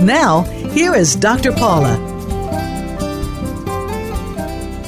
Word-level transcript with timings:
Now, 0.00 0.42
here 0.72 0.94
is 0.94 1.16
Dr. 1.16 1.52
Paula. 1.52 2.11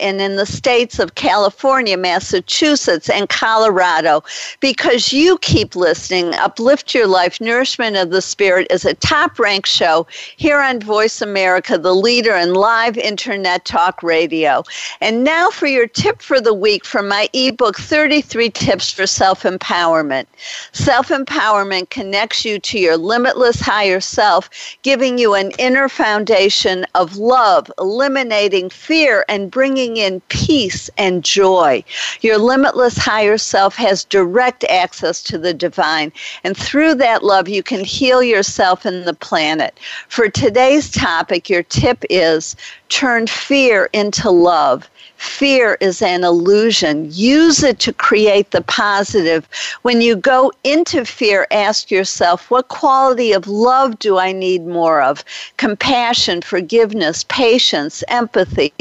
and 0.00 0.20
in 0.20 0.36
the 0.36 0.46
states 0.46 0.98
of 0.98 1.14
California, 1.14 1.96
Massachusetts, 1.96 3.10
and 3.10 3.28
Colorado. 3.28 4.22
Because 4.60 5.12
you 5.12 5.38
keep 5.38 5.74
listening, 5.74 6.34
Uplift 6.34 6.94
Your 6.94 7.06
Life, 7.06 7.40
Nourishment 7.40 7.96
of 7.96 8.10
the 8.10 8.22
Spirit 8.22 8.66
is 8.70 8.84
a 8.84 8.94
top 8.94 9.38
ranked 9.38 9.68
show 9.68 10.06
here 10.36 10.60
on 10.60 10.80
Voice 10.80 11.20
America, 11.20 11.76
the 11.76 11.94
leader 11.94 12.34
in 12.36 12.54
live 12.54 12.96
internet 12.96 13.64
talk 13.64 14.02
radio. 14.02 14.62
And 15.00 15.24
now 15.24 15.50
for 15.50 15.66
your 15.66 15.86
tip 15.86 16.22
for 16.22 16.40
the 16.40 16.54
week 16.54 16.84
from 16.84 17.08
my 17.08 17.28
ebook 17.32 17.78
33 17.78 18.50
Tips 18.50 18.92
for 18.92 19.06
Self 19.06 19.42
Empowerment. 19.42 20.26
Self 20.72 21.08
empowerment 21.08 21.90
connects 21.90 22.44
you 22.44 22.58
to 22.58 22.78
your 22.78 22.96
limitless 22.96 23.60
higher 23.60 24.00
self, 24.00 24.48
giving 24.82 25.18
you 25.18 25.34
an 25.34 25.50
inner 25.58 25.88
foundation 25.88 26.86
of 26.94 27.16
love, 27.16 27.70
eliminating 27.78 28.70
fear, 28.70 29.24
and 29.28 29.50
bringing 29.50 29.81
bringing 29.82 29.96
in 29.96 30.20
peace 30.28 30.88
and 30.96 31.24
joy. 31.24 31.82
Your 32.20 32.38
limitless 32.38 32.96
higher 32.96 33.36
self 33.36 33.74
has 33.74 34.04
direct 34.04 34.62
access 34.70 35.20
to 35.24 35.36
the 35.36 35.52
divine, 35.52 36.12
and 36.44 36.56
through 36.56 36.94
that 36.96 37.24
love, 37.24 37.48
you 37.48 37.64
can 37.64 37.82
heal 37.82 38.22
yourself 38.22 38.84
and 38.84 39.04
the 39.04 39.14
planet. 39.14 39.80
For 40.06 40.28
today's 40.28 40.88
topic, 40.88 41.50
your 41.50 41.64
tip 41.64 42.04
is 42.10 42.54
turn 42.92 43.26
fear 43.26 43.88
into 43.94 44.30
love. 44.30 44.88
Fear 45.16 45.78
is 45.80 46.02
an 46.02 46.24
illusion. 46.24 47.08
Use 47.10 47.62
it 47.62 47.78
to 47.78 47.92
create 47.92 48.50
the 48.50 48.60
positive. 48.60 49.48
When 49.82 50.00
you 50.00 50.16
go 50.16 50.50
into 50.64 51.04
fear, 51.04 51.46
ask 51.52 51.92
yourself, 51.92 52.50
what 52.50 52.66
quality 52.68 53.32
of 53.32 53.46
love 53.46 54.00
do 54.00 54.18
I 54.18 54.32
need 54.32 54.66
more 54.66 55.00
of? 55.00 55.24
Compassion, 55.58 56.42
forgiveness, 56.42 57.24
patience, 57.28 58.02
empathy, 58.08 58.72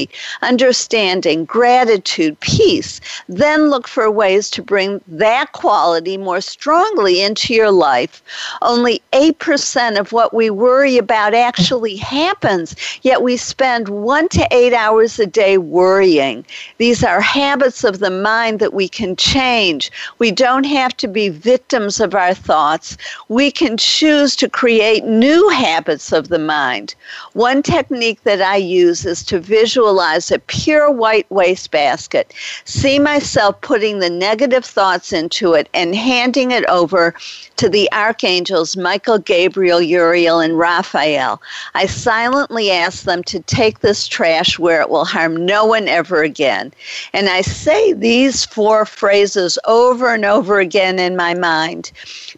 understanding, 0.42 1.46
gratitude, 1.46 2.40
peace. 2.40 3.02
Then 3.30 3.70
look 3.70 3.88
for 3.88 4.10
ways 4.10 4.50
to 4.52 4.64
bring 4.64 5.00
that 5.08 5.52
quality 5.52 6.18
more 6.18 6.42
strongly 6.42 7.22
into 7.22 7.54
your 7.54 7.72
life. 7.72 8.24
Only 8.64 9.02
8% 9.14 10.00
of 10.00 10.12
what 10.12 10.34
we 10.34 10.50
worry 10.50 10.98
about 10.98 11.36
actually 11.36 11.98
happens, 11.98 12.76
yet 13.04 13.22
we 13.22 13.38
spend 13.38 13.90
one 14.02 14.28
to 14.30 14.48
eight 14.52 14.74
hours 14.74 15.20
a 15.20 15.28
day 15.28 15.58
worrying. 15.58 16.44
These 16.78 17.04
are 17.04 17.22
habits 17.22 17.84
of 17.84 18.00
the 18.00 18.10
mind 18.10 18.60
that 18.60 18.74
we 18.74 18.90
can 18.90 19.16
change. 19.16 19.92
We 20.18 20.32
don't 20.32 20.64
have 20.64 20.98
to 20.98 21.08
be 21.08 21.30
victims 21.30 22.00
of 22.00 22.16
our 22.16 22.34
thoughts. 22.34 22.98
We 23.30 23.52
can 23.52 23.78
choose 23.78 24.36
to 24.38 24.50
create 24.50 25.04
new 25.04 25.50
habits 25.50 26.12
of 26.12 26.30
the 26.30 26.40
mind. 26.40 26.96
One 27.34 27.62
technique 27.62 28.24
that 28.24 28.42
I 28.42 28.56
use 28.56 29.06
is 29.06 29.24
to 29.26 29.40
visualize 29.40 30.32
a 30.32 30.40
pure 30.40 30.90
white 30.90 31.28
wastebasket. 31.30 32.34
See 32.66 32.98
myself 32.98 33.62
putting 33.62 34.00
the 34.00 34.10
negative 34.10 34.66
thoughts 34.66 35.14
into 35.14 35.54
it 35.54 35.70
and 35.74 35.96
handing 35.96 36.52
it 36.52 36.66
over 36.66 37.14
to 37.58 37.70
the 37.70 37.92
archangels 37.94 38.76
Michael, 38.76 39.20
Gabriel, 39.20 39.82
Uriel, 39.82 40.40
and 40.40 40.58
Raphael. 40.58 41.42
I 41.76 41.86
silently 41.86 42.72
ask 42.72 43.04
them 43.04 43.24
to 43.26 43.40
take 43.42 43.80
this 43.92 44.08
trash 44.08 44.58
where 44.58 44.80
it 44.80 44.90
will 44.90 45.04
harm 45.04 45.46
no 45.46 45.66
one 45.66 45.90
ever 45.90 46.24
again. 46.24 46.72
And 47.12 47.28
I 47.28 47.42
say 47.42 47.92
these 47.92 48.46
four 48.46 48.86
phrases 48.86 49.60
over 49.66 50.14
and 50.14 50.24
over 50.24 50.62
again 50.62 50.98
in 50.98 51.18
my 51.18 51.34
mind 51.34 51.92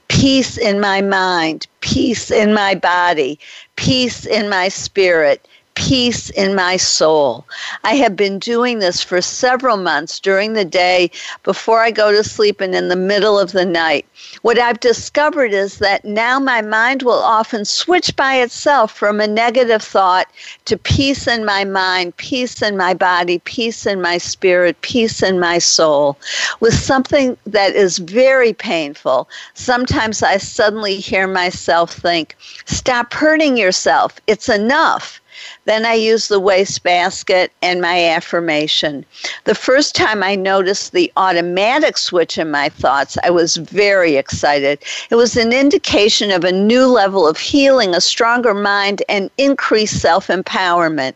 peace 0.08 0.58
in 0.58 0.80
my 0.80 1.02
mind, 1.02 1.68
peace 1.82 2.32
in 2.32 2.56
my 2.56 2.74
body, 2.74 3.38
peace 3.76 4.26
in 4.26 4.50
my 4.50 4.68
spirit 4.68 5.48
peace 5.94 6.32
in 6.32 6.56
my 6.56 6.76
soul. 6.76 7.46
I 7.84 7.94
have 7.98 8.16
been 8.16 8.40
doing 8.40 8.80
this 8.80 9.04
for 9.04 9.22
several 9.22 9.78
months 9.78 10.20
during 10.20 10.54
the 10.54 10.66
day, 10.66 11.12
before 11.44 11.82
I 11.82 11.92
go 11.92 12.12
to 12.12 12.24
sleep, 12.24 12.62
and 12.62 12.74
in 12.74 12.88
the 12.88 12.96
middle 12.96 13.38
of 13.38 13.52
the 13.52 13.64
night. 13.64 14.08
What 14.42 14.58
I've 14.58 14.80
discovered 14.80 15.54
is 15.54 15.78
that 15.78 16.04
now 16.04 16.40
my 16.40 16.64
mind 16.64 17.04
will 17.04 17.22
often 17.22 17.64
switch 17.64 18.16
by 18.16 18.38
itself 18.38 18.92
from 18.92 19.22
a 19.22 19.28
negative 19.28 19.84
thought 19.84 20.26
to 20.66 20.78
peace 20.78 21.28
in 21.28 21.46
my 21.46 21.64
mind, 21.64 22.18
peace 22.18 22.64
in 22.64 22.76
my 22.76 22.96
body, 22.96 23.38
peace 23.38 23.86
in 23.86 24.02
my 24.02 24.18
spirit, 24.18 24.82
peace 24.82 25.22
in 25.22 25.40
my 25.40 25.60
soul. 25.60 26.18
With 26.60 26.74
something 26.74 27.38
that 27.46 27.76
is 27.76 28.00
very 28.00 28.54
painful, 28.54 29.30
sometimes 29.54 30.24
I 30.24 30.38
suddenly 30.38 30.96
hear 30.96 31.28
myself 31.28 31.94
think, 31.94 32.36
Stop 32.66 33.14
hurting 33.14 33.58
yourself. 33.58 34.20
It's 34.26 34.50
enough. 34.50 35.22
Then 35.66 35.86
I 35.86 35.94
use 35.94 36.28
the 36.28 36.40
wastebasket 36.40 37.52
and 37.62 37.82
my 37.82 38.06
affirmation. 38.10 39.06
The 39.46 39.56
first 39.56 39.96
time 39.96 40.24
I 40.24 40.36
noticed 40.36 40.92
the 40.92 41.12
automatic 41.18 41.98
switch 41.98 42.38
in 42.38 42.52
my 42.52 42.70
thoughts, 42.70 43.18
I 43.24 43.30
was 43.30 43.56
very 43.58 44.16
excited. 44.16 44.84
It 45.10 45.16
was 45.16 45.38
an 45.38 45.54
indication 45.54 46.32
of 46.32 46.44
a 46.44 46.52
new 46.52 46.86
level 46.88 47.28
of 47.28 47.38
healing, 47.38 47.96
a 47.96 48.02
stronger 48.02 48.54
mind, 48.54 49.04
and 49.10 49.30
increased 49.38 50.02
self 50.02 50.28
empowerment. 50.28 51.14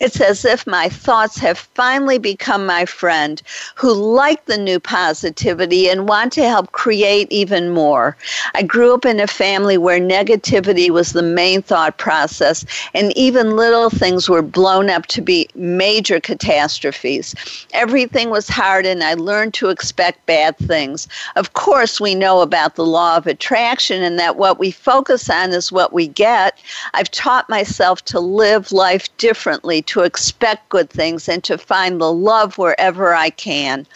It's 0.00 0.20
as 0.20 0.44
if 0.44 0.66
my 0.66 0.88
thoughts 0.88 1.38
have 1.38 1.58
finally 1.58 2.18
become 2.18 2.66
my 2.66 2.84
friend 2.84 3.40
who 3.74 3.92
like 3.92 4.44
the 4.46 4.58
new 4.58 4.78
positivity 4.80 5.88
and 5.88 6.08
want 6.08 6.32
to 6.34 6.48
help 6.48 6.72
create 6.72 7.30
even 7.30 7.70
more. 7.70 8.16
I 8.54 8.62
grew 8.62 8.94
up 8.94 9.04
in 9.04 9.20
a 9.20 9.26
family 9.26 9.78
where 9.78 10.00
negativity 10.00 10.90
was 10.90 11.12
the 11.12 11.22
main 11.22 11.62
thought 11.62 11.98
process, 11.98 12.64
and 12.94 13.16
even 13.16 13.56
little 13.70 13.90
things 13.90 14.28
were 14.28 14.42
blown 14.42 14.88
up 14.88 15.06
to 15.06 15.20
be 15.20 15.48
major 15.54 16.20
catastrophes. 16.20 17.34
Everything 17.72 18.30
was 18.30 18.48
hard, 18.48 18.86
and 18.86 19.02
I 19.02 19.14
learned 19.14 19.54
to 19.54 19.70
expect 19.70 20.24
bad 20.26 20.56
things. 20.58 21.08
Of 21.34 21.54
course, 21.54 22.00
we 22.00 22.14
know 22.14 22.40
about 22.40 22.76
the 22.76 22.84
law 22.84 23.16
of 23.16 23.26
attraction 23.26 24.02
and 24.02 24.18
that 24.18 24.36
what 24.36 24.58
we 24.58 24.70
focus 24.70 25.28
on 25.28 25.50
is 25.50 25.72
what 25.72 25.92
we 25.92 26.06
get. 26.06 26.58
I've 26.94 27.10
taught 27.10 27.48
myself 27.48 28.04
to 28.06 28.20
live 28.20 28.72
life 28.72 29.14
differently, 29.16 29.82
to 29.82 30.02
expect 30.02 30.68
good 30.68 30.90
things, 30.90 31.28
and 31.28 31.42
to 31.44 31.58
find 31.58 32.00
the 32.00 32.12
love 32.12 32.58
wherever 32.58 33.14
I 33.14 33.30
can. 33.30 33.86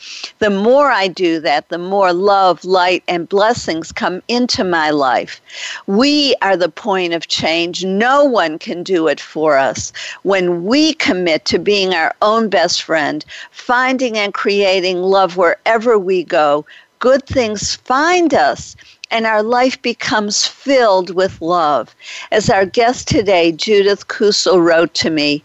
The 0.41 0.51
more 0.51 0.91
I 0.91 1.09
do 1.09 1.41
that, 1.41 1.69
the 1.69 1.79
more 1.79 2.13
love, 2.13 2.65
light, 2.65 3.05
and 3.07 3.29
blessings 3.29 3.93
come 3.93 4.23
into 4.29 4.65
my 4.65 4.91
life. 4.91 5.41
We 5.87 6.35
are 6.43 6.57
the 6.57 6.69
point 6.69 7.15
of 7.15 7.29
change. 7.29 7.85
No 7.85 8.25
one 8.25 8.59
can 8.59 8.83
do 8.83 9.07
it 9.09 9.21
for 9.21 9.50
us 9.57 9.81
us 9.81 9.93
when 10.23 10.65
we 10.65 10.95
commit 10.95 11.45
to 11.47 11.59
being 11.59 11.95
our 11.95 12.15
own 12.23 12.49
best 12.49 12.83
friend, 12.83 13.25
finding 13.51 14.19
and 14.19 14.35
creating 14.35 15.03
love 15.03 15.37
wherever 15.37 15.99
we 15.99 16.25
go. 16.25 16.67
Good 16.99 17.27
things 17.27 17.77
find 17.77 18.35
us 18.35 18.77
and 19.11 19.27
our 19.27 19.43
life 19.43 19.81
becomes 19.83 20.47
filled 20.47 21.15
with 21.15 21.41
love. 21.41 21.95
As 22.31 22.49
our 22.49 22.65
guest 22.65 23.09
today, 23.09 23.51
Judith 23.53 24.07
Kusel, 24.09 24.63
wrote 24.63 24.95
to 24.95 25.11
me, 25.11 25.43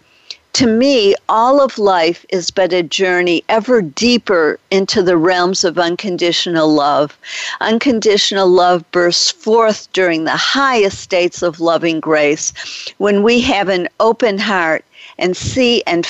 To 0.55 0.67
me, 0.67 1.15
all 1.27 1.59
of 1.59 1.77
life 1.77 2.25
is 2.29 2.49
but 2.49 2.71
a 2.71 2.81
journey 2.81 3.43
ever 3.49 3.81
deeper 3.81 4.57
into 4.71 5.03
the 5.03 5.17
realms 5.17 5.65
of 5.65 5.77
unconditional 5.77 6.73
love. 6.73 7.17
Unconditional 7.59 8.47
love 8.47 8.89
bursts 8.91 9.31
forth 9.31 9.91
during 9.91 10.23
the 10.23 10.37
highest 10.37 11.01
states 11.01 11.41
of 11.41 11.59
loving 11.59 11.99
grace 11.99 12.53
when 12.99 13.21
we 13.21 13.41
have 13.41 13.67
an 13.67 13.89
open 13.99 14.37
heart 14.37 14.85
and 15.17 15.35
see 15.35 15.83
and 15.85 16.07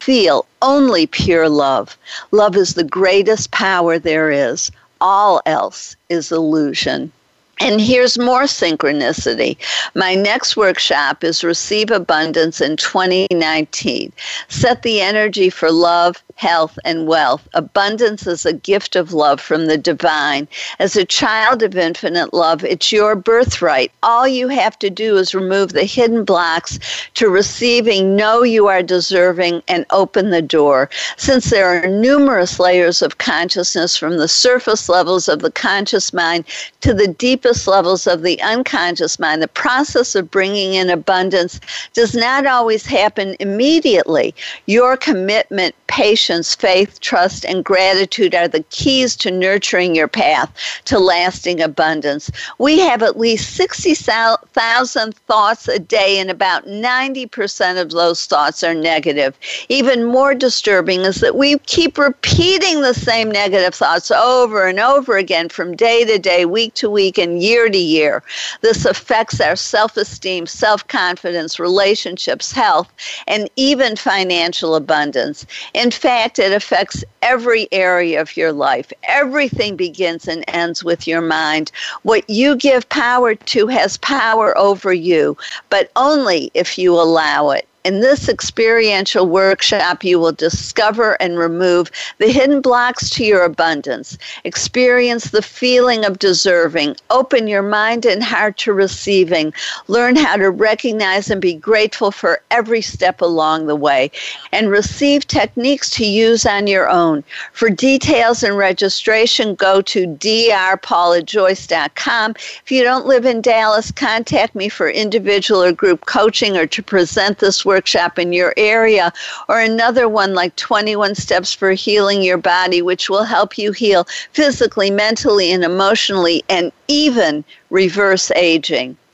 feel 0.00 0.44
only 0.60 1.06
pure 1.06 1.48
love. 1.48 1.96
Love 2.32 2.56
is 2.56 2.74
the 2.74 2.82
greatest 2.82 3.52
power 3.52 3.96
there 3.96 4.28
is. 4.28 4.72
All 5.00 5.40
else 5.46 5.94
is 6.08 6.32
illusion. 6.32 7.12
And 7.60 7.80
here's 7.80 8.18
more 8.18 8.42
synchronicity. 8.42 9.56
My 9.94 10.14
next 10.14 10.56
workshop 10.56 11.22
is 11.22 11.44
Receive 11.44 11.90
Abundance 11.90 12.60
in 12.60 12.76
2019. 12.76 14.12
Set 14.48 14.82
the 14.82 15.00
energy 15.00 15.50
for 15.50 15.70
love, 15.70 16.22
health, 16.36 16.78
and 16.84 17.06
wealth. 17.06 17.48
Abundance 17.54 18.26
is 18.26 18.44
a 18.44 18.52
gift 18.52 18.96
of 18.96 19.12
love 19.12 19.40
from 19.40 19.66
the 19.66 19.78
divine. 19.78 20.48
As 20.78 20.96
a 20.96 21.04
child 21.04 21.62
of 21.62 21.76
infinite 21.76 22.34
love, 22.34 22.64
it's 22.64 22.92
your 22.92 23.14
birthright. 23.14 23.92
All 24.02 24.26
you 24.26 24.48
have 24.48 24.78
to 24.80 24.90
do 24.90 25.16
is 25.16 25.34
remove 25.34 25.72
the 25.72 25.84
hidden 25.84 26.24
blocks 26.24 26.78
to 27.14 27.28
receiving, 27.28 28.16
know 28.16 28.42
you 28.42 28.66
are 28.66 28.82
deserving, 28.82 29.62
and 29.68 29.86
open 29.90 30.30
the 30.30 30.42
door. 30.42 30.90
Since 31.16 31.50
there 31.50 31.66
are 31.66 31.88
numerous 31.88 32.58
layers 32.58 33.02
of 33.02 33.18
consciousness 33.18 33.96
from 33.96 34.18
the 34.18 34.28
surface 34.28 34.88
levels 34.88 35.28
of 35.28 35.40
the 35.40 35.52
conscious 35.52 36.12
mind 36.12 36.44
to 36.80 36.92
the 36.92 37.08
deepest 37.08 37.66
levels 37.66 38.06
of 38.06 38.22
the 38.22 38.40
unconscious 38.42 39.18
mind, 39.18 39.40
the 39.40 39.48
process 39.48 40.14
of 40.14 40.30
bringing 40.30 40.74
in 40.74 40.90
abundance 40.90 41.60
does 41.92 42.14
not 42.14 42.46
always 42.46 42.84
happen 42.84 43.36
immediately. 43.40 44.34
Your 44.66 44.96
commitment, 44.96 45.74
patience, 45.94 46.56
faith, 46.56 46.98
trust, 46.98 47.44
and 47.44 47.64
gratitude 47.64 48.34
are 48.34 48.48
the 48.48 48.64
keys 48.70 49.14
to 49.14 49.30
nurturing 49.30 49.94
your 49.94 50.08
path 50.08 50.52
to 50.84 50.98
lasting 50.98 51.60
abundance. 51.60 52.32
We 52.58 52.80
have 52.80 53.00
at 53.04 53.16
least 53.16 53.54
60,000 53.54 55.14
thoughts 55.14 55.68
a 55.68 55.78
day, 55.78 56.18
and 56.18 56.32
about 56.32 56.66
90% 56.66 57.80
of 57.80 57.90
those 57.90 58.26
thoughts 58.26 58.64
are 58.64 58.74
negative. 58.74 59.38
Even 59.68 60.02
more 60.02 60.34
disturbing 60.34 61.02
is 61.02 61.20
that 61.20 61.36
we 61.36 61.58
keep 61.58 61.96
repeating 61.96 62.80
the 62.80 62.92
same 62.92 63.30
negative 63.30 63.72
thoughts 63.72 64.10
over 64.10 64.66
and 64.66 64.80
over 64.80 65.16
again 65.16 65.48
from 65.48 65.76
day 65.76 66.04
to 66.04 66.18
day, 66.18 66.44
week 66.44 66.74
to 66.74 66.90
week, 66.90 67.18
and 67.18 67.40
year 67.40 67.70
to 67.70 67.78
year. 67.78 68.20
This 68.62 68.84
affects 68.84 69.40
our 69.40 69.54
self 69.54 69.96
esteem, 69.96 70.46
self 70.46 70.88
confidence, 70.88 71.60
relationships, 71.60 72.50
health, 72.50 72.92
and 73.28 73.48
even 73.54 73.94
financial 73.94 74.74
abundance. 74.74 75.46
In 75.72 75.83
fact, 75.90 76.14
fact, 76.14 76.38
it 76.38 76.52
affects 76.52 77.04
every 77.22 77.66
area 77.72 78.20
of 78.20 78.36
your 78.36 78.52
life. 78.52 78.92
Everything 79.02 79.76
begins 79.76 80.28
and 80.28 80.44
ends 80.48 80.84
with 80.84 81.06
your 81.06 81.20
mind. 81.20 81.72
What 82.02 82.28
you 82.30 82.56
give 82.56 82.88
power 82.88 83.34
to 83.34 83.66
has 83.66 83.96
power 83.98 84.56
over 84.56 84.92
you, 84.92 85.36
but 85.70 85.90
only 85.96 86.50
if 86.54 86.78
you 86.78 86.94
allow 86.94 87.50
it. 87.50 87.66
In 87.84 88.00
this 88.00 88.28
experiential 88.30 89.26
workshop, 89.26 90.04
you 90.04 90.18
will 90.18 90.32
discover 90.32 91.20
and 91.20 91.38
remove 91.38 91.90
the 92.16 92.32
hidden 92.32 92.62
blocks 92.62 93.10
to 93.10 93.26
your 93.26 93.44
abundance, 93.44 94.16
experience 94.44 95.26
the 95.26 95.42
feeling 95.42 96.06
of 96.06 96.18
deserving, 96.18 96.96
open 97.10 97.46
your 97.46 97.60
mind 97.60 98.06
and 98.06 98.24
heart 98.24 98.56
to 98.58 98.72
receiving, 98.72 99.52
learn 99.86 100.16
how 100.16 100.38
to 100.38 100.50
recognize 100.50 101.30
and 101.30 101.42
be 101.42 101.52
grateful 101.52 102.10
for 102.10 102.40
every 102.50 102.80
step 102.80 103.20
along 103.20 103.66
the 103.66 103.76
way, 103.76 104.10
and 104.50 104.70
receive 104.70 105.26
techniques 105.26 105.90
to 105.90 106.06
use 106.06 106.46
on 106.46 106.66
your 106.66 106.88
own. 106.88 107.22
For 107.52 107.68
details 107.68 108.42
and 108.42 108.56
registration, 108.56 109.56
go 109.56 109.82
to 109.82 110.06
drpaulajoyce.com. 110.06 112.30
If 112.30 112.72
you 112.72 112.82
don't 112.82 113.04
live 113.04 113.26
in 113.26 113.42
Dallas, 113.42 113.92
contact 113.92 114.54
me 114.54 114.70
for 114.70 114.88
individual 114.88 115.62
or 115.62 115.72
group 115.72 116.06
coaching 116.06 116.56
or 116.56 116.66
to 116.66 116.82
present 116.82 117.40
this 117.40 117.62
work 117.62 117.73
workshop 117.74 118.20
in 118.20 118.32
your 118.32 118.54
area, 118.56 119.12
or 119.48 119.58
another 119.58 120.08
one 120.08 120.32
like 120.32 120.54
21 120.54 121.16
Steps 121.16 121.52
for 121.52 121.72
Healing 121.72 122.22
Your 122.22 122.38
Body, 122.38 122.82
which 122.82 123.10
will 123.10 123.24
help 123.24 123.58
you 123.58 123.72
heal 123.72 124.04
physically, 124.30 124.92
mentally, 124.92 125.50
and 125.50 125.64
emotionally, 125.64 126.44
and 126.48 126.70
even 126.86 127.44
reverse 127.70 128.30
aging. 128.36 128.96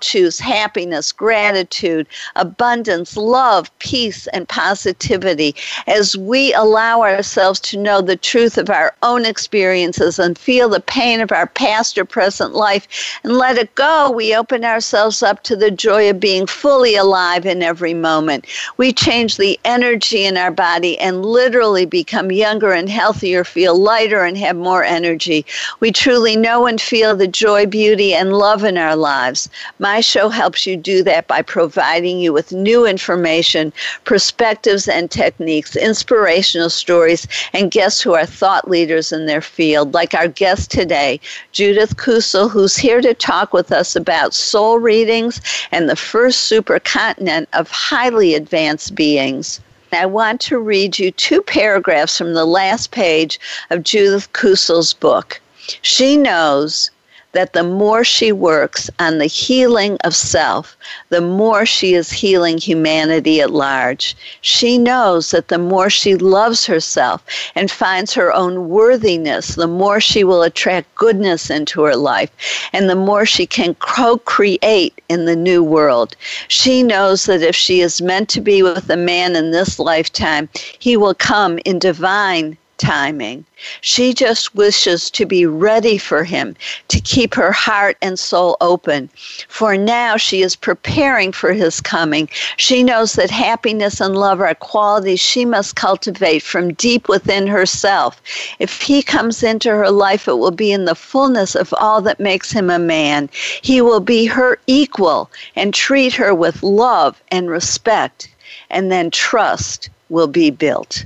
choose 0.00 0.38
happiness, 0.38 1.12
gratitude, 1.12 2.06
abundance, 2.34 3.16
love, 3.16 3.70
peace, 3.78 4.26
and 4.28 4.48
positivity 4.48 5.54
as 5.86 6.16
we 6.16 6.52
allow 6.54 7.02
ourselves 7.02 7.60
to 7.60 7.76
know 7.78 8.00
the 8.00 8.16
truth 8.16 8.58
of 8.58 8.70
our 8.70 8.94
own 9.02 9.24
experiences 9.24 10.18
and 10.18 10.38
feel 10.38 10.68
the 10.68 10.80
pain 10.80 11.20
of 11.20 11.32
our 11.32 11.46
past 11.46 11.98
or 11.98 12.04
present 12.04 12.54
life 12.54 12.88
and 13.22 13.36
let 13.36 13.58
it 13.58 13.74
go. 13.74 14.10
We 14.10 14.34
open 14.34 14.64
ourselves 14.64 15.22
up 15.22 15.42
to 15.44 15.56
the 15.56 15.70
joy 15.70 16.08
of 16.10 16.20
being 16.20 16.46
fully 16.46 16.96
alive 16.96 17.44
in 17.46 17.62
every 17.62 17.94
moment. 17.94 18.46
We 18.76 18.92
change 18.92 19.36
the 19.36 19.58
energy 19.64 20.24
in 20.24 20.36
our 20.36 20.50
body 20.50 20.98
and 20.98 21.24
literally 21.24 21.86
become 21.86 22.32
younger 22.32 22.72
and 22.72 22.88
healthier, 22.88 23.44
feel 23.44 23.78
lighter, 23.78 24.24
and 24.24 24.36
have 24.38 24.56
more 24.56 24.84
energy. 24.84 25.44
We 25.80 25.92
truly 25.92 26.36
know 26.36 26.66
and 26.66 26.80
feel 26.80 27.14
the 27.16 27.28
joy, 27.28 27.66
beauty, 27.66 28.14
and 28.14 28.32
love 28.32 28.64
in 28.64 28.78
our 28.78 28.96
lives. 28.96 29.48
My 29.78 30.00
show 30.00 30.28
helps 30.28 30.66
you 30.66 30.76
do 30.76 31.02
that 31.04 31.26
by 31.26 31.42
providing 31.42 32.18
you 32.18 32.32
with 32.32 32.52
new 32.52 32.86
information, 32.86 33.72
perspectives 34.04 34.88
and 34.88 35.10
techniques, 35.10 35.76
inspirational 35.76 36.70
stories, 36.70 37.26
and 37.52 37.70
guests 37.70 38.00
who 38.00 38.14
are 38.14 38.26
thought 38.26 38.68
leaders 38.68 39.12
in 39.12 39.26
their 39.26 39.40
field, 39.40 39.94
like 39.94 40.14
our 40.14 40.28
guest 40.28 40.70
today, 40.70 41.20
Judith 41.52 41.96
Kusel, 41.96 42.50
who's 42.50 42.76
here 42.76 43.00
to 43.00 43.14
talk 43.14 43.52
with 43.52 43.72
us 43.72 43.96
about 43.96 44.34
soul 44.34 44.78
readings 44.78 45.40
and 45.72 45.88
the 45.88 45.96
first 45.96 46.50
supercontinent 46.50 47.46
of 47.52 47.70
highly 47.70 48.34
advanced 48.34 48.94
beings. 48.94 49.60
I 49.92 50.06
want 50.06 50.40
to 50.42 50.58
read 50.58 50.98
you 50.98 51.10
two 51.10 51.40
paragraphs 51.42 52.18
from 52.18 52.34
the 52.34 52.44
last 52.44 52.90
page 52.90 53.38
of 53.70 53.82
Judith 53.82 54.32
Kusel's 54.32 54.92
book. 54.92 55.40
She 55.82 56.16
knows 56.16 56.90
that 57.36 57.52
the 57.52 57.62
more 57.62 58.02
she 58.02 58.32
works 58.32 58.88
on 58.98 59.18
the 59.18 59.26
healing 59.26 59.98
of 60.04 60.16
self, 60.16 60.74
the 61.10 61.20
more 61.20 61.66
she 61.66 61.92
is 61.92 62.10
healing 62.10 62.56
humanity 62.56 63.42
at 63.42 63.50
large. 63.50 64.16
She 64.40 64.78
knows 64.78 65.32
that 65.32 65.48
the 65.48 65.58
more 65.58 65.90
she 65.90 66.14
loves 66.14 66.64
herself 66.64 67.22
and 67.54 67.70
finds 67.70 68.14
her 68.14 68.32
own 68.32 68.70
worthiness, 68.70 69.54
the 69.54 69.66
more 69.66 70.00
she 70.00 70.24
will 70.24 70.42
attract 70.42 70.94
goodness 70.94 71.50
into 71.50 71.82
her 71.82 71.94
life 71.94 72.30
and 72.72 72.88
the 72.88 72.96
more 72.96 73.26
she 73.26 73.46
can 73.46 73.74
co 73.74 74.16
create 74.16 74.98
in 75.10 75.26
the 75.26 75.36
new 75.36 75.62
world. 75.62 76.16
She 76.48 76.82
knows 76.82 77.26
that 77.26 77.42
if 77.42 77.54
she 77.54 77.82
is 77.82 78.00
meant 78.00 78.30
to 78.30 78.40
be 78.40 78.62
with 78.62 78.88
a 78.88 78.96
man 78.96 79.36
in 79.36 79.50
this 79.50 79.78
lifetime, 79.78 80.48
he 80.78 80.96
will 80.96 81.14
come 81.14 81.58
in 81.66 81.78
divine 81.78 82.56
timing. 82.78 83.44
She 83.80 84.12
just 84.12 84.54
wishes 84.54 85.10
to 85.10 85.26
be 85.26 85.46
ready 85.46 85.98
for 85.98 86.24
him, 86.24 86.56
to 86.88 87.00
keep 87.00 87.34
her 87.34 87.52
heart 87.52 87.96
and 88.02 88.18
soul 88.18 88.56
open. 88.60 89.08
For 89.48 89.76
now, 89.76 90.16
she 90.16 90.42
is 90.42 90.56
preparing 90.56 91.32
for 91.32 91.52
his 91.52 91.80
coming. 91.80 92.28
She 92.56 92.82
knows 92.82 93.14
that 93.14 93.30
happiness 93.30 94.00
and 94.00 94.16
love 94.16 94.40
are 94.40 94.54
qualities 94.54 95.20
she 95.20 95.44
must 95.44 95.76
cultivate 95.76 96.42
from 96.42 96.74
deep 96.74 97.08
within 97.08 97.46
herself. 97.46 98.20
If 98.58 98.82
he 98.82 99.02
comes 99.02 99.42
into 99.42 99.70
her 99.70 99.90
life, 99.90 100.28
it 100.28 100.38
will 100.38 100.50
be 100.50 100.72
in 100.72 100.84
the 100.84 100.94
fullness 100.94 101.54
of 101.54 101.74
all 101.78 102.02
that 102.02 102.20
makes 102.20 102.52
him 102.52 102.70
a 102.70 102.78
man. 102.78 103.30
He 103.62 103.80
will 103.80 104.00
be 104.00 104.26
her 104.26 104.58
equal 104.66 105.30
and 105.54 105.72
treat 105.72 106.12
her 106.14 106.34
with 106.34 106.62
love 106.62 107.22
and 107.30 107.50
respect, 107.50 108.28
and 108.70 108.92
then 108.92 109.10
trust 109.10 109.88
will 110.08 110.28
be 110.28 110.50
built. 110.50 111.04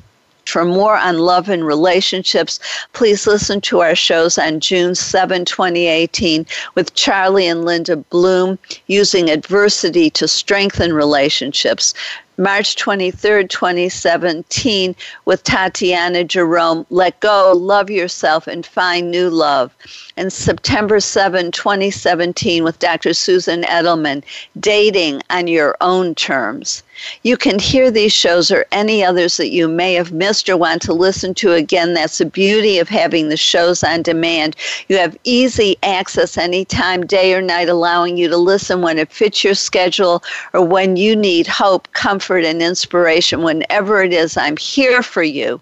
For 0.50 0.64
more 0.64 0.96
on 0.96 1.20
love 1.20 1.48
and 1.48 1.64
relationships, 1.64 2.58
please 2.92 3.24
listen 3.24 3.60
to 3.60 3.82
our 3.82 3.94
shows 3.94 4.36
on 4.36 4.58
June 4.58 4.96
7, 4.96 5.44
2018, 5.44 6.44
with 6.74 6.92
Charlie 6.94 7.46
and 7.46 7.64
Linda 7.64 7.96
Bloom 7.96 8.58
using 8.88 9.30
adversity 9.30 10.10
to 10.10 10.26
strengthen 10.26 10.92
relationships. 10.92 11.94
March 12.36 12.74
23rd, 12.74 13.48
2017, 13.48 14.96
with 15.24 15.44
Tatiana 15.44 16.24
Jerome, 16.24 16.84
Let 16.90 17.20
Go, 17.20 17.52
Love 17.54 17.88
Yourself, 17.88 18.48
and 18.48 18.66
Find 18.66 19.08
New 19.08 19.30
Love. 19.30 19.72
And 20.16 20.32
September 20.32 20.98
7, 20.98 21.52
2017, 21.52 22.64
with 22.64 22.80
Dr. 22.80 23.14
Susan 23.14 23.62
Edelman, 23.62 24.24
Dating 24.58 25.22
on 25.30 25.46
Your 25.46 25.76
Own 25.80 26.16
Terms. 26.16 26.82
You 27.22 27.36
can 27.36 27.58
hear 27.58 27.90
these 27.90 28.12
shows 28.12 28.50
or 28.50 28.66
any 28.72 29.04
others 29.04 29.36
that 29.36 29.50
you 29.50 29.68
may 29.68 29.94
have 29.94 30.12
missed 30.12 30.48
or 30.48 30.56
want 30.56 30.82
to 30.82 30.92
listen 30.92 31.34
to 31.34 31.52
again. 31.52 31.94
That's 31.94 32.18
the 32.18 32.26
beauty 32.26 32.78
of 32.78 32.88
having 32.88 33.28
the 33.28 33.36
shows 33.36 33.82
on 33.82 34.02
demand. 34.02 34.56
You 34.88 34.96
have 34.98 35.16
easy 35.24 35.76
access 35.82 36.36
anytime, 36.36 37.06
day 37.06 37.34
or 37.34 37.42
night, 37.42 37.68
allowing 37.68 38.16
you 38.16 38.28
to 38.28 38.36
listen 38.36 38.82
when 38.82 38.98
it 38.98 39.12
fits 39.12 39.44
your 39.44 39.54
schedule 39.54 40.22
or 40.52 40.64
when 40.64 40.96
you 40.96 41.14
need 41.16 41.46
hope, 41.46 41.90
comfort, 41.92 42.44
and 42.44 42.62
inspiration. 42.62 43.42
Whenever 43.42 44.02
it 44.02 44.12
is, 44.12 44.36
I'm 44.36 44.56
here 44.56 45.02
for 45.02 45.22
you. 45.22 45.60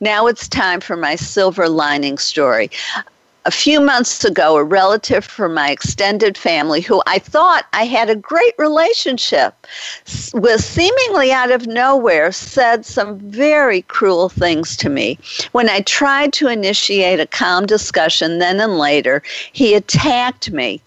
Now 0.00 0.26
it's 0.26 0.48
time 0.48 0.80
for 0.80 0.96
my 0.96 1.16
silver 1.16 1.68
lining 1.68 2.18
story 2.18 2.70
a 3.48 3.50
few 3.50 3.80
months 3.80 4.26
ago, 4.26 4.58
a 4.58 4.62
relative 4.62 5.24
from 5.24 5.54
my 5.54 5.70
extended 5.70 6.36
family 6.36 6.82
who 6.82 7.02
I 7.06 7.18
thought 7.18 7.64
I 7.72 7.86
had 7.86 8.10
a 8.10 8.14
great 8.14 8.52
relationship 8.58 9.66
with 10.34 10.62
seemingly 10.62 11.32
out 11.32 11.50
of 11.50 11.66
nowhere 11.66 12.30
said 12.30 12.84
some 12.84 13.18
very 13.18 13.80
cruel 13.80 14.28
things 14.28 14.76
to 14.76 14.90
me. 14.90 15.18
When 15.52 15.70
I 15.70 15.80
tried 15.80 16.34
to 16.34 16.48
initiate 16.48 17.20
a 17.20 17.26
calm 17.26 17.64
discussion 17.64 18.38
then 18.38 18.60
and 18.60 18.76
later, 18.76 19.22
he 19.54 19.72
attacked 19.72 20.50
me 20.50 20.82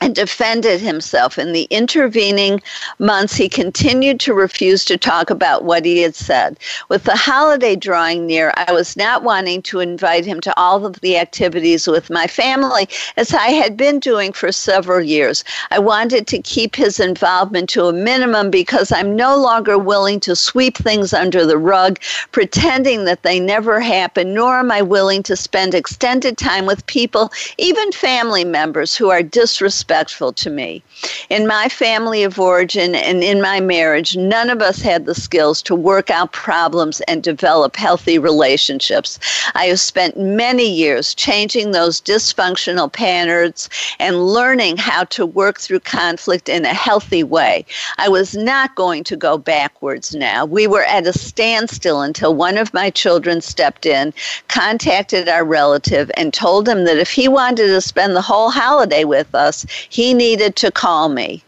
and 0.00 0.14
defended 0.14 0.80
himself. 0.80 1.38
In 1.38 1.52
the 1.52 1.64
intervening 1.64 2.62
months, 2.98 3.34
he 3.34 3.48
continued 3.48 4.20
to 4.20 4.32
refuse 4.32 4.84
to 4.84 4.96
talk 4.96 5.28
about 5.28 5.64
what 5.64 5.84
he 5.84 6.02
had 6.02 6.14
said. 6.14 6.58
With 6.88 7.02
the 7.02 7.16
holiday 7.16 7.74
drawing 7.74 8.26
near, 8.26 8.52
I 8.56 8.72
was 8.72 8.96
not 8.96 9.24
wanting 9.24 9.60
to 9.62 9.80
invite 9.80 10.24
him 10.24 10.40
to 10.42 10.56
all 10.58 10.86
of 10.86 11.00
the 11.00 11.18
activities 11.18 11.88
with 11.88 12.10
my 12.10 12.28
family, 12.28 12.88
as 13.16 13.34
I 13.34 13.48
had 13.48 13.76
been 13.76 13.98
doing 13.98 14.32
for 14.32 14.52
several 14.52 15.00
years. 15.00 15.42
I 15.72 15.80
wanted 15.80 16.28
to 16.28 16.42
keep 16.42 16.76
his 16.76 17.00
involvement 17.00 17.68
to 17.70 17.86
a 17.86 17.92
minimum 17.92 18.50
because 18.50 18.92
I'm 18.92 19.16
no 19.16 19.36
longer 19.36 19.78
willing 19.78 20.20
to 20.20 20.36
sweep 20.36 20.76
things 20.76 21.12
under 21.12 21.44
the 21.44 21.58
rug, 21.58 21.98
pretending 22.30 23.04
that 23.06 23.24
they 23.24 23.40
never 23.40 23.80
happened, 23.80 24.34
nor 24.34 24.60
am 24.60 24.70
I 24.70 24.80
willing 24.80 25.24
to 25.24 25.34
spend 25.34 25.74
extended 25.74 26.38
time 26.38 26.66
with 26.66 26.86
people, 26.86 27.32
even 27.58 27.90
family 27.90 28.44
members, 28.44 28.94
who 28.94 29.10
are 29.10 29.22
disrespectful 29.22 29.87
disrespectful 29.88 30.32
to 30.34 30.50
me. 30.50 30.82
In 31.30 31.46
my 31.46 31.68
family 31.68 32.22
of 32.22 32.38
origin 32.38 32.94
and 32.94 33.24
in 33.24 33.40
my 33.40 33.58
marriage, 33.60 34.16
none 34.16 34.50
of 34.50 34.60
us 34.60 34.82
had 34.82 35.06
the 35.06 35.14
skills 35.14 35.62
to 35.62 35.74
work 35.74 36.10
out 36.10 36.32
problems 36.32 37.00
and 37.08 37.22
develop 37.22 37.74
healthy 37.76 38.18
relationships. 38.18 39.18
I 39.54 39.66
have 39.66 39.80
spent 39.80 40.18
many 40.18 40.68
years 40.68 41.14
changing 41.14 41.70
those 41.70 42.00
dysfunctional 42.02 42.92
patterns 42.92 43.70
and 43.98 44.26
learning 44.26 44.76
how 44.76 45.04
to 45.04 45.24
work 45.24 45.58
through 45.58 45.80
conflict 45.80 46.48
in 46.48 46.64
a 46.66 46.74
healthy 46.74 47.22
way. 47.22 47.64
I 47.96 48.08
was 48.08 48.36
not 48.36 48.74
going 48.74 49.04
to 49.04 49.16
go 49.16 49.38
backwards 49.38 50.14
now. 50.14 50.44
We 50.44 50.66
were 50.66 50.84
at 50.84 51.06
a 51.06 51.12
standstill 51.12 52.02
until 52.02 52.34
one 52.34 52.58
of 52.58 52.74
my 52.74 52.90
children 52.90 53.40
stepped 53.40 53.86
in, 53.86 54.12
contacted 54.48 55.28
our 55.28 55.44
relative, 55.44 56.10
and 56.16 56.34
told 56.34 56.68
him 56.68 56.84
that 56.84 56.98
if 56.98 57.10
he 57.10 57.28
wanted 57.28 57.68
to 57.68 57.80
spend 57.80 58.14
the 58.14 58.22
whole 58.22 58.50
holiday 58.50 59.04
with 59.04 59.34
us, 59.34 59.64
he 59.88 60.14
needed 60.14 60.56
to 60.56 60.70
call 60.70 61.08
me. 61.08 61.42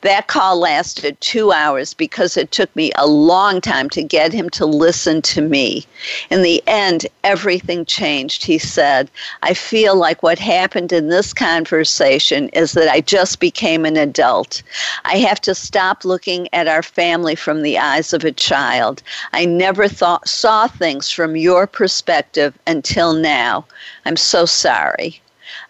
That 0.00 0.26
call 0.26 0.58
lasted 0.58 1.20
two 1.20 1.52
hours 1.52 1.94
because 1.94 2.36
it 2.36 2.50
took 2.50 2.74
me 2.74 2.90
a 2.96 3.06
long 3.06 3.60
time 3.60 3.88
to 3.90 4.02
get 4.02 4.32
him 4.32 4.50
to 4.50 4.66
listen 4.66 5.22
to 5.22 5.40
me. 5.40 5.86
In 6.28 6.42
the 6.42 6.60
end, 6.66 7.06
everything 7.22 7.84
changed. 7.84 8.44
He 8.44 8.58
said, 8.58 9.08
I 9.44 9.54
feel 9.54 9.94
like 9.94 10.24
what 10.24 10.40
happened 10.40 10.92
in 10.92 11.08
this 11.08 11.32
conversation 11.32 12.48
is 12.48 12.72
that 12.72 12.90
I 12.90 13.00
just 13.00 13.38
became 13.38 13.84
an 13.84 13.96
adult. 13.96 14.60
I 15.04 15.18
have 15.18 15.40
to 15.42 15.54
stop 15.54 16.04
looking 16.04 16.48
at 16.52 16.66
our 16.66 16.82
family 16.82 17.36
from 17.36 17.62
the 17.62 17.78
eyes 17.78 18.12
of 18.12 18.24
a 18.24 18.32
child. 18.32 19.04
I 19.32 19.44
never 19.44 19.86
thought, 19.86 20.28
saw 20.28 20.66
things 20.66 21.10
from 21.10 21.36
your 21.36 21.68
perspective 21.68 22.58
until 22.66 23.12
now. 23.12 23.66
I'm 24.04 24.16
so 24.16 24.46
sorry. 24.46 25.20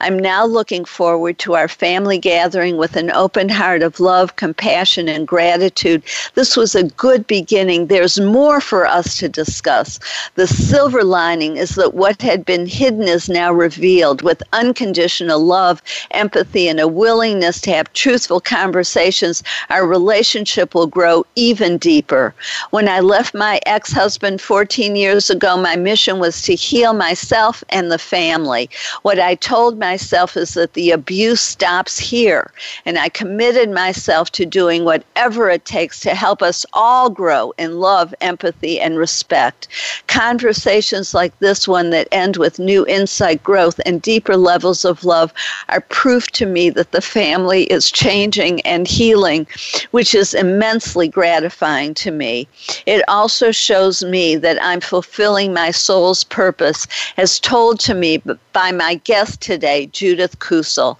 I'm 0.00 0.18
now 0.18 0.44
looking 0.44 0.84
forward 0.84 1.38
to 1.40 1.54
our 1.54 1.68
family 1.68 2.18
gathering 2.18 2.76
with 2.76 2.96
an 2.96 3.10
open 3.10 3.48
heart 3.48 3.82
of 3.82 4.00
love, 4.00 4.36
compassion, 4.36 5.08
and 5.08 5.26
gratitude. 5.26 6.02
This 6.34 6.56
was 6.56 6.74
a 6.74 6.84
good 6.84 7.26
beginning. 7.26 7.86
There's 7.86 8.18
more 8.18 8.60
for 8.60 8.86
us 8.86 9.16
to 9.18 9.28
discuss. 9.28 9.98
The 10.34 10.46
silver 10.46 11.04
lining 11.04 11.56
is 11.56 11.74
that 11.76 11.94
what 11.94 12.22
had 12.22 12.44
been 12.44 12.66
hidden 12.66 13.02
is 13.02 13.28
now 13.28 13.52
revealed 13.52 14.22
with 14.22 14.42
unconditional 14.52 15.40
love, 15.40 15.82
empathy, 16.10 16.68
and 16.68 16.80
a 16.80 16.88
willingness 16.88 17.60
to 17.62 17.72
have 17.72 17.92
truthful 17.92 18.40
conversations. 18.40 19.42
Our 19.68 19.86
relationship 19.86 20.74
will 20.74 20.86
grow 20.86 21.24
even 21.36 21.78
deeper. 21.78 22.34
When 22.70 22.88
I 22.88 23.00
left 23.00 23.34
my 23.34 23.60
ex 23.66 23.92
husband 23.92 24.40
14 24.40 24.96
years 24.96 25.30
ago, 25.30 25.56
my 25.56 25.76
mission 25.76 26.18
was 26.18 26.42
to 26.42 26.54
heal 26.54 26.92
myself 26.92 27.62
and 27.70 27.90
the 27.90 27.98
family. 27.98 28.68
What 29.02 29.18
I 29.18 29.34
told 29.34 29.69
my 29.78 29.90
myself 30.00 30.36
is 30.36 30.54
that 30.54 30.72
the 30.74 30.92
abuse 30.92 31.40
stops 31.40 31.98
here. 31.98 32.52
And 32.86 32.96
I 32.96 33.08
committed 33.08 33.70
myself 33.70 34.30
to 34.32 34.46
doing 34.46 34.84
whatever 34.84 35.50
it 35.50 35.64
takes 35.64 36.00
to 36.00 36.14
help 36.14 36.42
us 36.42 36.64
all 36.72 37.10
grow 37.10 37.52
in 37.58 37.80
love, 37.80 38.14
empathy, 38.20 38.80
and 38.80 38.96
respect. 38.96 39.68
Conversations 40.06 41.12
like 41.12 41.38
this 41.40 41.68
one 41.68 41.90
that 41.90 42.08
end 42.12 42.36
with 42.36 42.58
new 42.58 42.86
insight, 42.86 43.42
growth, 43.42 43.80
and 43.84 44.00
deeper 44.00 44.36
levels 44.36 44.84
of 44.84 45.04
love 45.04 45.32
are 45.68 45.80
proof 45.80 46.28
to 46.28 46.46
me 46.46 46.70
that 46.70 46.92
the 46.92 47.02
family 47.02 47.64
is 47.64 47.90
changing 47.90 48.60
and 48.62 48.86
healing, 48.86 49.46
which 49.90 50.14
is 50.14 50.34
immensely 50.34 51.08
gratifying 51.08 51.94
to 51.94 52.10
me. 52.10 52.46
It 52.86 53.02
also 53.08 53.50
shows 53.50 54.02
me 54.02 54.36
that 54.36 54.62
I'm 54.62 54.80
fulfilling 54.80 55.52
my 55.52 55.72
soul's 55.72 56.24
purpose, 56.24 56.86
as 57.16 57.40
told 57.40 57.80
to 57.80 57.94
me 57.94 58.22
by 58.52 58.72
my 58.72 58.94
guest 59.04 59.40
today, 59.40 59.59
Judith 59.60 60.38
Kusel. 60.38 60.96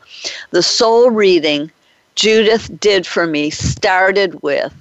The 0.50 0.62
soul 0.62 1.11
reading 1.11 1.71
Judith 2.14 2.71
did 2.79 3.07
for 3.07 3.26
me 3.26 3.49
started 3.49 4.43
with 4.43 4.75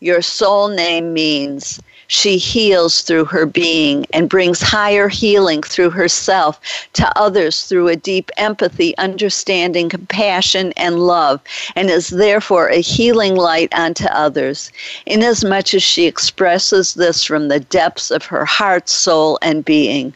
Your 0.00 0.20
soul 0.20 0.68
name 0.68 1.14
means 1.14 1.80
she 2.06 2.36
heals 2.36 3.00
through 3.00 3.24
her 3.24 3.46
being 3.46 4.04
and 4.12 4.28
brings 4.28 4.60
higher 4.60 5.08
healing 5.08 5.62
through 5.62 5.88
herself 5.90 6.60
to 6.92 7.18
others 7.18 7.62
through 7.62 7.88
a 7.88 7.96
deep 7.96 8.30
empathy, 8.36 8.96
understanding, 8.98 9.88
compassion, 9.88 10.74
and 10.76 11.06
love, 11.06 11.40
and 11.74 11.88
is 11.88 12.10
therefore 12.10 12.68
a 12.68 12.82
healing 12.82 13.36
light 13.36 13.72
unto 13.72 14.04
others, 14.08 14.70
inasmuch 15.06 15.72
as 15.72 15.82
she 15.82 16.04
expresses 16.04 16.92
this 16.92 17.24
from 17.24 17.48
the 17.48 17.60
depths 17.60 18.10
of 18.10 18.26
her 18.26 18.44
heart, 18.44 18.90
soul, 18.90 19.38
and 19.40 19.64
being. 19.64 20.12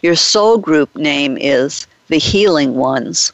Your 0.00 0.16
soul 0.16 0.56
group 0.56 0.94
name 0.96 1.36
is 1.38 1.86
the 2.08 2.18
healing 2.18 2.74
ones. 2.74 3.32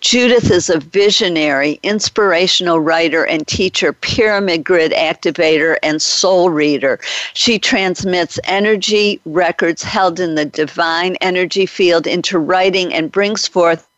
Judith 0.00 0.50
is 0.50 0.70
a 0.70 0.78
visionary, 0.78 1.80
inspirational 1.82 2.78
writer 2.78 3.24
and 3.24 3.46
teacher, 3.48 3.92
pyramid 3.92 4.62
grid 4.62 4.92
activator, 4.92 5.76
and 5.82 6.00
soul 6.00 6.50
reader. 6.50 7.00
She 7.34 7.58
transmits 7.58 8.38
energy 8.44 9.20
records 9.24 9.82
held 9.82 10.20
in 10.20 10.36
the 10.36 10.44
divine 10.44 11.16
energy 11.20 11.66
field 11.66 12.06
into 12.06 12.38
writing 12.38 12.94
and 12.94 13.10
brings 13.10 13.48
forth 13.48 13.88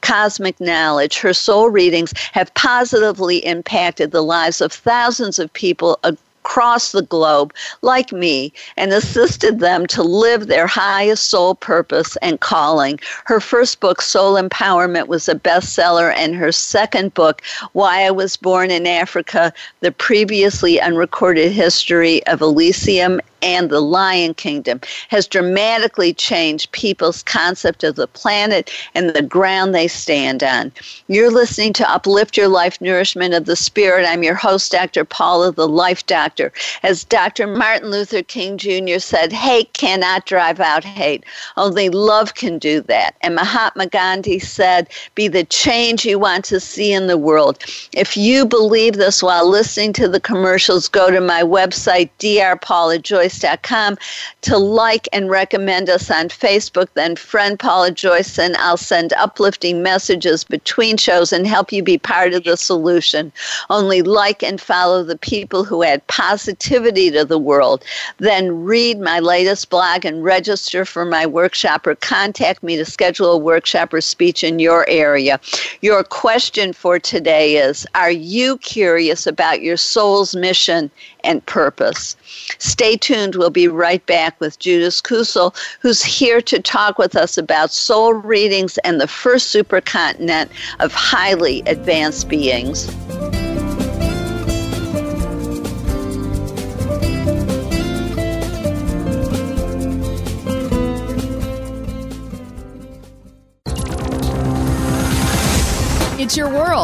cosmic 0.00 0.60
knowledge. 0.60 1.18
Her 1.18 1.34
soul 1.34 1.70
readings 1.70 2.12
have 2.32 2.54
positively 2.54 3.44
impacted 3.44 4.12
the 4.12 4.22
lives 4.22 4.60
of 4.60 4.72
thousands 4.72 5.40
of 5.40 5.52
people 5.52 5.98
across 6.44 6.92
the 6.92 7.02
globe, 7.02 7.52
like 7.82 8.12
me, 8.12 8.52
and 8.76 8.92
assisted 8.92 9.60
them 9.60 9.86
to 9.86 10.02
live 10.02 10.46
their 10.46 10.66
highest 10.66 11.26
soul 11.30 11.54
purpose 11.54 12.16
and 12.22 12.40
calling. 12.40 12.98
Her 13.24 13.40
first 13.40 13.80
book, 13.80 14.02
Soul 14.02 14.34
Empowerment, 14.34 15.06
was 15.06 15.28
a 15.28 15.34
bestseller, 15.34 16.12
and 16.16 16.34
her 16.34 16.50
second 16.50 17.14
book, 17.14 17.42
Why 17.72 18.04
I 18.04 18.10
Was 18.10 18.36
Born 18.36 18.70
in 18.70 18.86
Africa 18.86 19.52
The 19.80 19.92
Previously 19.92 20.80
Unrecorded 20.80 21.52
History 21.52 22.26
of 22.26 22.40
Elysium 22.40 23.20
and 23.42 23.70
the 23.70 23.80
Lion 23.80 24.34
Kingdom 24.34 24.80
has 25.08 25.26
dramatically 25.26 26.12
changed 26.12 26.72
people's 26.72 27.22
concept 27.22 27.84
of 27.84 27.96
the 27.96 28.06
planet 28.06 28.70
and 28.94 29.10
the 29.10 29.22
ground 29.22 29.74
they 29.74 29.88
stand 29.88 30.42
on. 30.42 30.72
You're 31.08 31.30
listening 31.30 31.72
to 31.74 31.90
Uplift 31.90 32.36
Your 32.36 32.48
Life 32.48 32.80
Nourishment 32.80 33.34
of 33.34 33.46
the 33.46 33.56
Spirit. 33.56 34.06
I'm 34.06 34.22
your 34.22 34.34
host, 34.34 34.72
Dr. 34.72 35.04
Paula, 35.04 35.52
the 35.52 35.68
Life 35.68 36.06
Doctor. 36.06 36.52
As 36.82 37.04
Dr. 37.04 37.46
Martin 37.46 37.90
Luther 37.90 38.22
King 38.22 38.58
Jr. 38.58 38.98
said, 38.98 39.32
hate 39.32 39.72
cannot 39.72 40.26
drive 40.26 40.60
out 40.60 40.84
hate. 40.84 41.24
Only 41.56 41.88
love 41.88 42.34
can 42.34 42.58
do 42.58 42.80
that. 42.82 43.16
And 43.22 43.34
Mahatma 43.34 43.86
Gandhi 43.86 44.38
said, 44.38 44.88
be 45.14 45.28
the 45.28 45.44
change 45.44 46.04
you 46.04 46.18
want 46.18 46.44
to 46.46 46.60
see 46.60 46.92
in 46.92 47.06
the 47.06 47.18
world. 47.18 47.58
If 47.92 48.16
you 48.16 48.46
believe 48.46 48.94
this 48.94 49.22
while 49.22 49.48
listening 49.48 49.92
to 49.94 50.08
the 50.08 50.20
commercials, 50.20 50.88
go 50.88 51.10
to 51.10 51.20
my 51.20 51.42
website, 51.42 52.10
drpaulajoyce.com, 52.18 53.29
to 53.30 54.58
like 54.58 55.08
and 55.12 55.30
recommend 55.30 55.88
us 55.88 56.10
on 56.10 56.28
Facebook. 56.28 56.88
Then 56.94 57.16
friend 57.16 57.58
Paula 57.58 57.90
Joyce, 57.90 58.38
and 58.38 58.56
I'll 58.56 58.76
send 58.76 59.12
uplifting 59.14 59.82
messages 59.82 60.44
between 60.44 60.96
shows 60.96 61.32
and 61.32 61.46
help 61.46 61.72
you 61.72 61.82
be 61.82 61.98
part 61.98 62.32
of 62.34 62.44
the 62.44 62.56
solution. 62.56 63.32
Only 63.68 64.02
like 64.02 64.42
and 64.42 64.60
follow 64.60 65.02
the 65.02 65.18
people 65.18 65.64
who 65.64 65.82
add 65.82 66.06
positivity 66.06 67.10
to 67.10 67.24
the 67.24 67.38
world. 67.38 67.84
Then 68.18 68.62
read 68.64 69.00
my 69.00 69.20
latest 69.20 69.70
blog 69.70 70.04
and 70.04 70.24
register 70.24 70.84
for 70.84 71.04
my 71.04 71.26
workshop 71.26 71.86
or 71.86 71.94
contact 71.94 72.62
me 72.62 72.76
to 72.76 72.84
schedule 72.84 73.32
a 73.32 73.38
workshop 73.38 73.92
or 73.92 74.00
speech 74.00 74.42
in 74.44 74.58
your 74.58 74.88
area. 74.88 75.40
Your 75.80 76.02
question 76.04 76.72
for 76.72 76.98
today 76.98 77.56
is 77.56 77.86
Are 77.94 78.10
you 78.10 78.58
curious 78.58 79.26
about 79.26 79.62
your 79.62 79.76
soul's 79.76 80.34
mission 80.34 80.90
and 81.24 81.44
purpose? 81.46 82.16
Stay 82.58 82.96
tuned. 82.96 83.34
We'll 83.34 83.50
be 83.50 83.68
right 83.68 84.04
back 84.06 84.38
with 84.40 84.58
Judith 84.58 85.02
Kusel, 85.02 85.56
who's 85.80 86.02
here 86.02 86.40
to 86.42 86.60
talk 86.60 86.98
with 86.98 87.16
us 87.16 87.38
about 87.38 87.70
soul 87.70 88.14
readings 88.14 88.78
and 88.78 89.00
the 89.00 89.08
first 89.08 89.54
supercontinent 89.54 90.48
of 90.80 90.92
highly 90.92 91.62
advanced 91.66 92.28
beings. 92.28 92.88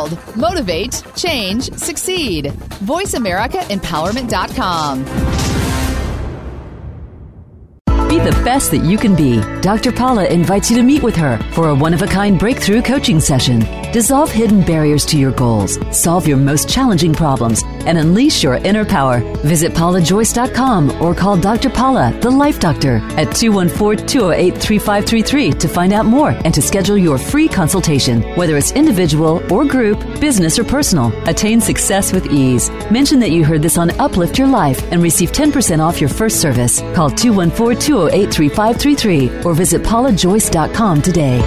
World. 0.06 0.36
Motivate, 0.36 1.02
change, 1.14 1.72
succeed. 1.74 2.46
VoiceAmericaEmpowerment.com. 2.84 5.55
Be 8.16 8.22
the 8.22 8.42
best 8.46 8.70
that 8.70 8.82
you 8.82 8.96
can 8.96 9.14
be. 9.14 9.42
Dr. 9.60 9.92
Paula 9.92 10.24
invites 10.24 10.70
you 10.70 10.76
to 10.78 10.82
meet 10.82 11.02
with 11.02 11.14
her 11.16 11.36
for 11.52 11.68
a 11.68 11.74
one 11.74 11.92
of 11.92 12.00
a 12.00 12.06
kind 12.06 12.38
breakthrough 12.38 12.80
coaching 12.80 13.20
session. 13.20 13.60
Dissolve 13.92 14.30
hidden 14.30 14.62
barriers 14.62 15.04
to 15.06 15.18
your 15.18 15.32
goals, 15.32 15.78
solve 15.90 16.26
your 16.26 16.38
most 16.38 16.66
challenging 16.66 17.12
problems, 17.12 17.62
and 17.84 17.98
unleash 17.98 18.42
your 18.42 18.54
inner 18.54 18.86
power. 18.86 19.20
Visit 19.44 19.72
paulajoyce.com 19.72 21.02
or 21.02 21.14
call 21.14 21.36
Dr. 21.36 21.68
Paula, 21.68 22.18
the 22.22 22.30
Life 22.30 22.58
Doctor, 22.58 23.02
at 23.18 23.34
214 23.34 24.06
208 24.06 24.56
3533 24.56 25.52
to 25.52 25.68
find 25.68 25.92
out 25.92 26.06
more 26.06 26.30
and 26.30 26.54
to 26.54 26.62
schedule 26.62 26.96
your 26.96 27.18
free 27.18 27.48
consultation, 27.48 28.22
whether 28.34 28.56
it's 28.56 28.72
individual 28.72 29.42
or 29.52 29.66
group, 29.66 30.00
business 30.20 30.58
or 30.58 30.64
personal. 30.64 31.12
Attain 31.28 31.60
success 31.60 32.14
with 32.14 32.32
ease. 32.32 32.70
Mention 32.90 33.20
that 33.20 33.30
you 33.30 33.44
heard 33.44 33.60
this 33.60 33.76
on 33.76 33.90
Uplift 34.00 34.38
Your 34.38 34.48
Life 34.48 34.82
and 34.90 35.02
receive 35.02 35.32
10% 35.32 35.80
off 35.80 36.00
your 36.00 36.10
first 36.10 36.40
service. 36.40 36.80
Call 36.94 37.10
214 37.10 37.78
208 37.78 38.05
3533 38.10 39.44
or 39.44 39.54
visit 39.54 39.82
paulajoyce.com 39.82 41.02
today. 41.02 41.40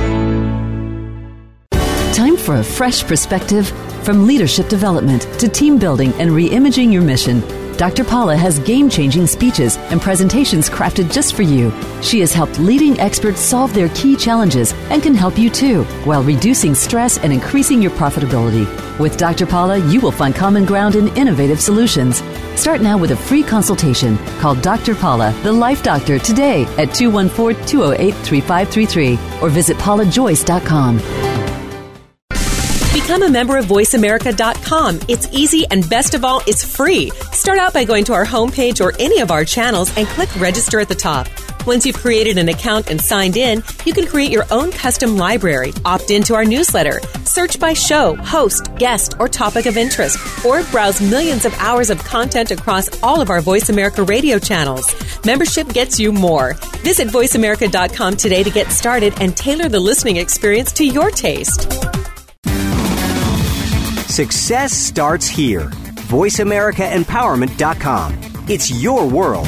Time 2.13 2.35
for 2.35 2.55
a 2.55 2.63
fresh 2.63 3.03
perspective 3.03 3.69
from 4.03 4.25
leadership 4.25 4.67
development 4.67 5.21
to 5.39 5.47
team 5.47 5.77
building 5.77 6.11
and 6.13 6.31
reimagining 6.31 6.91
your 6.91 7.01
mission. 7.03 7.41
Dr. 7.77 8.03
Paula 8.03 8.35
has 8.35 8.59
game 8.59 8.89
changing 8.89 9.25
speeches 9.25 9.77
and 9.89 10.01
presentations 10.01 10.69
crafted 10.69 11.13
just 11.13 11.33
for 11.33 11.43
you. 11.43 11.71
She 12.01 12.19
has 12.19 12.33
helped 12.33 12.59
leading 12.59 12.99
experts 12.99 13.39
solve 13.39 13.73
their 13.73 13.87
key 13.95 14.17
challenges 14.17 14.73
and 14.89 15.01
can 15.01 15.15
help 15.15 15.37
you 15.37 15.49
too, 15.49 15.85
while 16.03 16.21
reducing 16.21 16.75
stress 16.75 17.17
and 17.19 17.31
increasing 17.31 17.81
your 17.81 17.91
profitability. 17.91 18.67
With 18.99 19.15
Dr. 19.15 19.45
Paula, 19.45 19.77
you 19.89 20.01
will 20.01 20.11
find 20.11 20.35
common 20.35 20.65
ground 20.65 20.95
in 20.95 21.07
innovative 21.15 21.61
solutions. 21.61 22.21
Start 22.59 22.81
now 22.81 22.97
with 22.97 23.11
a 23.11 23.15
free 23.15 23.41
consultation. 23.41 24.17
Call 24.41 24.53
Dr. 24.53 24.93
Paula, 24.93 25.33
the 25.43 25.51
Life 25.51 25.81
Doctor, 25.81 26.19
today 26.19 26.63
at 26.77 26.93
214 26.93 27.65
208 27.65 28.13
3533 28.13 29.13
or 29.41 29.49
visit 29.49 29.77
paulajoyce.com. 29.77 30.97
Become 32.91 33.23
a 33.23 33.29
member 33.29 33.55
of 33.55 33.65
VoiceAmerica.com. 33.67 34.99
It's 35.07 35.29
easy 35.31 35.65
and 35.71 35.89
best 35.89 36.13
of 36.13 36.25
all, 36.25 36.41
it's 36.47 36.65
free. 36.65 37.11
Start 37.31 37.59
out 37.59 37.73
by 37.73 37.85
going 37.85 38.03
to 38.03 38.13
our 38.13 38.25
homepage 38.25 38.83
or 38.83 38.93
any 38.99 39.21
of 39.21 39.31
our 39.31 39.45
channels 39.45 39.95
and 39.97 40.05
click 40.07 40.29
register 40.35 40.81
at 40.81 40.89
the 40.89 40.95
top. 40.95 41.29
Once 41.65 41.85
you've 41.85 41.95
created 41.95 42.37
an 42.37 42.49
account 42.49 42.89
and 42.89 42.99
signed 42.99 43.37
in, 43.37 43.63
you 43.85 43.93
can 43.93 44.05
create 44.05 44.31
your 44.31 44.45
own 44.51 44.69
custom 44.71 45.15
library, 45.15 45.71
opt 45.85 46.11
into 46.11 46.35
our 46.35 46.43
newsletter, 46.43 46.99
search 47.39 47.55
by 47.57 47.71
show, 47.71 48.15
host, 48.15 48.75
guest, 48.75 49.15
or 49.17 49.29
topic 49.29 49.65
of 49.65 49.77
interest, 49.77 50.17
or 50.45 50.61
browse 50.63 50.99
millions 50.99 51.45
of 51.45 51.53
hours 51.59 51.89
of 51.89 51.97
content 52.03 52.51
across 52.51 53.01
all 53.01 53.21
of 53.21 53.29
our 53.29 53.39
Voice 53.39 53.69
America 53.69 54.03
radio 54.03 54.37
channels. 54.37 54.93
Membership 55.23 55.69
gets 55.69 55.97
you 55.97 56.11
more. 56.11 56.55
Visit 56.83 57.07
VoiceAmerica.com 57.07 58.17
today 58.17 58.43
to 58.43 58.49
get 58.49 58.73
started 58.73 59.13
and 59.21 59.37
tailor 59.37 59.69
the 59.69 59.79
listening 59.79 60.17
experience 60.17 60.73
to 60.73 60.85
your 60.85 61.11
taste. 61.11 61.61
Success 64.11 64.73
starts 64.73 65.25
here. 65.25 65.69
VoiceAmericaEmpowerment.com. 66.11 68.19
It's 68.49 68.69
your 68.69 69.07
world. 69.07 69.47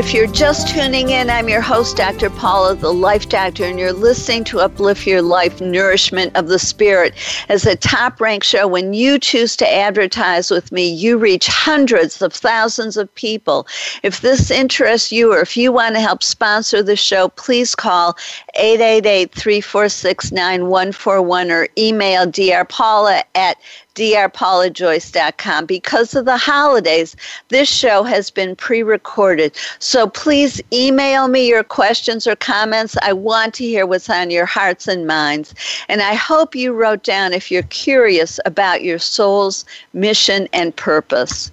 if 0.00 0.14
you're 0.14 0.26
just 0.28 0.66
tuning 0.74 1.10
in, 1.10 1.28
I'm 1.28 1.50
your 1.50 1.60
host, 1.60 1.98
Dr. 1.98 2.30
Paula, 2.30 2.74
the 2.74 2.90
Life 2.90 3.28
Doctor, 3.28 3.66
and 3.66 3.78
you're 3.78 3.92
listening 3.92 4.44
to 4.44 4.60
Uplift 4.60 5.06
Your 5.06 5.20
Life 5.20 5.60
Nourishment 5.60 6.34
of 6.38 6.48
the 6.48 6.58
Spirit 6.58 7.12
as 7.50 7.66
a 7.66 7.76
top 7.76 8.18
ranked 8.18 8.46
show. 8.46 8.66
When 8.66 8.94
you 8.94 9.18
choose 9.18 9.56
to 9.56 9.70
advertise 9.70 10.50
with 10.50 10.72
me, 10.72 10.88
you 10.88 11.18
reach 11.18 11.48
hundreds 11.48 12.22
of 12.22 12.32
thousands 12.32 12.96
of 12.96 13.14
people. 13.14 13.66
If 14.02 14.22
this 14.22 14.50
interests 14.50 15.12
you 15.12 15.34
or 15.34 15.40
if 15.40 15.54
you 15.54 15.70
want 15.70 15.96
to 15.96 16.00
help 16.00 16.22
sponsor 16.22 16.82
the 16.82 16.96
show, 16.96 17.28
please 17.28 17.74
call 17.74 18.16
888 18.54 19.34
346 19.34 20.32
9141 20.32 21.50
or 21.50 21.68
email 21.76 22.24
drpaula 22.26 23.22
at 23.34 23.58
drpaulajoyce.com. 23.94 25.66
Because 25.66 26.14
of 26.14 26.24
the 26.24 26.36
holidays, 26.36 27.16
this 27.48 27.68
show 27.68 28.02
has 28.02 28.30
been 28.30 28.56
pre 28.56 28.82
recorded. 28.82 29.56
So 29.78 30.08
please 30.08 30.60
email 30.72 31.28
me 31.28 31.48
your 31.48 31.64
questions 31.64 32.26
or 32.26 32.36
comments. 32.36 32.96
I 33.02 33.12
want 33.12 33.54
to 33.54 33.64
hear 33.64 33.86
what's 33.86 34.10
on 34.10 34.30
your 34.30 34.46
hearts 34.46 34.88
and 34.88 35.06
minds. 35.06 35.54
And 35.88 36.02
I 36.02 36.14
hope 36.14 36.54
you 36.54 36.72
wrote 36.72 37.02
down 37.02 37.32
if 37.32 37.50
you're 37.50 37.62
curious 37.64 38.40
about 38.44 38.82
your 38.82 38.98
soul's 38.98 39.64
mission 39.92 40.48
and 40.52 40.74
purpose. 40.74 41.50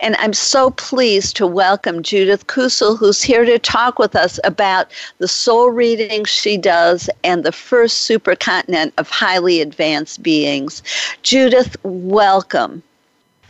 And 0.00 0.16
I'm 0.18 0.32
so 0.32 0.70
pleased 0.70 1.36
to 1.36 1.46
welcome 1.46 2.02
Judith 2.02 2.46
Kusel, 2.46 2.96
who's 2.96 3.22
here 3.22 3.44
to 3.44 3.58
talk 3.58 3.98
with 3.98 4.16
us 4.16 4.40
about 4.44 4.90
the 5.18 5.28
soul 5.28 5.70
readings 5.70 6.28
she 6.28 6.56
does 6.56 7.10
and 7.24 7.44
the 7.44 7.52
first 7.52 8.08
supercontinent 8.08 8.92
of 8.98 9.08
highly 9.08 9.60
advanced 9.60 10.22
beings. 10.22 10.82
Judith, 11.22 11.76
welcome. 11.82 12.82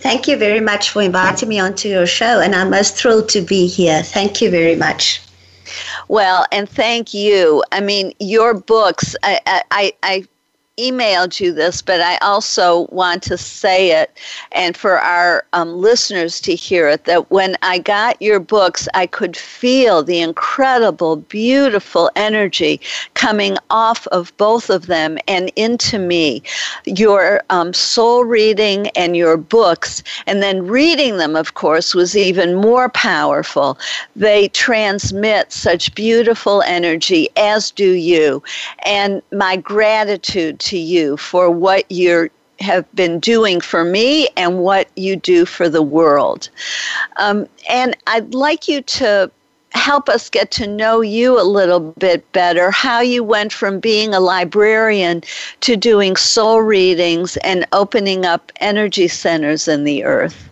Thank 0.01 0.27
you 0.27 0.37
very 0.37 0.61
much 0.61 0.91
for 0.91 1.03
inviting 1.03 1.49
me 1.49 1.61
onto 1.61 1.89
your 1.89 2.07
show, 2.07 2.41
and 2.41 2.55
I'm 2.55 2.71
most 2.71 2.97
thrilled 2.97 3.29
to 3.31 3.43
be 3.43 3.67
here. 3.67 4.03
Thank 4.03 4.41
you 4.41 4.51
very 4.51 4.75
much. 4.75 5.21
Well, 6.09 6.47
and 6.51 6.69
thank 6.69 7.13
you. 7.15 7.63
I 7.71 7.81
mean, 7.81 8.15
your 8.19 8.55
books, 8.55 9.15
I, 9.23 9.63
I, 9.71 9.93
I 10.03 10.27
emailed 10.79 11.41
you 11.41 11.53
this, 11.53 11.83
but 11.83 12.01
I 12.01 12.17
also 12.19 12.87
want 12.91 13.23
to 13.25 13.37
say 13.37 14.01
it 14.01 14.19
and 14.53 14.77
for 14.77 14.99
our 14.99 15.45
um, 15.53 15.81
listeners 15.81 16.41
to 16.43 16.55
hear 16.55 16.89
it 16.89 17.05
that 17.05 17.31
when 17.31 17.57
I 17.63 17.79
got 17.79 18.21
your 18.23 18.41
books, 18.41 18.89
I 18.95 19.07
could 19.07 19.37
feel 19.37 20.03
the 20.03 20.21
incredible, 20.21 21.17
beautiful 21.17 22.11
energy 22.17 22.81
coming 23.15 23.57
off 23.71 24.07
of 24.09 24.35
both 24.37 24.71
of 24.71 24.87
them 24.87 25.19
and 25.29 25.53
into 25.57 25.99
me. 25.99 26.43
Your 26.87 27.43
um, 27.51 27.75
soul 27.75 28.25
reading 28.25 28.89
and 28.89 29.17
your 29.17 29.37
books, 29.37 30.03
and 30.27 30.43
then 30.43 30.67
reading 30.67 31.19
them, 31.19 31.37
of 31.37 31.55
course, 31.55 31.95
was 31.95 32.17
even 32.17 32.55
more 32.55 32.89
powerful. 32.89 33.79
They 34.17 34.49
transmit 34.49 35.53
such 35.53 35.95
beautiful 35.95 36.63
energy, 36.63 37.29
as 37.37 37.71
do 37.71 37.91
you. 37.91 38.43
And 38.85 39.23
my 39.33 39.57
gratitude 39.57 40.61
to 40.71 40.79
you 40.79 41.17
for 41.17 41.51
what 41.51 41.91
you 41.91 42.31
have 42.61 42.85
been 42.95 43.19
doing 43.19 43.61
for 43.61 43.85
me 43.85 44.29
and 44.37 44.61
what 44.61 44.89
you 44.97 45.17
do 45.17 45.47
for 45.47 45.69
the 45.69 45.83
world. 45.83 46.49
Um, 47.17 47.47
and 47.69 47.97
I'd 48.07 48.35
like 48.35 48.69
you 48.69 48.83
to 48.83 49.31
help 49.73 50.09
us 50.09 50.29
get 50.29 50.51
to 50.51 50.67
know 50.67 51.01
you 51.01 51.41
a 51.41 51.45
little 51.45 51.81
bit 51.81 52.31
better, 52.33 52.71
how 52.71 53.01
you 53.01 53.25
went 53.25 53.53
from 53.53 53.81
being 53.81 54.13
a 54.13 54.21
librarian 54.21 55.23
to 55.61 55.77
doing 55.77 56.17
soul 56.17 56.61
readings 56.61 57.37
and 57.39 57.67
opening 57.73 58.25
up 58.25 58.53
energy 58.61 59.09
centers 59.09 59.69
in 59.69 59.85
the 59.85 60.05
earth. 60.05 60.50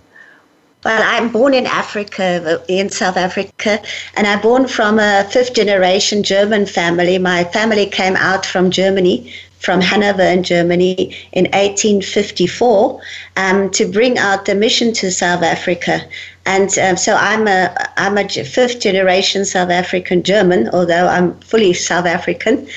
Well, 0.84 1.02
I'm 1.04 1.32
born 1.32 1.54
in 1.54 1.66
Africa, 1.66 2.62
in 2.68 2.88
South 2.88 3.16
Africa, 3.16 3.82
and 4.14 4.26
I'm 4.26 4.40
born 4.40 4.68
from 4.68 5.00
a 5.00 5.26
fifth 5.28 5.54
generation 5.54 6.22
German 6.22 6.66
family. 6.66 7.18
My 7.18 7.42
family 7.44 7.86
came 7.86 8.14
out 8.14 8.46
from 8.46 8.70
Germany 8.70 9.32
from 9.58 9.80
Hanover 9.80 10.22
in 10.22 10.42
Germany 10.44 11.16
in 11.32 11.44
1854 11.46 13.00
um, 13.36 13.70
to 13.70 13.90
bring 13.90 14.16
out 14.16 14.44
the 14.44 14.54
mission 14.54 14.92
to 14.94 15.10
South 15.10 15.42
Africa. 15.42 16.00
And 16.46 16.76
um, 16.78 16.96
so 16.96 17.14
I'm 17.14 17.46
a 17.48 17.74
I'm 17.96 18.16
a 18.16 18.28
fifth 18.28 18.80
generation 18.80 19.44
South 19.44 19.70
African 19.70 20.22
German, 20.22 20.70
although 20.70 21.06
I'm 21.06 21.38
fully 21.40 21.74
South 21.74 22.06
African. 22.06 22.68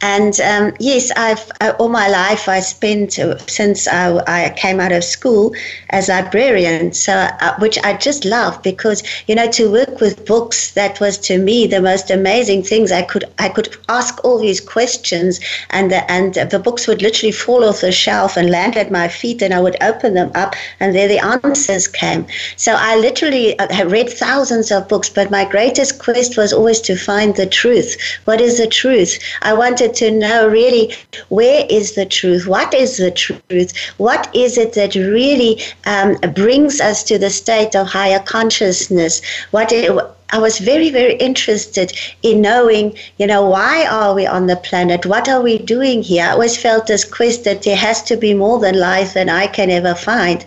And 0.00 0.38
um, 0.40 0.74
yes, 0.78 1.10
I've 1.16 1.50
uh, 1.60 1.74
all 1.78 1.88
my 1.88 2.08
life 2.08 2.48
I 2.48 2.60
spent 2.60 3.18
uh, 3.18 3.38
since 3.46 3.88
I, 3.88 4.22
I, 4.26 4.50
came 4.56 4.80
out 4.80 4.92
of 4.92 5.04
school 5.04 5.54
as 5.90 6.08
librarian. 6.08 6.92
So 6.92 7.12
uh, 7.14 7.56
which 7.58 7.78
I 7.84 7.96
just 7.96 8.24
love 8.24 8.62
because 8.62 9.02
you 9.26 9.34
know 9.34 9.50
to 9.52 9.70
work 9.70 10.00
with 10.00 10.26
books 10.26 10.72
that 10.72 11.00
was 11.00 11.18
to 11.18 11.38
me 11.38 11.66
the 11.66 11.80
most 11.80 12.10
amazing 12.10 12.62
things. 12.62 12.92
I 12.92 13.02
could 13.02 13.24
I 13.38 13.48
could 13.48 13.76
ask 13.88 14.22
all 14.24 14.38
these 14.38 14.60
questions 14.60 15.40
and 15.70 15.90
the, 15.90 16.10
and 16.10 16.34
the 16.34 16.58
books 16.58 16.86
would 16.86 17.02
literally 17.02 17.32
fall 17.32 17.64
off 17.64 17.80
the 17.80 17.92
shelf 17.92 18.36
and 18.36 18.50
land 18.50 18.76
at 18.76 18.90
my 18.90 19.08
feet, 19.08 19.42
and 19.42 19.52
I 19.52 19.60
would 19.60 19.76
open 19.82 20.14
them 20.14 20.30
up, 20.34 20.54
and 20.80 20.94
there 20.94 21.08
the 21.08 21.18
answers 21.18 21.86
came. 21.86 22.26
So 22.56 22.74
I 22.78 22.96
literally 22.96 23.58
uh, 23.58 23.86
read 23.86 24.08
thousands 24.10 24.70
of 24.70 24.88
books, 24.88 25.08
but 25.08 25.30
my 25.30 25.44
greatest 25.44 25.98
quest 25.98 26.36
was 26.36 26.52
always 26.52 26.80
to 26.82 26.96
find 26.96 27.36
the 27.36 27.46
truth. 27.46 27.96
What 28.24 28.40
is 28.40 28.58
the 28.58 28.66
truth? 28.66 29.18
I 29.42 29.52
wanted 29.52 29.83
to 29.88 30.10
know 30.10 30.48
really 30.48 30.94
where 31.28 31.66
is 31.68 31.94
the 31.94 32.06
truth? 32.06 32.46
What 32.46 32.72
is 32.74 32.96
the 32.96 33.10
truth? 33.10 33.76
What 33.98 34.34
is 34.34 34.58
it 34.58 34.72
that 34.74 34.94
really 34.94 35.60
um, 35.86 36.16
brings 36.34 36.80
us 36.80 37.02
to 37.04 37.18
the 37.18 37.30
state 37.30 37.74
of 37.74 37.86
higher 37.86 38.20
consciousness? 38.20 39.20
What 39.50 39.72
it, 39.72 39.90
I 40.30 40.38
was 40.38 40.58
very, 40.58 40.90
very 40.90 41.14
interested 41.14 41.92
in 42.22 42.40
knowing, 42.40 42.96
you 43.18 43.26
know, 43.26 43.46
why 43.46 43.86
are 43.86 44.14
we 44.14 44.26
on 44.26 44.46
the 44.48 44.56
planet? 44.56 45.06
What 45.06 45.28
are 45.28 45.40
we 45.40 45.58
doing 45.58 46.02
here? 46.02 46.24
I 46.24 46.30
always 46.30 46.56
felt 46.56 46.86
this 46.86 47.04
quest 47.04 47.44
that 47.44 47.62
there 47.62 47.76
has 47.76 48.02
to 48.04 48.16
be 48.16 48.34
more 48.34 48.58
than 48.58 48.78
life 48.78 49.14
than 49.14 49.28
I 49.28 49.46
can 49.46 49.70
ever 49.70 49.94
find. 49.94 50.44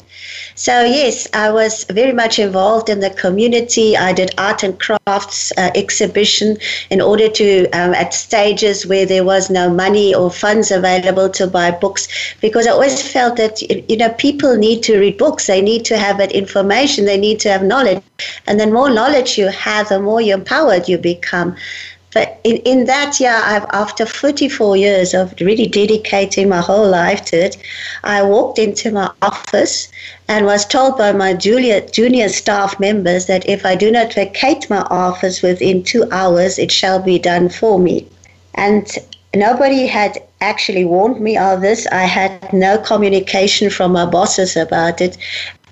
So, 0.55 0.83
yes, 0.83 1.27
I 1.33 1.51
was 1.51 1.83
very 1.85 2.13
much 2.13 2.39
involved 2.39 2.89
in 2.89 2.99
the 2.99 3.09
community. 3.09 3.95
I 3.95 4.13
did 4.13 4.33
art 4.37 4.63
and 4.63 4.79
crafts 4.79 5.51
uh, 5.57 5.71
exhibition 5.75 6.57
in 6.89 7.01
order 7.01 7.29
to, 7.29 7.69
um, 7.71 7.93
at 7.93 8.13
stages 8.13 8.85
where 8.85 9.05
there 9.05 9.23
was 9.23 9.49
no 9.49 9.69
money 9.69 10.13
or 10.13 10.31
funds 10.31 10.71
available 10.71 11.29
to 11.29 11.47
buy 11.47 11.71
books, 11.71 12.07
because 12.41 12.67
I 12.67 12.71
always 12.71 13.01
felt 13.11 13.37
that, 13.37 13.61
you 13.61 13.97
know, 13.97 14.09
people 14.13 14.55
need 14.57 14.83
to 14.83 14.99
read 14.99 15.17
books. 15.17 15.47
They 15.47 15.61
need 15.61 15.85
to 15.85 15.97
have 15.97 16.17
that 16.17 16.31
information. 16.31 17.05
They 17.05 17.17
need 17.17 17.39
to 17.41 17.49
have 17.49 17.63
knowledge. 17.63 18.01
And 18.47 18.59
the 18.59 18.67
more 18.67 18.89
knowledge 18.89 19.37
you 19.37 19.47
have, 19.47 19.89
the 19.89 19.99
more 19.99 20.21
you're 20.21 20.37
empowered 20.37 20.87
you 20.89 20.97
become. 20.97 21.55
But 22.13 22.39
in, 22.43 22.57
in 22.57 22.85
that 22.85 23.19
year, 23.19 23.39
I've, 23.43 23.65
after 23.73 24.05
44 24.05 24.77
years 24.77 25.13
of 25.13 25.33
really 25.41 25.67
dedicating 25.67 26.49
my 26.49 26.61
whole 26.61 26.87
life 26.89 27.25
to 27.25 27.37
it, 27.37 27.57
I 28.03 28.23
walked 28.23 28.59
into 28.59 28.91
my 28.91 29.11
office 29.21 29.89
and 30.27 30.45
was 30.45 30.65
told 30.65 30.97
by 30.97 31.11
my 31.11 31.33
junior, 31.33 31.81
junior 31.81 32.29
staff 32.29 32.79
members 32.79 33.25
that 33.25 33.47
if 33.47 33.65
I 33.65 33.75
do 33.75 33.91
not 33.91 34.13
vacate 34.13 34.69
my 34.69 34.81
office 34.89 35.41
within 35.41 35.83
two 35.83 36.05
hours, 36.11 36.57
it 36.57 36.71
shall 36.71 36.99
be 36.99 37.19
done 37.19 37.49
for 37.49 37.77
me. 37.77 38.07
And 38.55 38.87
nobody 39.35 39.85
had 39.85 40.17
actually 40.41 40.85
warned 40.85 41.19
me 41.19 41.37
of 41.37 41.61
this. 41.61 41.87
I 41.87 42.03
had 42.03 42.51
no 42.53 42.77
communication 42.77 43.69
from 43.69 43.91
my 43.91 44.05
bosses 44.05 44.55
about 44.55 45.01
it. 45.01 45.17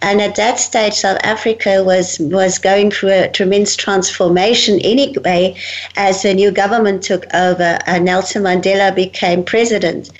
And 0.05 0.21
at 0.21 0.35
that 0.35 0.59
stage, 0.59 0.93
South 0.93 1.17
Africa 1.23 1.83
was, 1.83 2.19
was 2.19 2.59
going 2.59 2.91
through 2.91 3.09
a 3.09 3.27
tremendous 3.27 3.75
transformation 3.75 4.79
anyway, 4.81 5.55
as 5.95 6.21
the 6.21 6.31
new 6.35 6.51
government 6.51 7.01
took 7.01 7.25
over 7.33 7.79
and 7.87 8.05
Nelson 8.05 8.43
Mandela 8.43 8.93
became 8.93 9.43
president. 9.43 10.11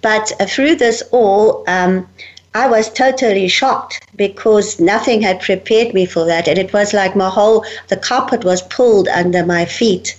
But 0.00 0.30
uh, 0.38 0.46
through 0.46 0.76
this 0.76 1.02
all, 1.10 1.64
um, 1.66 2.08
I 2.56 2.66
was 2.66 2.90
totally 2.90 3.48
shocked 3.48 4.00
because 4.16 4.80
nothing 4.80 5.20
had 5.20 5.40
prepared 5.40 5.92
me 5.92 6.06
for 6.06 6.24
that. 6.24 6.48
And 6.48 6.58
it 6.58 6.72
was 6.72 6.94
like 6.94 7.14
my 7.14 7.28
whole, 7.28 7.66
the 7.88 7.98
carpet 7.98 8.44
was 8.44 8.62
pulled 8.62 9.08
under 9.08 9.44
my 9.44 9.66
feet. 9.66 10.16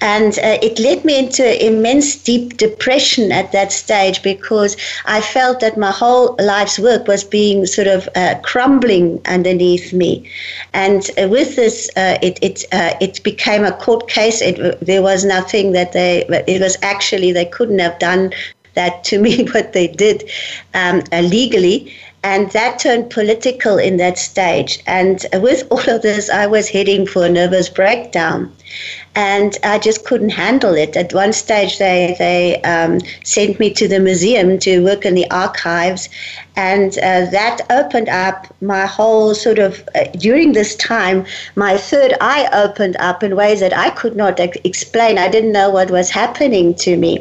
And 0.00 0.32
uh, 0.38 0.58
it 0.62 0.80
led 0.80 1.04
me 1.04 1.16
into 1.16 1.44
immense 1.64 2.16
deep 2.16 2.56
depression 2.56 3.30
at 3.30 3.52
that 3.52 3.70
stage 3.70 4.20
because 4.22 4.76
I 5.04 5.20
felt 5.20 5.60
that 5.60 5.76
my 5.76 5.92
whole 5.92 6.34
life's 6.40 6.78
work 6.78 7.06
was 7.06 7.22
being 7.22 7.66
sort 7.66 7.86
of 7.86 8.08
uh, 8.16 8.34
crumbling 8.42 9.20
underneath 9.26 9.92
me. 9.92 10.28
And 10.72 11.08
uh, 11.22 11.28
with 11.28 11.54
this, 11.54 11.88
uh, 11.96 12.18
it, 12.20 12.38
it, 12.42 12.64
uh, 12.72 12.94
it 13.00 13.22
became 13.22 13.64
a 13.64 13.72
court 13.72 14.08
case. 14.08 14.42
It, 14.42 14.56
there 14.84 15.02
was 15.02 15.24
nothing 15.24 15.70
that 15.72 15.92
they, 15.92 16.24
it 16.48 16.60
was 16.60 16.76
actually, 16.82 17.30
they 17.30 17.44
couldn't 17.44 17.78
have 17.78 17.98
done 18.00 18.32
that 18.74 19.04
to 19.04 19.20
me, 19.20 19.46
what 19.52 19.72
they 19.72 19.88
did 19.88 20.30
um. 20.74 21.02
And 22.22 22.50
that 22.50 22.78
turned 22.78 23.08
political 23.08 23.78
in 23.78 23.96
that 23.96 24.18
stage. 24.18 24.82
And 24.86 25.24
with 25.34 25.66
all 25.70 25.88
of 25.88 26.02
this, 26.02 26.28
I 26.28 26.46
was 26.46 26.68
heading 26.68 27.06
for 27.06 27.24
a 27.24 27.30
nervous 27.30 27.70
breakdown 27.70 28.54
and 29.16 29.58
I 29.64 29.78
just 29.78 30.04
couldn't 30.04 30.30
handle 30.30 30.74
it. 30.74 30.96
At 30.96 31.12
one 31.12 31.32
stage, 31.32 31.78
they 31.78 32.14
they 32.18 32.62
um, 32.62 33.00
sent 33.24 33.58
me 33.58 33.72
to 33.74 33.88
the 33.88 33.98
museum 33.98 34.58
to 34.60 34.84
work 34.84 35.04
in 35.04 35.14
the 35.14 35.28
archives, 35.30 36.08
and 36.54 36.96
uh, 36.98 37.26
that 37.30 37.60
opened 37.70 38.08
up 38.08 38.54
my 38.60 38.86
whole 38.86 39.34
sort 39.34 39.58
of. 39.58 39.88
Uh, 39.94 40.04
during 40.18 40.52
this 40.52 40.76
time, 40.76 41.26
my 41.56 41.76
third 41.76 42.14
eye 42.20 42.48
opened 42.52 42.96
up 42.98 43.22
in 43.24 43.34
ways 43.34 43.58
that 43.60 43.76
I 43.76 43.90
could 43.90 44.14
not 44.14 44.38
ex- 44.38 44.58
explain. 44.62 45.18
I 45.18 45.28
didn't 45.28 45.52
know 45.52 45.70
what 45.70 45.90
was 45.90 46.10
happening 46.10 46.74
to 46.76 46.96
me, 46.96 47.18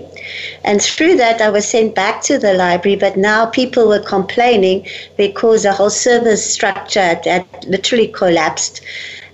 and 0.64 0.82
through 0.82 1.16
that, 1.18 1.42
I 1.42 1.50
was 1.50 1.68
sent 1.68 1.96
back 1.96 2.22
to 2.24 2.38
the 2.38 2.54
library. 2.54 2.98
But 2.98 3.18
now 3.18 3.48
people 3.48 3.88
were 3.88 4.04
complaining 4.04 4.86
because 5.18 5.64
the 5.64 5.74
whole 5.74 5.90
service 5.90 6.54
structure 6.54 7.20
had 7.26 7.48
literally 7.68 8.08
collapsed. 8.08 8.82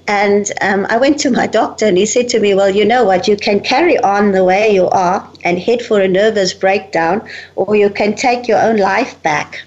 And 0.07 0.51
um, 0.61 0.85
I 0.89 0.97
went 0.97 1.19
to 1.21 1.31
my 1.31 1.47
doctor 1.47 1.87
and 1.87 1.97
he 1.97 2.05
said 2.05 2.29
to 2.29 2.39
me, 2.39 2.53
Well, 2.53 2.69
you 2.69 2.85
know 2.85 3.03
what? 3.03 3.27
You 3.27 3.35
can 3.35 3.59
carry 3.59 3.97
on 3.99 4.31
the 4.31 4.43
way 4.43 4.73
you 4.73 4.87
are 4.89 5.27
and 5.43 5.57
head 5.57 5.81
for 5.81 5.99
a 5.99 6.07
nervous 6.07 6.53
breakdown, 6.53 7.27
or 7.55 7.75
you 7.75 7.89
can 7.89 8.15
take 8.15 8.47
your 8.47 8.61
own 8.61 8.77
life 8.77 9.21
back. 9.23 9.63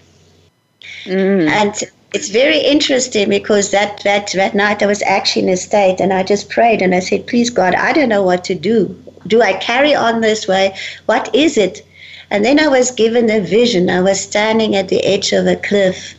Mm. 1.04 1.48
And 1.48 1.74
it's 2.14 2.28
very 2.28 2.58
interesting 2.58 3.28
because 3.28 3.70
that, 3.72 4.02
that, 4.04 4.32
that 4.32 4.54
night 4.54 4.82
I 4.82 4.86
was 4.86 5.02
actually 5.02 5.42
in 5.42 5.48
a 5.50 5.56
state 5.56 6.00
and 6.00 6.12
I 6.12 6.22
just 6.22 6.48
prayed 6.48 6.82
and 6.82 6.94
I 6.94 7.00
said, 7.00 7.26
Please, 7.26 7.50
God, 7.50 7.74
I 7.74 7.92
don't 7.92 8.08
know 8.08 8.22
what 8.22 8.44
to 8.44 8.54
do. 8.54 8.96
Do 9.26 9.42
I 9.42 9.54
carry 9.54 9.94
on 9.94 10.20
this 10.20 10.46
way? 10.46 10.76
What 11.06 11.34
is 11.34 11.58
it? 11.58 11.84
And 12.30 12.44
then 12.44 12.60
I 12.60 12.68
was 12.68 12.90
given 12.90 13.30
a 13.30 13.40
vision. 13.40 13.90
I 13.90 14.02
was 14.02 14.20
standing 14.20 14.76
at 14.76 14.88
the 14.88 15.04
edge 15.04 15.32
of 15.32 15.46
a 15.46 15.56
cliff 15.56 16.14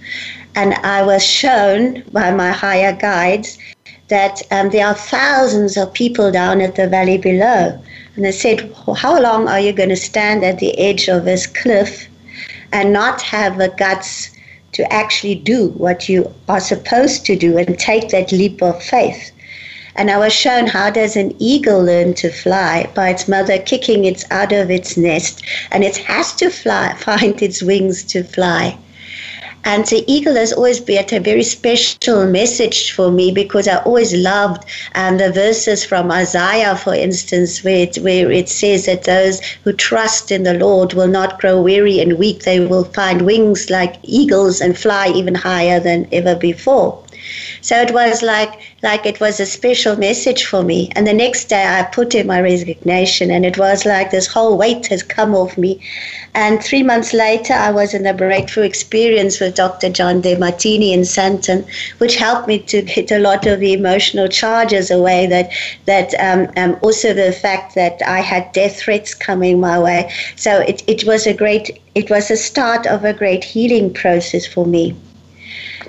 and 0.56 0.74
I 0.74 1.04
was 1.04 1.24
shown 1.24 2.04
by 2.12 2.32
my 2.32 2.52
higher 2.52 2.94
guides 2.94 3.58
that 4.10 4.42
um, 4.52 4.70
there 4.70 4.88
are 4.88 4.96
thousands 4.96 5.78
of 5.78 5.94
people 5.94 6.32
down 6.32 6.62
at 6.62 6.76
the 6.76 6.88
valley 6.88 7.18
below. 7.18 7.80
And 8.16 8.26
they 8.26 8.32
said, 8.32 8.74
How 8.98 9.20
long 9.22 9.48
are 9.48 9.60
you 9.60 9.72
going 9.72 9.90
to 9.90 9.96
stand 9.96 10.44
at 10.44 10.60
the 10.60 10.78
edge 10.78 11.08
of 11.08 11.26
this 11.26 11.48
cliff 11.48 12.08
and 12.72 12.92
not 12.92 13.22
have 13.22 13.58
the 13.58 13.70
guts 13.70 14.32
to 14.74 14.92
actually 14.92 15.36
do 15.36 15.70
what 15.70 16.10
you 16.10 16.34
are 16.48 16.60
supposed 16.60 17.26
to 17.28 17.36
do 17.36 17.58
and 17.58 17.78
take 17.80 18.10
that 18.10 18.32
leap 18.32 18.62
of 18.62 18.84
faith? 18.84 19.32
And 19.96 20.10
I 20.10 20.18
was 20.18 20.34
shown 20.34 20.68
how 20.68 20.90
does 20.90 21.16
an 21.16 21.36
eagle 21.40 21.84
learn 21.84 22.14
to 22.16 22.32
fly 22.32 22.90
by 22.96 23.10
its 23.10 23.28
mother 23.28 23.60
kicking 23.60 24.06
it 24.06 24.24
out 24.32 24.52
of 24.52 24.72
its 24.72 24.98
nest, 24.98 25.44
and 25.72 25.84
it 25.84 25.98
has 25.98 26.34
to 26.36 26.50
fly, 26.50 26.94
find 27.00 27.42
its 27.42 27.62
wings 27.62 28.04
to 28.06 28.24
fly. 28.24 28.78
And 29.66 29.86
the 29.86 30.04
eagle 30.12 30.36
has 30.36 30.54
always 30.54 30.80
been 30.80 31.06
a 31.12 31.20
very 31.20 31.44
special 31.44 32.26
message 32.26 32.92
for 32.92 33.12
me 33.12 33.32
because 33.32 33.68
I 33.68 33.78
always 33.84 34.14
loved 34.14 34.66
um, 34.96 35.18
the 35.18 35.32
verses 35.32 35.84
from 35.84 36.12
Isaiah, 36.12 36.76
for 36.76 36.96
instance, 36.96 37.64
where 37.64 37.84
it, 37.84 37.98
where 37.98 38.32
it 38.32 38.50
says 38.50 38.86
that 38.86 39.04
those 39.04 39.42
who 39.64 39.74
trust 39.74 40.32
in 40.32 40.44
the 40.44 40.54
Lord 40.54 40.94
will 40.94 41.08
not 41.08 41.40
grow 41.40 41.62
weary 41.62 42.00
and 42.00 42.18
weak. 42.18 42.44
They 42.44 42.60
will 42.60 42.86
find 42.86 43.24
wings 43.24 43.70
like 43.70 43.98
eagles 44.04 44.62
and 44.62 44.78
fly 44.78 45.10
even 45.10 45.36
higher 45.36 45.80
than 45.80 46.08
ever 46.12 46.36
before. 46.36 47.04
So 47.62 47.76
it 47.82 47.94
was 47.94 48.22
like 48.22 48.60
like 48.82 49.06
it 49.06 49.20
was 49.20 49.40
a 49.40 49.46
special 49.46 49.96
message 49.98 50.46
for 50.46 50.64
me. 50.64 50.90
And 50.96 51.06
the 51.06 51.14
next 51.14 51.46
day 51.46 51.66
I 51.66 51.84
put 51.84 52.16
in 52.16 52.28
my 52.28 52.42
resignation 52.42 53.30
and 53.32 53.46
it 53.46 53.58
was 53.58 53.86
like 53.86 54.12
this 54.12 54.28
whole 54.28 54.58
weight 54.58 54.88
has 54.88 55.04
come 55.04 55.36
off 55.36 55.58
me. 55.58 55.82
And 56.34 56.64
three 56.64 56.84
months 56.84 57.14
later 57.14 57.54
I 57.54 57.72
was 57.72 57.94
in 57.94 58.06
a 58.06 58.14
breakthrough 58.14 58.64
experience 58.64 59.40
with 59.40 59.56
Dr. 59.56 59.90
John 59.90 60.22
Demartini 60.22 60.94
in 60.94 61.02
Sandton, 61.02 61.66
which 61.98 62.16
helped 62.16 62.48
me 62.48 62.60
to 62.60 62.82
get 62.82 63.12
a 63.12 63.20
lot 63.20 63.46
of 63.46 63.60
the 63.60 63.74
emotional 63.74 64.28
charges 64.28 64.90
away 64.92 65.28
that 65.28 65.52
that 65.86 66.14
um, 66.20 66.52
um, 66.56 66.78
also 66.82 67.14
the 67.14 67.32
fact 67.32 67.76
that 67.76 68.02
I 68.06 68.20
had 68.20 68.52
death 68.54 68.78
threats 68.80 69.14
coming 69.14 69.60
my 69.60 69.80
way. 69.80 70.12
So 70.36 70.62
it, 70.62 70.84
it 70.88 71.04
was 71.06 71.28
a 71.28 71.34
great 71.34 71.80
it 71.96 72.10
was 72.10 72.32
a 72.32 72.38
start 72.38 72.88
of 72.88 73.04
a 73.04 73.14
great 73.14 73.44
healing 73.44 73.94
process 73.94 74.46
for 74.46 74.66
me 74.66 74.96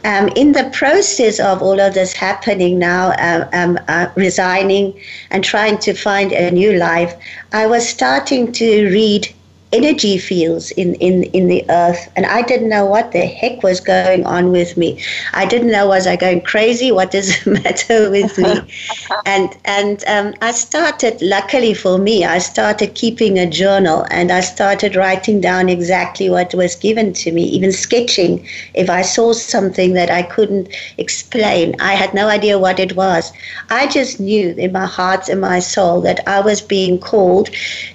um, 0.05 0.29
in 0.29 0.53
the 0.53 0.71
process 0.73 1.39
of 1.41 1.63
all 1.63 1.81
of 1.81 1.95
this 1.95 2.13
happening 2.13 2.79
now, 2.79 3.11
uh, 3.11 3.49
um, 3.53 3.79
uh, 3.89 4.09
resigning 4.17 4.99
and 5.31 5.45
trying 5.45 5.79
to 5.79 5.95
find 5.95 6.33
a 6.33 6.51
new 6.51 6.73
life, 6.73 7.15
I 7.53 7.67
was 7.67 7.89
starting 7.89 8.53
to 8.53 8.87
read 8.91 9.33
energy 9.73 10.19
fields 10.19 10.71
in, 10.73 10.95
in, 10.97 11.25
in 11.25 11.47
the 11.47 11.65
earth. 11.71 12.11
And 12.17 12.27
I 12.27 12.43
didn't 12.43 12.69
know 12.69 12.87
what 12.87 13.13
the 13.13 13.21
heck 13.21 13.63
was 13.63 13.81
going 13.81 14.27
on 14.27 14.51
with 14.51 14.77
me. 14.77 15.03
I 15.33 15.47
didn't 15.47 15.71
know, 15.71 15.87
was 15.87 16.07
I 16.07 16.17
going 16.17 16.41
crazy? 16.41 16.91
What 16.91 17.11
does 17.13 17.43
the 17.45 17.51
matter 17.63 18.11
with 18.11 18.37
me? 18.39 18.61
and 19.27 19.57
and 19.65 20.05
um, 20.09 20.35
I 20.41 20.51
started, 20.53 21.21
luckily 21.23 21.75
for 21.75 21.99
me, 21.99 22.25
I 22.25 22.39
started 22.39 22.95
keeping 22.95 23.39
a 23.39 23.49
journal 23.49 24.07
and 24.11 24.33
I 24.33 24.41
started 24.41 24.97
writing 24.97 25.41
down 25.41 25.69
exactly 25.69 26.29
what 26.29 26.53
was 26.55 26.75
given 26.75 27.13
to 27.15 27.33
me, 27.33 27.45
even 27.45 27.73
sketching. 27.73 28.47
If 28.75 28.91
I 28.91 29.03
saw 29.03 29.33
something 29.33 29.95
that 29.95 30.11
I 30.11 30.23
couldn't 30.23 30.69
explain, 30.99 31.77
I 31.81 31.95
had 31.95 32.13
no 32.13 32.29
idea 32.29 32.59
what 32.59 32.81
it 32.81 32.97
was. 32.97 33.33
I 33.71 33.87
just 33.87 34.19
knew 34.19 34.51
in 34.59 34.73
my 34.73 34.87
heart 34.87 35.29
and 35.29 35.41
my 35.41 35.61
soul 35.61 36.01
that 36.03 36.21
I 36.27 36.41
was 36.41 36.61
being 36.61 36.99
called 36.99 37.51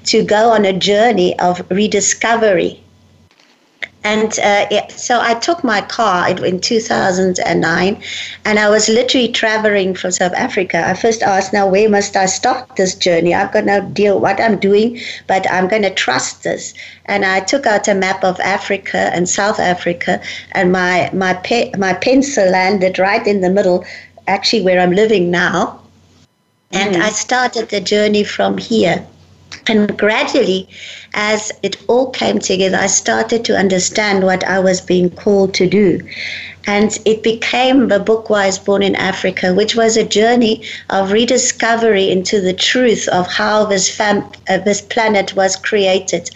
to 0.06 0.24
go 0.24 0.52
on 0.52 0.66
a 0.66 0.74
journey 0.74 1.38
of 1.40 1.65
rediscovery. 1.70 2.82
And 4.06 4.38
uh, 4.38 4.68
it, 4.70 4.92
so 4.92 5.20
I 5.20 5.34
took 5.34 5.64
my 5.64 5.82
car 5.82 6.30
in 6.30 6.60
2009 6.60 8.04
and 8.46 8.60
I 8.60 8.70
was 8.70 8.88
literally 8.88 9.30
traveling 9.30 9.96
from 9.96 10.12
South 10.12 10.34
Africa. 10.34 10.88
I 10.88 10.94
first 10.94 11.24
asked, 11.24 11.54
now 11.54 11.68
where 11.68 11.90
must 11.90 12.16
I 12.16 12.28
start 12.28 12.76
this 12.76 12.94
journey? 12.94 13.34
I've 13.34 13.52
got 13.52 13.66
no 13.66 13.82
deal 13.82 14.20
what 14.20 14.40
I'm 14.40 14.60
doing, 14.60 15.00
but 15.26 15.50
I'm 15.52 15.68
going 15.68 15.82
to 15.82 15.90
trust 15.90 16.44
this. 16.44 16.76
And 17.06 17.26
I 17.26 17.40
took 17.40 17.66
out 17.66 17.88
a 17.88 17.96
map 17.96 18.24
of 18.24 18.40
Africa 18.42 19.10
and 19.12 19.28
South 19.28 19.60
Africa 19.60 20.22
and 20.52 20.72
my, 20.72 21.10
my, 21.12 21.34
pe- 21.34 21.72
my 21.76 21.94
pencil 21.94 22.48
landed 22.48 23.00
right 23.00 23.26
in 23.26 23.42
the 23.42 23.50
middle, 23.50 23.84
actually 24.28 24.62
where 24.62 24.80
I'm 24.80 24.92
living 24.92 25.32
now. 25.32 25.82
And 26.72 26.96
mm. 26.96 27.02
I 27.02 27.10
started 27.10 27.70
the 27.70 27.82
journey 27.82 28.24
from 28.24 28.60
here. 28.60 29.04
And 29.68 29.98
gradually, 29.98 30.68
as 31.14 31.52
it 31.64 31.78
all 31.88 32.12
came 32.12 32.40
together, 32.40 32.78
I 32.78 32.88
started 32.88 33.46
to 33.46 33.58
understand 33.58 34.24
what 34.24 34.44
I 34.44 34.60
was 34.60 34.82
being 34.82 35.10
called 35.10 35.54
to 35.56 35.68
do. 35.68 36.02
And 36.68 36.98
it 37.06 37.22
became 37.22 37.90
the 37.90 38.00
book 38.00 38.30
Wise 38.30 38.58
Born 38.58 38.82
in 38.82 38.96
Africa, 38.96 39.54
which 39.54 39.76
was 39.76 39.98
a 39.98 40.04
journey 40.04 40.64
of 40.90 41.12
rediscovery 41.12 42.10
into 42.10 42.42
the 42.42 42.54
truth 42.54 43.08
of 43.10 43.28
how 43.28 43.66
this, 43.66 43.96
fam- 43.96 44.30
uh, 44.50 44.58
this 44.60 44.82
planet 44.82 45.36
was 45.36 45.56
created 45.56 46.32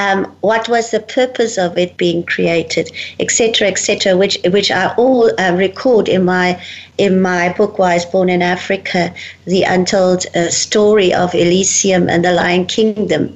um, 0.00 0.24
what 0.40 0.66
was 0.68 0.90
the 0.90 1.00
purpose 1.00 1.58
of 1.58 1.76
it 1.76 1.96
being 1.98 2.24
created, 2.24 2.90
etc., 3.18 3.68
etc., 3.68 4.16
which 4.16 4.38
which 4.46 4.70
I 4.70 4.94
all 4.96 5.30
uh, 5.38 5.54
record 5.54 6.08
in 6.08 6.24
my 6.24 6.60
in 6.96 7.20
my 7.20 7.52
book 7.52 7.78
Wise 7.78 8.06
Born 8.06 8.30
in 8.30 8.40
Africa, 8.40 9.12
the 9.44 9.62
untold 9.62 10.24
uh, 10.34 10.48
story 10.48 11.12
of 11.12 11.34
Elysium 11.34 12.08
and 12.08 12.24
the 12.24 12.32
Lion 12.32 12.64
Kingdom, 12.64 13.34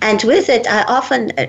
and 0.00 0.22
with 0.24 0.48
it, 0.48 0.66
I 0.66 0.84
often 0.84 1.32
uh, 1.38 1.46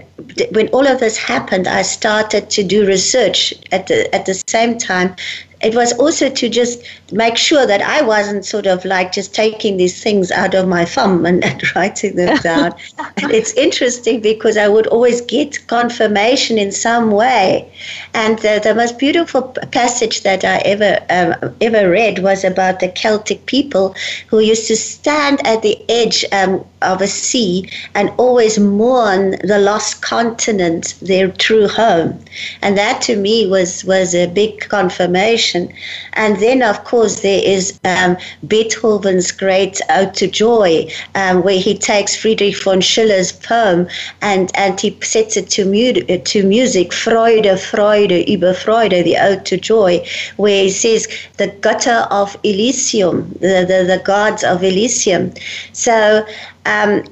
when 0.52 0.68
all 0.70 0.86
of 0.86 1.00
this 1.00 1.18
happened, 1.18 1.68
I 1.68 1.84
started 1.84 2.50
to 2.50 2.64
do 2.64 2.86
research 2.86 3.54
at 3.72 3.88
the 3.88 4.14
at 4.14 4.26
the 4.26 4.36
same 4.48 4.78
time 4.78 5.16
it 5.62 5.74
was 5.76 5.94
also 5.94 6.30
to 6.30 6.50
just 6.50 6.84
make 7.12 7.38
sure 7.38 7.66
that 7.66 7.82
I 7.82 8.02
wasn't 8.02 8.46
sort 8.46 8.68
of 8.68 8.86
like 8.86 9.12
just 9.12 9.34
taking 9.34 9.78
these 9.78 10.02
things 10.02 10.32
out 10.32 10.54
of 10.54 10.68
my 10.68 10.86
thumb 10.86 11.26
and, 11.26 11.44
and 11.50 11.62
writing 11.76 12.16
them 12.16 12.38
down. 12.44 12.76
and 13.18 13.32
it's 13.32 13.54
interesting 13.54 14.22
because 14.22 14.58
I 14.58 14.68
would 14.68 14.88
always 14.88 15.22
get 15.22 15.66
confirmation 15.68 16.58
in 16.58 16.72
some 16.72 17.12
way. 17.12 17.72
And 18.14 18.38
the, 18.40 18.60
the 18.64 18.76
most 18.76 19.00
beautiful 19.00 19.42
passage 19.72 20.22
that 20.22 20.44
I 20.44 20.58
ever 20.60 21.00
um, 21.10 21.56
ever 21.62 21.90
read 21.90 22.20
was 22.20 22.44
about 22.44 22.80
the 22.80 22.90
Celtic 22.90 23.46
people 23.46 23.96
who 24.28 24.40
used 24.40 24.68
to 24.68 24.76
stand 24.76 25.46
at 25.46 25.62
the 25.62 25.78
edge 25.90 26.26
um, 26.32 26.64
of 26.82 27.02
a 27.02 27.08
sea 27.08 27.70
and 27.96 28.12
always 28.18 28.60
mourn 28.60 29.32
the 29.44 29.60
lost 29.60 30.02
continent, 30.02 30.96
their 31.02 31.28
true 31.28 31.68
home. 31.68 32.20
And 32.62 32.78
that 32.78 33.02
to 33.04 33.16
me 33.16 33.48
was 33.48 33.84
was 33.86 34.14
a 34.14 34.28
big 34.28 34.60
confirmation 34.70 35.74
and 36.18 36.38
then, 36.38 36.64
of 36.64 36.84
course, 36.84 37.22
there 37.22 37.42
is 37.44 37.80
um, 37.86 38.18
Beethoven's 38.48 39.32
great 39.32 39.80
Ode 39.90 40.16
to 40.16 40.28
Joy, 40.28 40.92
um, 41.14 41.44
where 41.44 41.60
he 41.60 41.78
takes 41.78 42.16
Friedrich 42.16 42.62
von 42.64 42.82
Schiller's 42.82 43.32
poem 43.32 43.88
and, 44.22 44.52
and 44.56 44.80
he 44.80 44.98
sets 45.02 45.38
it 45.38 45.50
to, 45.52 45.66
mu- 45.66 46.02
to 46.18 46.44
music, 46.44 46.92
Freude, 46.92 47.58
Freude, 47.60 48.26
über 48.28 48.56
Freude, 48.56 49.04
the 49.04 49.16
Ode 49.18 49.46
to 49.46 49.58
Joy, 49.58 50.06
where 50.38 50.64
he 50.64 50.72
says, 50.72 51.08
the 51.38 51.48
gutter 51.62 52.08
of 52.10 52.36
Elysium, 52.44 53.30
the, 53.40 53.64
the, 53.68 53.86
the 53.88 54.02
gods 54.04 54.44
of 54.44 54.64
Elysium. 54.64 55.34
So, 55.74 56.26
um, 56.68 57.04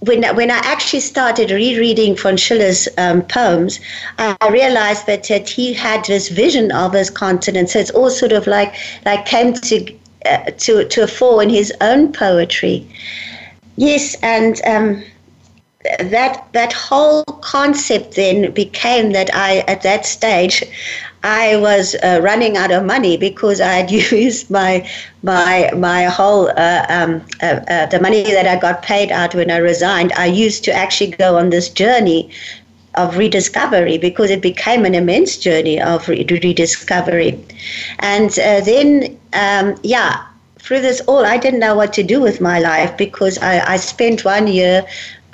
when, 0.00 0.24
when 0.34 0.50
I 0.50 0.58
actually 0.64 1.00
started 1.00 1.50
rereading 1.52 2.16
von 2.16 2.36
Schiller's 2.36 2.88
um, 2.98 3.22
poems, 3.22 3.78
I 4.18 4.36
realized 4.50 5.06
that, 5.06 5.28
that 5.28 5.48
he 5.48 5.72
had 5.72 6.04
this 6.04 6.28
vision 6.28 6.72
of 6.72 6.92
his 6.92 7.08
continent. 7.08 7.70
So 7.70 7.78
it's 7.78 7.90
all 7.92 8.10
sort 8.10 8.32
of 8.32 8.46
like 8.48 8.74
like 9.06 9.26
came 9.26 9.52
to 9.54 9.94
uh, 10.26 10.50
to 10.58 10.88
to 10.88 11.02
a 11.04 11.06
fore 11.06 11.42
in 11.42 11.50
his 11.50 11.72
own 11.80 12.12
poetry. 12.12 12.86
Yes, 13.76 14.16
and 14.22 14.60
um, 14.66 15.04
that 16.00 16.46
that 16.52 16.72
whole 16.72 17.24
concept 17.42 18.16
then 18.16 18.50
became 18.52 19.12
that 19.12 19.30
I 19.32 19.58
at 19.68 19.82
that 19.82 20.04
stage 20.04 20.64
I 21.22 21.56
was 21.56 21.94
uh, 22.02 22.20
running 22.22 22.56
out 22.56 22.70
of 22.72 22.84
money 22.84 23.16
because 23.16 23.60
I 23.60 23.72
had 23.74 23.90
used 24.12 24.50
my 24.50 24.88
my 25.22 25.70
my 25.76 26.04
whole 26.04 26.48
uh, 26.50 26.86
um, 26.88 27.22
uh, 27.42 27.60
uh, 27.68 27.86
the 27.86 28.00
money 28.00 28.22
that 28.24 28.46
I 28.46 28.56
got 28.58 28.82
paid 28.82 29.10
out 29.10 29.34
when 29.34 29.50
I 29.50 29.58
resigned. 29.58 30.12
I 30.14 30.26
used 30.26 30.64
to 30.64 30.72
actually 30.72 31.12
go 31.12 31.36
on 31.38 31.50
this 31.50 31.68
journey 31.68 32.30
of 32.94 33.16
rediscovery 33.16 33.98
because 33.98 34.30
it 34.30 34.40
became 34.42 34.84
an 34.84 34.94
immense 34.94 35.36
journey 35.36 35.80
of 35.80 36.08
re- 36.08 36.24
rediscovery, 36.28 37.38
and 38.00 38.30
uh, 38.38 38.60
then 38.60 39.18
um, 39.32 39.76
yeah. 39.82 40.24
Through 40.60 40.82
this 40.82 41.00
all, 41.08 41.24
I 41.26 41.38
didn't 41.38 41.58
know 41.58 41.74
what 41.74 41.92
to 41.94 42.04
do 42.04 42.20
with 42.20 42.40
my 42.40 42.60
life 42.60 42.96
because 42.96 43.36
I, 43.38 43.72
I 43.72 43.76
spent 43.78 44.24
one 44.24 44.46
year 44.46 44.84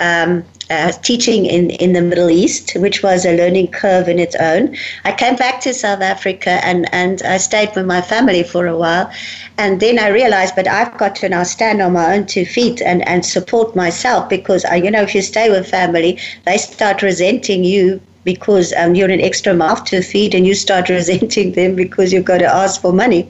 um, 0.01 0.45
uh, 0.71 0.93
teaching 1.03 1.47
in, 1.47 1.71
in 1.71 1.93
the 1.93 2.03
Middle 2.03 2.31
East, 2.31 2.73
which 2.77 3.03
was 3.03 3.25
a 3.25 3.37
learning 3.37 3.69
curve 3.69 4.09
in 4.09 4.19
its 4.19 4.37
own. 4.37 4.77
I 5.05 5.13
came 5.13 5.37
back 5.37 5.61
to 5.63 5.73
South 5.73 6.03
Africa 6.03 6.61
and, 6.65 6.93
and 6.93 7.23
I 7.23 7.39
stayed 7.39 7.75
with 7.75 7.87
my 7.87 8.03
family 8.03 8.43
for 8.43 8.67
a 8.67 8.77
while. 8.77 9.11
And 9.57 9.81
then 9.81 9.99
I 9.99 10.09
realized, 10.09 10.55
but 10.57 10.69
I've 10.69 10.97
got 10.99 11.17
to 11.17 11.29
now 11.29 11.43
stand 11.43 11.81
on 11.81 11.93
my 11.95 12.15
own 12.15 12.27
two 12.27 12.45
feet 12.45 12.83
and, 12.83 13.07
and 13.09 13.25
support 13.25 13.75
myself 13.75 14.29
because, 14.29 14.65
I, 14.65 14.77
you 14.77 14.91
know, 14.91 15.03
if 15.03 15.15
you 15.15 15.23
stay 15.23 15.51
with 15.51 15.69
family, 15.69 16.19
they 16.45 16.59
start 16.59 17.03
resenting 17.03 17.65
you 17.65 18.01
because 18.29 18.75
um, 18.77 18.95
you're 18.95 19.11
an 19.11 19.23
extra 19.23 19.55
mouth 19.55 19.83
to 19.87 20.03
feed 20.03 20.35
and 20.35 20.47
you 20.47 20.55
start 20.55 20.89
resenting 20.99 21.53
them 21.53 21.75
because 21.75 22.13
you've 22.13 22.27
got 22.33 22.39
to 22.39 22.55
ask 22.63 22.83
for 22.83 22.93
money. 22.93 23.27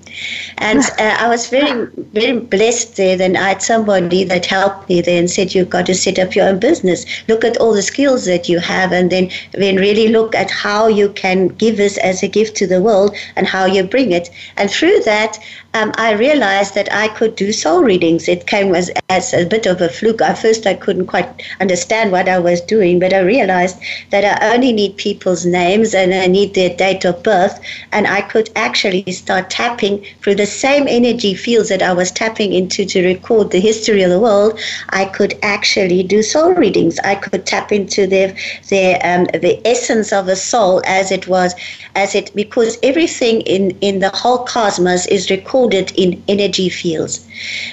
And 0.71 0.81
uh, 0.99 1.17
I 1.25 1.29
was 1.29 1.49
very, 1.49 1.87
very 2.19 2.41
blessed 2.41 2.97
there. 2.97 3.17
Then 3.17 3.37
I 3.37 3.51
had 3.51 3.63
somebody 3.63 4.25
that 4.25 4.47
helped 4.47 4.89
me 4.89 5.01
there 5.01 5.21
and 5.21 5.31
said, 5.31 5.55
You've 5.55 5.71
got 5.71 5.87
to 5.87 5.95
set 5.95 6.19
up 6.19 6.35
your 6.35 6.49
own 6.49 6.59
business. 6.59 7.07
Look 7.29 7.45
at 7.45 7.57
all 7.59 7.75
the 7.75 7.89
skills 7.93 8.25
that 8.25 8.49
you 8.49 8.59
have 8.59 8.91
and 8.93 9.13
then, 9.13 9.31
then 9.53 9.77
really 9.77 10.09
look 10.09 10.35
at 10.35 10.51
how 10.51 10.89
you 10.89 11.11
can 11.11 11.49
give 11.63 11.77
this 11.77 11.97
as 11.99 12.25
a 12.25 12.29
gift 12.29 12.57
to 12.57 12.67
the 12.67 12.83
world 12.83 13.15
and 13.37 13.47
how 13.47 13.67
you 13.67 13.85
bring 13.85 14.11
it. 14.11 14.31
And 14.57 14.69
through 14.69 15.01
that, 15.05 15.39
um, 15.75 15.93
I 15.99 16.13
realized 16.13 16.75
that 16.75 16.91
I 16.91 17.09
could 17.09 17.37
do 17.37 17.53
soul 17.53 17.83
readings. 17.85 18.27
It 18.27 18.47
came 18.47 18.75
as, 18.75 18.91
as 19.11 19.35
a 19.35 19.45
bit 19.45 19.67
of 19.67 19.83
a 19.83 19.91
fluke. 19.91 20.23
At 20.23 20.39
first, 20.39 20.67
I 20.67 20.73
couldn't 20.73 21.07
quite 21.07 21.29
understand 21.61 22.11
what 22.11 22.29
I 22.29 22.39
was 22.39 22.63
doing, 22.63 22.99
but 22.99 23.13
I 23.13 23.21
realized 23.21 23.77
that 24.11 24.25
I 24.25 24.55
only 24.55 24.73
need 24.73 24.97
people's 24.97 25.45
names 25.45 25.95
and 25.95 26.15
I 26.15 26.27
need 26.27 26.55
their 26.55 26.75
date 26.75 27.05
of 27.05 27.23
birth, 27.23 27.61
and 27.93 28.07
I 28.07 28.23
could 28.23 28.49
actually 28.57 29.05
start 29.13 29.51
tapping 29.51 30.05
through 30.23 30.37
the 30.37 30.47
same 30.47 30.89
energy 30.89 31.35
fields 31.35 31.69
that 31.69 31.83
I 31.83 31.93
was 31.93 32.11
tapping 32.11 32.55
into 32.55 32.87
to 32.87 33.07
record 33.07 33.51
the 33.51 33.61
history 33.61 34.03
of 34.03 34.11
the 34.11 34.21
world. 34.21 34.59
I 34.89 35.05
could 35.05 35.39
actually 35.43 36.03
do 36.03 36.23
soul 36.23 36.55
readings. 36.55 36.99
I 37.01 37.15
could 37.15 37.45
tap 37.45 37.73
into 37.73 38.07
their 38.07 38.35
their 38.71 38.99
um, 39.05 39.27
the 39.27 39.61
essence 39.67 40.15
of 40.15 40.29
a 40.29 40.37
soul 40.37 40.83
as 40.87 41.13
it 41.13 41.29
was, 41.29 41.55
as 41.95 42.15
it 42.15 42.35
because 42.35 42.79
everything 42.83 43.43
in 43.43 43.77
in 43.83 43.99
the 43.99 44.11
whole 44.11 44.45
cosmos 44.45 45.07
is 45.07 45.29
recorded 45.29 45.68
in 45.75 46.23
energy 46.29 46.69
fields. 46.69 47.27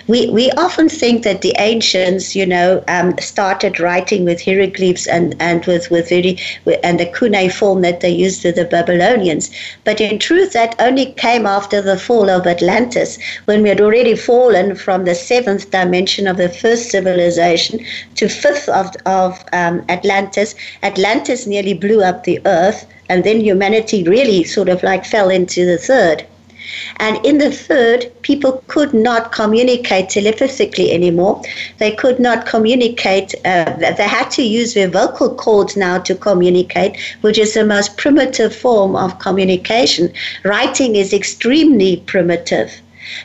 We 0.08 0.30
we 0.30 0.52
often 0.52 0.90
think 0.90 1.24
that 1.24 1.42
the 1.42 1.56
ancients, 1.58 2.36
you 2.36 2.46
know, 2.46 2.84
um, 2.88 3.18
started 3.20 3.80
writing 3.80 4.26
with 4.26 4.44
hieroglyphs 4.44 5.08
and 5.08 5.36
and 5.40 5.66
with 5.66 5.90
with 5.90 6.10
very 6.10 6.38
and 6.84 7.00
the 7.00 7.06
cuneiform 7.06 7.82
that 7.82 8.02
they 8.02 8.10
used 8.10 8.44
with 8.44 8.56
the 8.56 8.66
Babylonians, 8.66 9.50
but 9.84 10.00
in 10.02 10.20
truth, 10.20 10.54
that 10.54 10.76
only 10.80 11.08
came 11.14 11.46
after 11.46 11.82
the 11.82 11.98
fall 11.98 12.30
of 12.30 12.46
Atlantis, 12.48 13.18
when 13.46 13.64
we 13.64 13.70
had 13.70 13.82
already 13.82 14.16
fallen 14.16 14.76
from 14.76 15.06
the 15.06 15.16
seventh 15.16 15.72
dimension 15.72 16.28
of 16.28 16.38
the 16.38 16.50
first 16.50 16.90
civilization 16.90 17.80
to 18.16 18.28
fifth 18.30 18.70
of 18.70 18.88
of 19.06 19.44
um, 19.54 19.84
Atlantis. 19.90 20.56
Atlantis 20.84 21.48
nearly 21.48 21.74
blew 21.74 22.02
up 22.02 22.24
the 22.24 22.40
earth, 22.46 22.86
and 23.10 23.24
then 23.24 23.40
humanity 23.40 24.04
really 24.04 24.44
sort 24.44 24.70
of 24.70 24.84
like 24.84 25.06
fell 25.06 25.30
into 25.30 25.66
the 25.66 25.78
third. 25.78 26.26
And 26.98 27.24
in 27.26 27.38
the 27.38 27.52
third, 27.52 28.12
people 28.22 28.64
could 28.68 28.94
not 28.94 29.32
communicate 29.32 30.10
telepathically 30.10 30.92
anymore. 30.92 31.42
They 31.78 31.92
could 31.92 32.20
not 32.20 32.46
communicate, 32.46 33.36
uh, 33.46 33.74
they 33.98 34.08
had 34.08 34.30
to 34.32 34.44
use 34.44 34.74
their 34.74 34.88
vocal 34.90 35.36
cords 35.36 35.76
now 35.78 36.00
to 36.00 36.16
communicate, 36.16 36.98
which 37.22 37.38
is 37.38 37.54
the 37.54 37.66
most 37.66 37.98
primitive 37.98 38.56
form 38.56 38.96
of 38.96 39.20
communication. 39.20 40.12
Writing 40.44 40.96
is 40.96 41.14
extremely 41.14 41.98
primitive. 42.06 42.72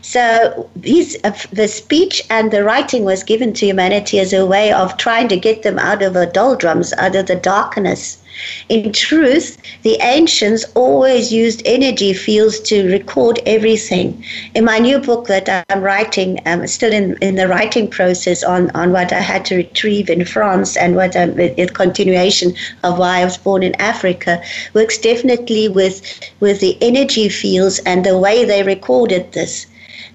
So 0.02 0.68
these, 0.76 1.16
uh, 1.24 1.32
the 1.52 1.66
speech 1.66 2.22
and 2.28 2.50
the 2.50 2.62
writing 2.64 3.04
was 3.04 3.22
given 3.22 3.52
to 3.54 3.66
humanity 3.66 4.18
as 4.20 4.32
a 4.32 4.44
way 4.44 4.72
of 4.72 4.96
trying 4.98 5.28
to 5.28 5.36
get 5.36 5.62
them 5.62 5.78
out 5.78 6.02
of 6.02 6.12
the 6.12 6.26
doldrums, 6.26 6.92
out 6.94 7.16
of 7.16 7.26
the 7.26 7.36
darkness. 7.36 8.18
In 8.68 8.92
truth, 8.92 9.58
the 9.82 9.98
ancients 10.00 10.64
always 10.74 11.32
used 11.32 11.62
energy 11.64 12.12
fields 12.12 12.60
to 12.60 12.90
record 12.90 13.40
everything. 13.46 14.24
In 14.54 14.64
my 14.64 14.78
new 14.78 14.98
book 14.98 15.26
that 15.26 15.64
I'm 15.68 15.82
writing, 15.82 16.38
um, 16.46 16.60
I'm 16.60 16.66
still 16.66 16.92
in, 16.92 17.16
in 17.20 17.34
the 17.36 17.48
writing 17.48 17.88
process 17.88 18.42
on, 18.42 18.70
on 18.70 18.92
what 18.92 19.12
I 19.12 19.20
had 19.20 19.44
to 19.46 19.56
retrieve 19.56 20.08
in 20.10 20.24
France 20.24 20.76
and 20.76 20.96
what 20.96 21.16
um, 21.16 21.30
I'm, 21.30 21.40
a 21.40 21.66
continuation 21.66 22.54
of 22.84 22.98
why 22.98 23.20
I 23.20 23.24
was 23.24 23.38
born 23.38 23.62
in 23.62 23.74
Africa, 23.80 24.42
works 24.74 24.98
definitely 24.98 25.68
with, 25.68 26.02
with 26.40 26.60
the 26.60 26.76
energy 26.80 27.28
fields 27.28 27.78
and 27.80 28.04
the 28.04 28.18
way 28.18 28.44
they 28.44 28.62
recorded 28.62 29.32
this. 29.32 29.66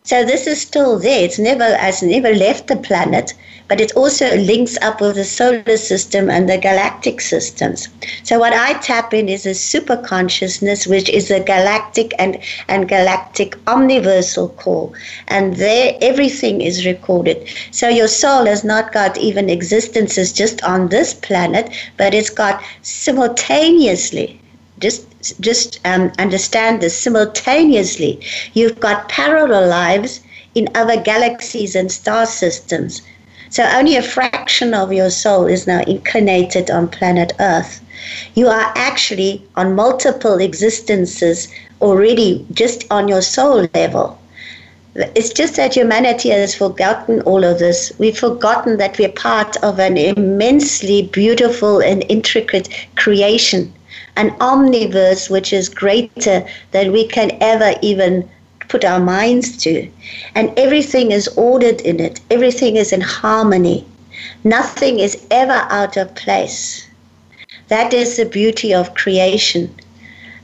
So 0.04 0.24
this 0.24 0.46
is 0.46 0.62
still 0.62 1.00
there. 1.00 1.26
It's 1.26 1.40
never 1.40 1.76
has 1.78 2.04
never 2.04 2.32
left 2.32 2.68
the 2.68 2.76
planet, 2.76 3.34
but 3.68 3.82
it 3.82 3.92
also 3.96 4.36
links 4.38 4.78
up 4.82 5.02
with 5.02 5.16
the 5.16 5.24
solar 5.24 5.78
system 5.78 6.30
and 6.30 6.48
the 6.48 6.58
galactic 6.58 7.20
systems. 7.22 7.90
So 8.24 8.40
what 8.40 8.54
I 8.54 8.74
tap 8.80 9.14
in 9.14 9.28
is 9.28 9.46
a 9.46 9.54
super 9.54 9.98
consciousness, 9.98 10.86
which 10.88 11.10
is 11.10 11.32
a 11.32 11.40
galactic 11.44 12.14
and, 12.20 12.38
and 12.68 12.88
galactic 12.88 13.58
omniversal 13.68 14.50
core. 14.50 14.92
And 15.28 15.56
there 15.56 15.98
everything 16.02 16.62
is 16.62 16.86
recorded. 16.86 17.48
So 17.72 17.90
your 17.90 18.08
soul 18.08 18.46
has 18.46 18.64
not 18.64 18.94
got 18.94 19.18
even 19.18 19.50
existences 19.50 20.32
just 20.32 20.64
on 20.64 20.90
this 20.90 21.14
planet, 21.14 21.70
but 21.98 22.14
it's 22.14 22.30
got 22.30 22.64
simultaneously 22.82 24.40
just 24.80 25.08
just 25.40 25.80
um, 25.86 26.12
understand 26.20 26.82
this 26.82 26.98
simultaneously. 26.98 28.20
You've 28.54 28.80
got 28.80 29.10
parallel 29.10 29.68
lives 29.70 30.22
in 30.54 30.68
other 30.76 31.00
galaxies 31.02 31.76
and 31.76 31.92
star 31.92 32.26
systems. 32.26 33.02
So 33.56 33.64
only 33.64 33.96
a 33.96 34.02
fraction 34.02 34.74
of 34.74 34.92
your 34.92 35.10
soul 35.10 35.46
is 35.46 35.66
now 35.66 35.80
incarnated 35.88 36.70
on 36.70 36.90
planet 36.90 37.32
Earth. 37.40 37.80
You 38.34 38.50
are 38.50 38.74
actually 38.76 39.46
on 39.56 39.76
multiple 39.76 40.40
existences 40.40 41.48
already 41.82 42.46
just 42.52 42.84
on 42.92 43.08
your 43.08 43.22
soul 43.22 43.70
level. 43.74 44.20
It's 44.94 45.30
just 45.30 45.56
that 45.56 45.74
humanity 45.74 46.32
has 46.32 46.54
forgotten 46.54 47.22
all 47.22 47.46
of 47.46 47.60
this. 47.60 47.94
We've 47.98 48.20
forgotten 48.20 48.76
that 48.76 49.00
we're 49.00 49.08
part 49.08 49.56
of 49.64 49.80
an 49.80 49.96
immensely 49.96 51.04
beautiful 51.04 51.80
and 51.80 52.04
intricate 52.10 52.68
creation 52.98 53.74
an 54.18 54.32
omniverse 54.40 55.30
which 55.30 55.52
is 55.52 55.68
greater 55.68 56.46
than 56.72 56.92
we 56.92 57.06
can 57.06 57.32
ever 57.42 57.74
even 57.82 58.30
put 58.68 58.86
our 58.86 59.00
minds 59.00 59.58
to. 59.64 59.90
And 60.34 60.52
everything 60.58 61.12
is 61.12 61.28
ordered 61.30 61.82
in 61.82 62.00
it, 62.00 62.20
everything 62.30 62.76
is 62.76 62.92
in 62.92 63.02
harmony. 63.02 63.86
Nothing 64.44 65.00
is 65.00 65.26
ever 65.30 65.68
out 65.70 65.98
of 65.98 66.16
place. 66.16 66.88
That 67.68 67.94
is 67.94 68.18
the 68.18 68.26
beauty 68.26 68.74
of 68.74 68.94
creation. 68.94 69.74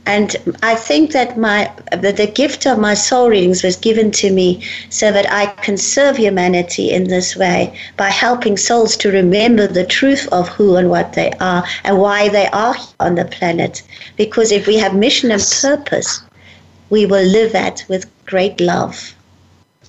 And 0.04 0.34
I 0.62 0.74
think 0.74 1.12
that 1.12 1.38
my 1.38 1.70
that 1.92 2.16
the 2.16 2.26
gift 2.26 2.66
of 2.66 2.78
my 2.78 2.94
soul 2.94 3.30
readings 3.30 3.62
was 3.62 3.76
given 3.76 4.10
to 4.12 4.32
me 4.32 4.64
so 4.90 5.12
that 5.12 5.30
I 5.30 5.46
can 5.62 5.76
serve 5.76 6.16
humanity 6.16 6.90
in 6.90 7.04
this 7.04 7.36
way 7.36 7.78
by 7.96 8.10
helping 8.10 8.56
souls 8.56 8.96
to 8.96 9.12
remember 9.12 9.68
the 9.68 9.86
truth 9.86 10.28
of 10.32 10.48
who 10.48 10.74
and 10.74 10.90
what 10.90 11.12
they 11.12 11.30
are 11.38 11.64
and 11.84 11.98
why 11.98 12.28
they 12.28 12.48
are 12.48 12.74
on 12.98 13.14
the 13.14 13.24
planet. 13.24 13.82
Because 14.16 14.50
if 14.50 14.66
we 14.66 14.76
have 14.78 14.94
mission 14.94 15.30
and 15.30 15.42
purpose, 15.62 16.22
we 16.92 17.06
will 17.06 17.24
live 17.24 17.54
at 17.54 17.82
with 17.88 18.04
great 18.26 18.60
love. 18.60 19.14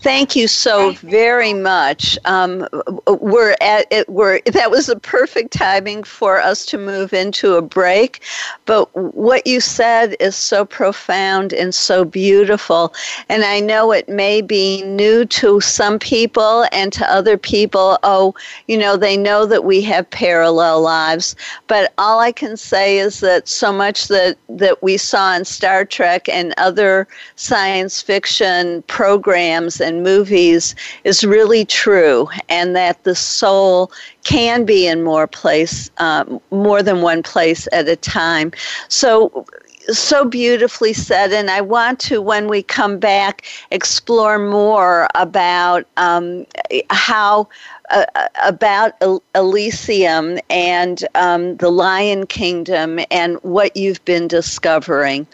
Thank 0.03 0.35
you 0.35 0.49
so 0.49 0.91
very 0.91 1.53
much. 1.53 2.19
Um, 2.25 2.67
we're 3.07 3.55
at 3.61 3.87
it. 3.89 4.09
We're 4.09 4.41
that 4.51 4.69
was 4.69 4.87
the 4.87 4.99
perfect 4.99 5.53
timing 5.53 6.03
for 6.03 6.41
us 6.41 6.65
to 6.67 6.77
move 6.77 7.13
into 7.13 7.53
a 7.53 7.61
break. 7.61 8.21
But 8.65 8.93
what 8.93 9.47
you 9.47 9.61
said 9.61 10.17
is 10.19 10.35
so 10.35 10.65
profound 10.65 11.53
and 11.53 11.73
so 11.73 12.03
beautiful. 12.03 12.93
And 13.29 13.45
I 13.45 13.61
know 13.61 13.93
it 13.93 14.09
may 14.09 14.41
be 14.41 14.81
new 14.83 15.23
to 15.25 15.61
some 15.61 15.99
people 15.99 16.65
and 16.73 16.91
to 16.91 17.09
other 17.09 17.37
people. 17.37 17.97
Oh, 18.03 18.35
you 18.67 18.77
know, 18.77 18.97
they 18.97 19.15
know 19.15 19.45
that 19.45 19.63
we 19.63 19.81
have 19.83 20.09
parallel 20.09 20.81
lives. 20.81 21.33
But 21.67 21.93
all 21.97 22.19
I 22.19 22.33
can 22.33 22.57
say 22.57 22.97
is 22.99 23.21
that 23.21 23.47
so 23.47 23.71
much 23.71 24.09
that 24.09 24.37
that 24.49 24.83
we 24.83 24.97
saw 24.97 25.33
in 25.33 25.45
Star 25.45 25.85
Trek 25.85 26.27
and 26.27 26.53
other 26.57 27.07
science 27.37 28.01
fiction 28.01 28.81
programs 28.87 29.79
and 29.79 29.92
movies 30.01 30.75
is 31.03 31.23
really 31.23 31.65
true, 31.65 32.27
and 32.49 32.75
that 32.75 33.03
the 33.03 33.15
soul 33.15 33.91
can 34.23 34.65
be 34.65 34.87
in 34.87 35.03
more 35.03 35.27
place, 35.27 35.91
uh, 35.97 36.23
more 36.49 36.81
than 36.81 37.01
one 37.01 37.21
place 37.21 37.67
at 37.71 37.87
a 37.87 37.95
time. 37.95 38.51
So 38.87 39.45
so 39.91 40.25
beautifully 40.25 40.93
said. 40.93 41.33
And 41.33 41.49
I 41.49 41.61
want 41.61 41.99
to, 42.01 42.21
when 42.21 42.47
we 42.47 42.63
come 42.63 42.99
back, 42.99 43.45
explore 43.71 44.39
more 44.39 45.07
about 45.15 45.85
um, 45.97 46.45
how 46.89 47.49
uh, 47.93 48.27
about 48.43 48.93
Elysium 49.35 50.39
and 50.49 51.05
um, 51.13 51.55
the 51.57 51.69
Lion 51.69 52.25
Kingdom 52.25 52.99
and 53.11 53.37
what 53.43 53.77
you've 53.77 54.03
been 54.05 54.27
discovering. 54.27 55.27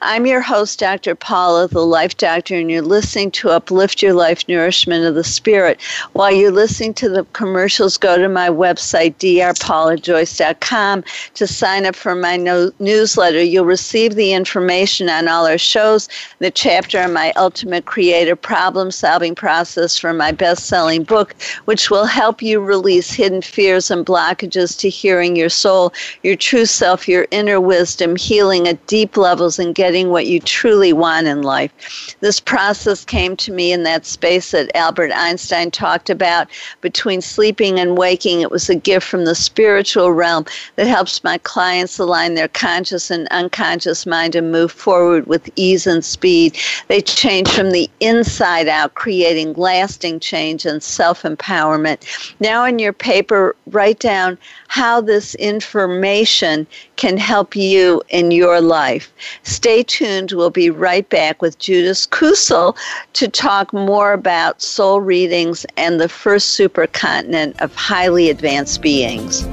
I'm 0.00 0.24
your 0.24 0.40
host, 0.40 0.78
Dr. 0.78 1.16
Paula, 1.16 1.66
the 1.66 1.84
Life 1.84 2.16
Doctor, 2.16 2.54
and 2.54 2.70
you're 2.70 2.82
listening 2.82 3.32
to 3.32 3.50
Uplift 3.50 4.00
Your 4.00 4.14
Life 4.14 4.46
Nourishment 4.48 5.04
of 5.04 5.16
the 5.16 5.24
Spirit. 5.24 5.80
While 6.12 6.32
you're 6.32 6.52
listening 6.52 6.94
to 6.94 7.08
the 7.08 7.24
commercials, 7.32 7.98
go 7.98 8.16
to 8.16 8.28
my 8.28 8.48
website, 8.48 9.16
drpaulajoyce.com, 9.16 11.04
to 11.34 11.46
sign 11.46 11.86
up 11.86 11.96
for 11.96 12.14
my 12.14 12.36
no- 12.36 12.70
newsletter. 12.78 13.42
You'll 13.42 13.64
receive 13.64 14.14
the 14.14 14.32
information 14.32 15.08
on 15.08 15.26
all 15.26 15.46
our 15.46 15.58
shows, 15.58 16.08
the 16.38 16.50
chapter 16.50 17.00
on 17.00 17.12
my 17.12 17.32
ultimate 17.36 17.86
creative 17.86 18.40
problem 18.40 18.92
solving 18.92 19.34
process 19.34 19.98
for 19.98 20.12
my 20.12 20.30
best 20.30 20.66
selling 20.66 21.02
book, 21.02 21.34
which 21.64 21.90
will 21.90 22.03
help 22.06 22.42
you 22.42 22.60
release 22.60 23.12
hidden 23.12 23.42
fears 23.42 23.90
and 23.90 24.04
blockages 24.06 24.78
to 24.78 24.88
hearing 24.88 25.36
your 25.36 25.48
soul, 25.48 25.92
your 26.22 26.36
true 26.36 26.66
self, 26.66 27.08
your 27.08 27.26
inner 27.30 27.60
wisdom, 27.60 28.16
healing 28.16 28.66
at 28.68 28.86
deep 28.86 29.16
levels, 29.16 29.58
and 29.58 29.74
getting 29.74 30.10
what 30.10 30.26
you 30.26 30.40
truly 30.40 30.92
want 30.92 31.26
in 31.26 31.42
life. 31.42 32.16
This 32.20 32.40
process 32.40 33.04
came 33.04 33.36
to 33.36 33.52
me 33.52 33.72
in 33.72 33.82
that 33.84 34.06
space 34.06 34.50
that 34.52 34.74
Albert 34.74 35.12
Einstein 35.12 35.70
talked 35.70 36.10
about 36.10 36.48
between 36.80 37.20
sleeping 37.20 37.78
and 37.78 37.98
waking. 37.98 38.40
It 38.40 38.50
was 38.50 38.68
a 38.68 38.74
gift 38.74 39.06
from 39.06 39.24
the 39.24 39.34
spiritual 39.34 40.12
realm 40.12 40.44
that 40.76 40.86
helps 40.86 41.24
my 41.24 41.38
clients 41.38 41.98
align 41.98 42.34
their 42.34 42.48
conscious 42.48 43.10
and 43.10 43.28
unconscious 43.28 44.06
mind 44.06 44.34
and 44.34 44.52
move 44.52 44.72
forward 44.72 45.26
with 45.26 45.50
ease 45.56 45.86
and 45.86 46.04
speed. 46.04 46.56
They 46.88 47.00
change 47.00 47.48
from 47.48 47.70
the 47.70 47.90
inside 48.00 48.68
out, 48.68 48.94
creating 48.94 49.54
lasting 49.54 50.20
change 50.20 50.66
and 50.66 50.82
self 50.82 51.22
empowerment. 51.22 51.93
Now, 52.40 52.64
in 52.64 52.78
your 52.78 52.92
paper, 52.92 53.56
write 53.66 53.98
down 53.98 54.38
how 54.68 55.00
this 55.00 55.34
information 55.36 56.66
can 56.96 57.16
help 57.16 57.56
you 57.56 58.02
in 58.08 58.30
your 58.30 58.60
life. 58.60 59.12
Stay 59.42 59.82
tuned. 59.82 60.32
We'll 60.32 60.50
be 60.50 60.70
right 60.70 61.08
back 61.08 61.42
with 61.42 61.58
Judith 61.58 62.08
Kusel 62.10 62.76
to 63.14 63.28
talk 63.28 63.72
more 63.72 64.12
about 64.12 64.62
soul 64.62 65.00
readings 65.00 65.66
and 65.76 66.00
the 66.00 66.08
first 66.08 66.58
supercontinent 66.58 67.60
of 67.60 67.74
highly 67.74 68.30
advanced 68.30 68.82
beings. 68.82 69.44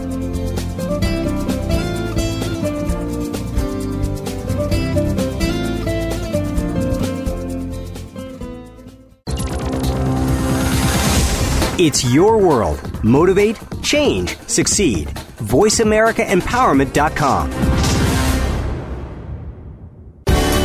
It's 11.84 12.06
your 12.06 12.38
world. 12.38 12.80
Motivate, 13.04 13.58
change, 13.82 14.38
succeed. 14.46 15.08
VoiceAmericaEmpowerment.com. 15.40 17.52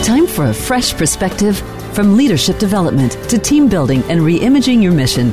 Time 0.05 0.27
for 0.27 0.45
a 0.45 0.53
fresh 0.53 0.95
perspective 0.95 1.57
from 1.95 2.19
leadership 2.19 2.59
development 2.59 3.13
to 3.31 3.39
team 3.39 3.67
building 3.67 4.03
and 4.11 4.21
reimagining 4.21 4.83
your 4.83 4.93
mission. 4.93 5.33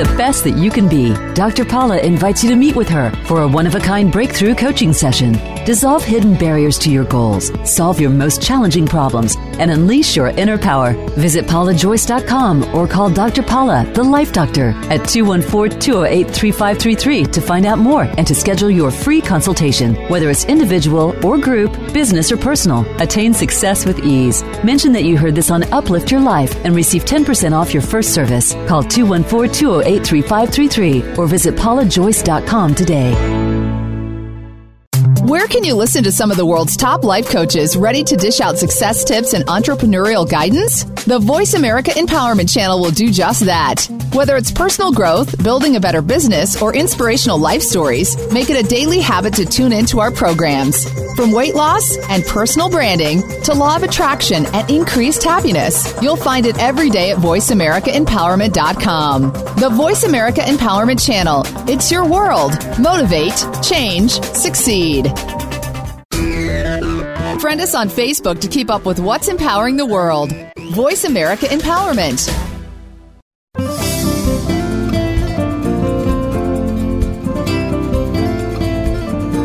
The 0.00 0.16
best 0.16 0.44
that 0.44 0.56
you 0.56 0.70
can 0.70 0.88
be. 0.88 1.12
Dr. 1.34 1.62
Paula 1.62 1.98
invites 1.98 2.42
you 2.42 2.48
to 2.48 2.56
meet 2.56 2.74
with 2.74 2.88
her 2.88 3.10
for 3.26 3.42
a 3.42 3.46
one 3.46 3.66
of 3.66 3.74
a 3.74 3.80
kind 3.80 4.10
breakthrough 4.10 4.54
coaching 4.54 4.94
session. 4.94 5.32
Dissolve 5.66 6.02
hidden 6.02 6.36
barriers 6.36 6.78
to 6.78 6.90
your 6.90 7.04
goals, 7.04 7.52
solve 7.70 8.00
your 8.00 8.08
most 8.08 8.40
challenging 8.40 8.86
problems, 8.86 9.36
and 9.58 9.70
unleash 9.70 10.16
your 10.16 10.28
inner 10.28 10.56
power. 10.56 10.94
Visit 11.18 11.44
paulajoyce.com 11.44 12.74
or 12.74 12.88
call 12.88 13.10
Dr. 13.10 13.42
Paula, 13.42 13.84
the 13.92 14.02
Life 14.02 14.32
Doctor, 14.32 14.70
at 14.88 15.06
214 15.06 15.78
208 15.78 16.34
3533 16.34 17.24
to 17.26 17.40
find 17.42 17.66
out 17.66 17.78
more 17.78 18.04
and 18.04 18.26
to 18.26 18.34
schedule 18.34 18.70
your 18.70 18.90
free 18.90 19.20
consultation. 19.20 19.96
Whether 20.08 20.30
it's 20.30 20.46
individual 20.46 21.14
or 21.22 21.36
group, 21.36 21.74
business 21.92 22.32
or 22.32 22.38
personal, 22.38 22.86
attain 23.02 23.34
success 23.34 23.84
with 23.84 23.98
ease. 23.98 24.42
Mention 24.64 24.92
that 24.92 25.04
you 25.04 25.18
heard 25.18 25.34
this 25.34 25.50
on 25.50 25.70
Uplift 25.74 26.10
Your 26.10 26.20
Life 26.20 26.56
and 26.64 26.74
receive 26.74 27.04
10% 27.04 27.52
off 27.52 27.74
your 27.74 27.82
first 27.82 28.14
service. 28.14 28.54
Call 28.66 28.82
214 28.82 29.52
208 29.52 29.89
3533 29.98 31.16
or 31.16 31.26
visit 31.26 31.54
paulajoyce.com 31.56 32.74
today. 32.74 33.60
Where 35.24 35.46
can 35.46 35.64
you 35.64 35.74
listen 35.74 36.02
to 36.04 36.12
some 36.12 36.30
of 36.30 36.36
the 36.36 36.46
world's 36.46 36.76
top 36.76 37.04
life 37.04 37.28
coaches 37.28 37.76
ready 37.76 38.02
to 38.04 38.16
dish 38.16 38.40
out 38.40 38.58
success 38.58 39.04
tips 39.04 39.32
and 39.32 39.44
entrepreneurial 39.46 40.28
guidance? 40.28 40.84
The 41.04 41.18
Voice 41.18 41.54
America 41.54 41.90
Empowerment 41.90 42.52
Channel 42.52 42.80
will 42.80 42.90
do 42.90 43.10
just 43.10 43.44
that. 43.44 43.86
Whether 44.12 44.36
it's 44.36 44.50
personal 44.50 44.90
growth, 44.90 45.40
building 45.44 45.76
a 45.76 45.80
better 45.80 46.02
business, 46.02 46.60
or 46.60 46.74
inspirational 46.74 47.38
life 47.38 47.62
stories, 47.62 48.16
make 48.32 48.50
it 48.50 48.56
a 48.56 48.68
daily 48.68 48.98
habit 48.98 49.34
to 49.34 49.46
tune 49.46 49.72
into 49.72 50.00
our 50.00 50.10
programs. 50.10 50.84
From 51.14 51.30
weight 51.30 51.54
loss 51.54 51.96
and 52.08 52.24
personal 52.24 52.68
branding 52.68 53.22
to 53.42 53.54
law 53.54 53.76
of 53.76 53.84
attraction 53.84 54.46
and 54.46 54.68
increased 54.68 55.22
happiness, 55.22 55.94
you'll 56.02 56.16
find 56.16 56.44
it 56.44 56.58
every 56.58 56.90
day 56.90 57.12
at 57.12 57.18
voiceamericaempowerment.com. 57.18 59.32
The 59.60 59.70
Voice 59.70 60.02
America 60.02 60.40
Empowerment 60.40 61.06
Channel. 61.06 61.44
It's 61.68 61.92
your 61.92 62.04
world. 62.04 62.54
Motivate, 62.80 63.46
change, 63.62 64.20
succeed. 64.22 65.04
Friend 67.40 67.60
us 67.60 67.76
on 67.76 67.88
Facebook 67.88 68.40
to 68.40 68.48
keep 68.48 68.70
up 68.70 68.84
with 68.84 68.98
what's 68.98 69.28
empowering 69.28 69.76
the 69.76 69.86
world. 69.86 70.32
Voice 70.72 71.04
America 71.04 71.46
Empowerment. 71.46 72.49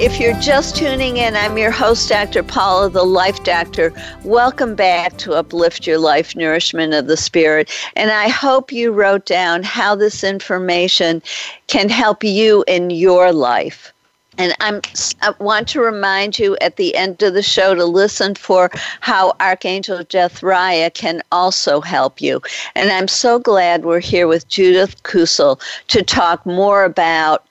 If 0.00 0.20
you're 0.20 0.38
just 0.40 0.76
tuning 0.76 1.16
in, 1.16 1.34
I'm 1.34 1.58
your 1.58 1.72
host, 1.72 2.08
Dr. 2.08 2.44
Paula, 2.44 2.88
the 2.88 3.02
Life 3.02 3.42
Doctor. 3.42 3.92
Welcome 4.22 4.76
back 4.76 5.18
to 5.18 5.32
Uplift 5.32 5.88
Your 5.88 5.98
Life 5.98 6.36
Nourishment 6.36 6.94
of 6.94 7.08
the 7.08 7.16
Spirit. 7.16 7.68
And 7.96 8.12
I 8.12 8.28
hope 8.28 8.70
you 8.70 8.92
wrote 8.92 9.26
down 9.26 9.64
how 9.64 9.96
this 9.96 10.22
information 10.22 11.20
can 11.66 11.88
help 11.88 12.22
you 12.22 12.62
in 12.68 12.90
your 12.90 13.32
life. 13.32 13.92
And 14.38 14.54
I'm, 14.60 14.82
I 15.20 15.34
want 15.40 15.66
to 15.70 15.80
remind 15.80 16.38
you 16.38 16.56
at 16.60 16.76
the 16.76 16.94
end 16.94 17.20
of 17.24 17.34
the 17.34 17.42
show 17.42 17.74
to 17.74 17.84
listen 17.84 18.36
for 18.36 18.70
how 19.00 19.34
Archangel 19.40 20.04
Jethriah 20.04 20.94
can 20.94 21.22
also 21.32 21.80
help 21.80 22.20
you. 22.20 22.40
And 22.76 22.92
I'm 22.92 23.08
so 23.08 23.40
glad 23.40 23.84
we're 23.84 23.98
here 23.98 24.28
with 24.28 24.46
Judith 24.46 25.02
Kusel 25.02 25.60
to 25.88 26.04
talk 26.04 26.46
more 26.46 26.84
about 26.84 27.48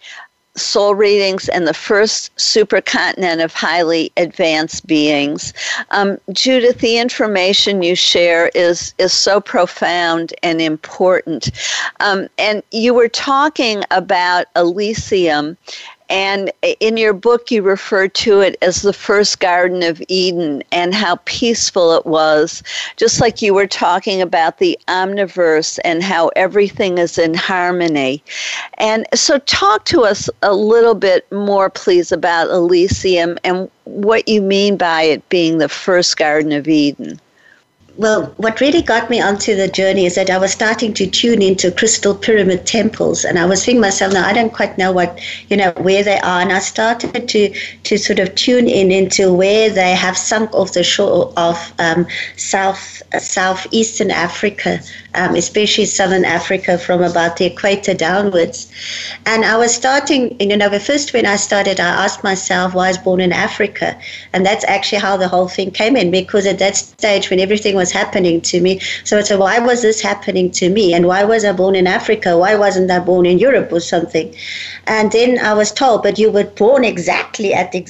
soul 0.58 0.96
readings 0.96 1.50
and 1.50 1.68
the 1.68 1.74
first 1.74 2.36
supercontinent 2.36 3.44
of 3.44 3.54
highly 3.54 4.12
advanced 4.18 4.88
beings. 4.88 5.54
Um, 5.92 6.18
Judith, 6.32 6.80
the 6.80 6.98
information 6.98 7.82
you 7.82 7.96
share 7.96 8.50
is 8.56 8.94
is 8.98 9.14
so 9.14 9.40
profound 9.40 10.34
and 10.44 10.62
important. 10.62 11.52
Um, 12.00 12.28
and 12.38 12.64
you 12.72 12.94
were 12.94 13.10
talking 13.10 13.84
about 13.92 14.48
Elysium 14.56 15.58
and 16.10 16.52
in 16.80 16.98
your 16.98 17.14
book, 17.14 17.52
you 17.52 17.62
refer 17.62 18.08
to 18.08 18.40
it 18.40 18.56
as 18.62 18.82
the 18.82 18.94
first 18.94 19.40
Garden 19.40 19.84
of 19.84 20.02
Eden 20.08 20.64
and 20.72 20.94
how 20.94 21.18
peaceful 21.26 21.94
it 21.94 22.06
was. 22.06 22.64
Just 22.96 23.20
like 23.20 23.42
you 23.42 23.54
were 23.54 23.68
talking 23.68 24.22
about 24.22 24.60
the 24.60 24.80
omniverse 24.88 25.80
and 25.84 26.02
how 26.02 26.30
everything 26.36 26.98
is 26.98 27.18
in 27.18 27.34
harmony. 27.34 28.24
And 28.78 29.06
so, 29.14 29.40
talk 29.40 29.86
to 29.86 30.02
us 30.02 30.30
a 30.42 30.54
little 30.54 30.96
bit 30.96 31.30
more, 31.32 31.70
please, 31.70 32.12
about 32.12 32.50
Elysium 32.50 33.38
and 33.44 33.70
what 33.84 34.28
you 34.28 34.42
mean 34.42 34.78
by 34.78 35.04
it 35.04 35.28
being 35.30 35.58
the 35.58 35.70
first 35.70 36.18
Garden 36.18 36.52
of 36.52 36.68
Eden 36.68 37.20
well, 37.98 38.28
what 38.38 38.62
really 38.62 38.82
got 38.82 39.10
me 39.10 39.20
onto 39.20 39.56
the 39.56 39.68
journey 39.68 40.06
is 40.06 40.16
that 40.16 40.30
I 40.30 40.38
was 40.38 40.52
starting 40.52 40.94
to 40.94 41.08
tune 41.08 41.42
into 41.42 41.72
crystal 41.72 42.14
pyramid 42.14 42.66
temples, 42.66 43.26
and 43.26 43.40
I 43.40 43.46
was 43.46 43.66
thinking 43.66 43.82
myself, 43.82 44.14
now 44.14 44.26
I 44.26 44.34
don't 44.34 44.54
quite 44.54 44.78
know 44.78 44.92
what 44.92 45.20
you 45.50 45.58
know 45.58 45.72
where 45.78 46.04
they 46.04 46.20
are, 46.20 46.42
and 46.42 46.54
I 46.54 46.60
started 46.60 47.28
to 47.28 47.54
to 47.84 47.98
sort 47.98 48.20
of 48.20 48.36
tune 48.36 48.68
in 48.68 48.92
into 48.92 49.34
where 49.34 49.70
they 49.72 49.96
have 49.96 50.18
sunk 50.18 50.54
off 50.54 50.74
the 50.74 50.84
shore 50.84 51.34
of 51.38 51.74
um, 51.80 52.08
south 52.36 53.02
uh, 53.14 53.20
southeastern 53.20 54.12
Africa, 54.12 54.80
um, 55.18 55.36
especially 55.36 55.86
southern 55.86 56.24
Africa, 56.24 56.78
from 56.78 57.04
about 57.04 57.38
the 57.38 57.46
equator 57.46 57.94
downwards. 57.94 58.72
And 59.26 59.44
I 59.44 59.58
was 59.58 59.76
starting, 59.76 60.40
you 60.40 60.56
know, 60.56 60.70
the 60.70 60.80
first 60.80 61.14
when 61.14 61.26
I 61.26 61.36
started, 61.36 61.80
I 61.80 62.06
asked 62.06 62.24
myself 62.24 62.74
why 62.74 62.86
I 62.86 62.90
was 62.90 62.98
born 62.98 63.20
in 63.20 63.34
Africa. 63.34 64.00
And 64.34 64.46
that's 64.46 64.64
actually 64.66 65.00
how 65.00 65.18
the 65.18 65.28
whole 65.28 65.48
thing 65.48 65.72
came 65.72 65.96
in, 65.98 66.12
because 66.12 66.46
at 66.46 66.60
that 66.60 66.76
stage 66.76 67.30
when 67.30 67.40
everything 67.40 67.76
was 67.76 67.92
happening 67.92 68.42
to 68.42 68.62
me, 68.62 68.80
so 69.04 69.18
I 69.18 69.24
said, 69.24 69.40
why 69.40 69.60
was 69.60 69.82
this 69.82 70.02
happening 70.02 70.52
to 70.52 70.70
me? 70.70 70.94
And 70.94 71.08
why 71.08 71.24
was 71.24 71.44
I 71.44 71.52
born 71.52 71.76
in 71.76 71.88
Africa? 71.88 72.38
Why 72.38 72.56
wasn't 72.56 72.92
I 72.92 73.00
born 73.00 73.26
in 73.26 73.40
Europe 73.40 73.72
or 73.72 73.80
something? 73.80 74.34
And 74.86 75.12
then 75.12 75.40
I 75.40 75.54
was 75.54 75.72
told, 75.72 76.04
but 76.04 76.18
you 76.20 76.32
were 76.32 76.46
born 76.46 76.84
exactly 76.84 77.54
at 77.54 77.72
the, 77.72 77.82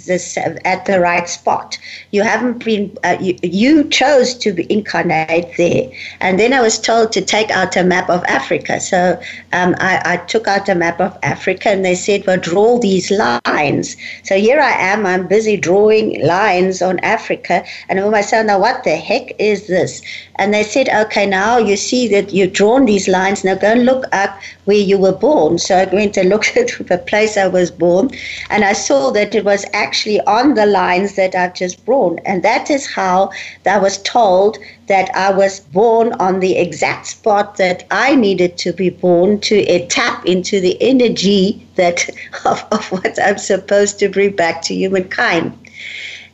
at 0.66 0.86
the 0.86 1.00
right 1.00 1.28
spot. 1.28 1.78
You 2.12 2.24
haven't 2.24 2.64
been, 2.64 2.98
uh, 3.04 3.18
you, 3.20 3.38
you 3.44 3.84
chose 3.90 4.34
to 4.36 4.54
be 4.54 4.72
incarnate 4.72 5.52
there. 5.58 5.92
And 6.22 6.40
then 6.40 6.54
I 6.54 6.62
was 6.62 6.80
told 6.80 7.12
to 7.18 7.26
take 7.26 7.50
out 7.50 7.76
a 7.76 7.84
map 7.84 8.10
of 8.12 8.24
Africa. 8.26 8.80
So 8.80 9.20
um, 9.52 9.76
I, 9.80 10.02
I, 10.06 10.18
took 10.28 10.48
out 10.48 10.70
a 10.70 10.76
map 10.76 11.02
of 11.02 11.18
Africa 11.24 11.70
and 11.70 11.84
they 11.84 11.96
said, 11.96 12.28
well, 12.28 12.38
draw 12.38 12.78
these 12.78 13.10
lines. 13.10 13.98
So 14.22 14.38
here 14.38 14.60
I 14.60 14.74
am, 14.92 15.04
I'm 15.04 15.26
busy 15.26 15.58
drawing 15.58 16.24
lines 16.24 16.80
on 16.84 17.00
Africa. 17.00 17.66
And 17.90 18.00
I'm 18.00 18.12
myself, 18.12 18.46
now 18.46 18.60
what 18.60 18.84
the 18.84 18.96
heck 18.96 19.32
is 19.40 19.66
this? 19.66 20.04
And 20.36 20.54
they 20.54 20.62
said, 20.62 20.90
okay, 20.90 21.26
now 21.26 21.58
you 21.58 21.76
see 21.76 22.08
that 22.10 22.32
you've 22.32 22.54
drawn 22.54 22.86
these 22.86 23.08
lines. 23.08 23.44
Now 23.44 23.56
go 23.56 23.72
and 23.72 23.86
look 23.86 24.06
up 24.14 24.40
where 24.66 24.78
you 24.78 25.00
were 25.00 25.14
born. 25.14 25.58
So 25.58 25.76
I 25.76 25.86
went 25.86 26.18
and 26.18 26.30
looked 26.34 26.56
at 26.56 26.70
the 26.88 27.00
place 27.00 27.36
I 27.36 27.48
was 27.48 27.72
born, 27.72 28.12
and 28.50 28.64
I 28.64 28.74
saw 28.74 29.12
that 29.12 29.34
it 29.34 29.44
was 29.44 29.66
actually 29.74 30.20
on 30.22 30.54
the 30.54 30.66
lines 30.68 31.16
that 31.16 31.34
I've 31.34 31.56
just 31.56 31.84
drawn. 31.86 32.20
And 32.26 32.44
that 32.44 32.70
is 32.70 32.86
how 32.86 33.32
I 33.66 33.80
was 33.80 33.98
told 34.04 34.60
that 34.88 35.10
I 35.16 35.32
was 35.32 35.60
born 35.60 36.14
on 36.14 36.40
the 36.40 36.58
exact 36.58 37.08
spot 37.08 37.58
that 37.58 37.86
I 37.92 38.16
needed 38.16 38.58
to 38.60 38.74
be 38.74 38.90
born 38.90 39.40
to 39.42 39.88
tap 39.88 40.26
into 40.26 40.60
the 40.60 40.82
energy 40.82 41.68
that 41.76 42.10
of, 42.46 42.66
of 42.72 42.92
what 42.92 43.22
I'm 43.22 43.38
supposed 43.38 44.00
to 44.00 44.10
bring 44.10 44.36
back 44.36 44.62
to 44.64 44.76
humankind. 44.76 45.58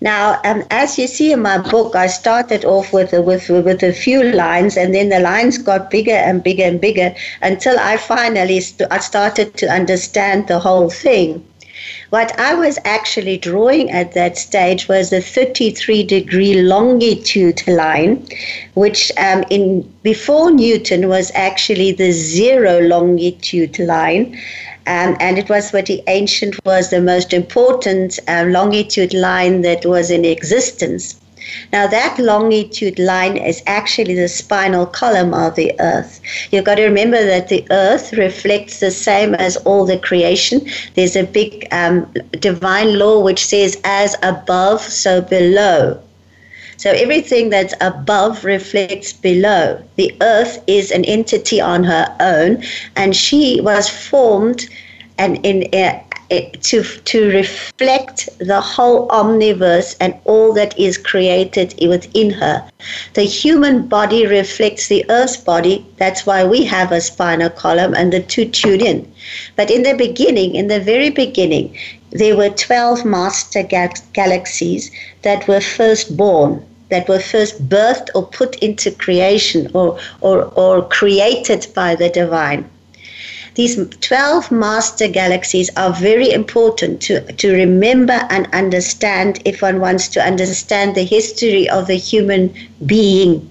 Now, 0.04 0.41
um, 0.43 0.64
as 0.70 0.99
you 0.99 1.08
see 1.08 1.32
in 1.32 1.41
my 1.41 1.58
book, 1.58 1.95
I 1.95 2.08
started 2.08 2.66
off 2.66 2.91
with, 2.91 3.14
with, 3.14 3.47
with 3.47 3.84
a 3.84 3.93
few 3.93 4.22
lines, 4.22 4.76
and 4.76 4.93
then 4.93 5.08
the 5.08 5.22
lines 5.22 5.58
got 5.58 5.89
bigger 5.89 6.12
and 6.12 6.43
bigger 6.43 6.64
and 6.64 6.82
bigger 6.82 7.16
until 7.41 7.80
I 7.80 7.95
finally 7.95 8.60
st- 8.60 8.91
I 8.91 8.99
started 8.99 9.56
to 9.58 9.68
understand 9.68 10.49
the 10.49 10.60
whole 10.60 10.89
thing. 10.89 11.45
What 12.14 12.39
I 12.39 12.53
was 12.53 12.78
actually 12.86 13.39
drawing 13.39 13.89
at 13.89 14.11
that 14.14 14.38
stage 14.38 14.88
was 14.88 15.11
a 15.11 15.20
33 15.20 16.03
degree 16.03 16.61
longitude 16.61 17.68
line, 17.68 18.28
which 18.76 19.11
um, 19.18 19.43
in 19.49 19.91
before 20.03 20.51
Newton 20.51 21.09
was 21.09 21.32
actually 21.34 21.91
the 21.91 22.11
zero 22.11 22.82
longitude 22.82 23.80
line. 23.80 24.39
Um, 24.86 25.18
and 25.20 25.39
it 25.39 25.49
was 25.49 25.72
what 25.72 25.88
the 25.88 26.03
ancient 26.05 26.64
was 26.64 26.91
the 26.91 27.01
most 27.01 27.34
important 27.34 28.20
uh, 28.28 28.45
longitude 28.45 29.16
line 29.16 29.64
that 29.64 29.84
was 29.84 30.11
in 30.11 30.24
existence. 30.24 31.20
Now, 31.72 31.88
that 31.88 32.20
longitude 32.20 33.00
line 33.00 33.38
is 33.38 33.64
actually 33.68 34.16
the 34.16 34.28
spinal 34.28 34.86
column 34.86 35.34
of 35.34 35.56
the 35.56 35.74
earth. 35.80 36.22
You've 36.52 36.66
got 36.66 36.76
to 36.76 36.86
remember 36.86 37.24
that 37.26 37.50
the 37.50 37.66
earth 37.72 38.14
reflects 38.14 38.80
the 38.80 38.91
same 38.91 39.36
as 39.36 39.58
all 39.58 39.86
the 39.86 39.98
creation. 39.98 40.68
There's 40.96 41.16
a 41.16 41.24
big 41.24 41.68
um, 41.72 42.12
divine 42.39 42.98
law 42.98 43.22
which 43.22 43.46
says, 43.46 43.80
as 43.84 44.16
above, 44.24 44.82
so 44.82 45.22
below. 45.22 46.00
So 46.78 46.91
everything 46.91 47.50
that's 47.50 47.74
above 47.82 48.44
reflects 48.44 49.14
below. 49.14 49.82
The 49.96 50.16
earth 50.22 50.62
is 50.68 50.91
an 50.91 51.06
entity 51.06 51.62
on 51.62 51.84
her 51.84 52.14
own, 52.20 52.64
and 52.96 53.16
she 53.16 53.62
was 53.62 53.89
formed 53.89 54.68
and 55.18 55.46
in 55.46 55.68
uh, 55.74 56.00
to 56.42 56.84
to 56.84 57.30
reflect 57.30 58.30
the 58.40 58.62
whole 58.62 59.08
omniverse 59.10 59.96
and 60.00 60.16
all 60.26 60.54
that 60.54 60.78
is 60.78 60.98
created 60.98 61.76
within 61.88 62.32
her. 62.32 62.64
The 63.14 63.24
human 63.24 63.88
body 63.88 64.26
reflects 64.26 64.88
the 64.88 65.06
earth's 65.10 65.38
body. 65.38 65.86
That's 65.98 66.26
why 66.26 66.44
we 66.44 66.66
have 66.66 66.92
a 66.92 67.02
spinal 67.02 67.50
column 67.50 67.94
and 67.94 68.12
the 68.12 68.22
two 68.22 68.46
tune 68.46 68.82
in. 68.82 69.12
But 69.56 69.70
in 69.70 69.84
the 69.84 69.94
beginning, 69.94 70.56
in 70.56 70.68
the 70.68 70.80
very 70.80 71.10
beginning, 71.10 71.78
there 72.12 72.36
were 72.36 72.50
12 72.50 73.06
master 73.06 73.64
galaxies 74.14 74.92
that 75.22 75.48
were 75.48 75.62
first 75.62 76.18
born 76.18 76.66
that 76.90 77.10
were 77.10 77.20
first 77.20 77.68
birthed 77.68 78.10
or 78.14 78.24
put 78.28 78.56
into 78.58 78.92
creation 78.92 79.70
or, 79.74 79.98
or, 80.22 80.44
or 80.56 80.88
created 80.88 81.66
by 81.74 81.96
the 81.96 82.10
divine. 82.10 82.70
These 83.56 83.78
12 84.01 84.51
master 84.51 85.08
galaxies 85.08 85.70
are 85.78 85.93
very 85.93 86.32
important 86.32 87.01
to, 87.04 87.22
to 87.34 87.54
remember 87.54 88.26
and 88.32 88.47
understand 88.51 89.39
if 89.45 89.62
one 89.62 89.80
wants 89.80 90.08
to 90.10 90.26
understand 90.26 90.95
the 90.95 91.04
history 91.04 91.70
of 91.70 91.86
the 91.86 91.93
human 91.93 92.51
being. 92.86 93.47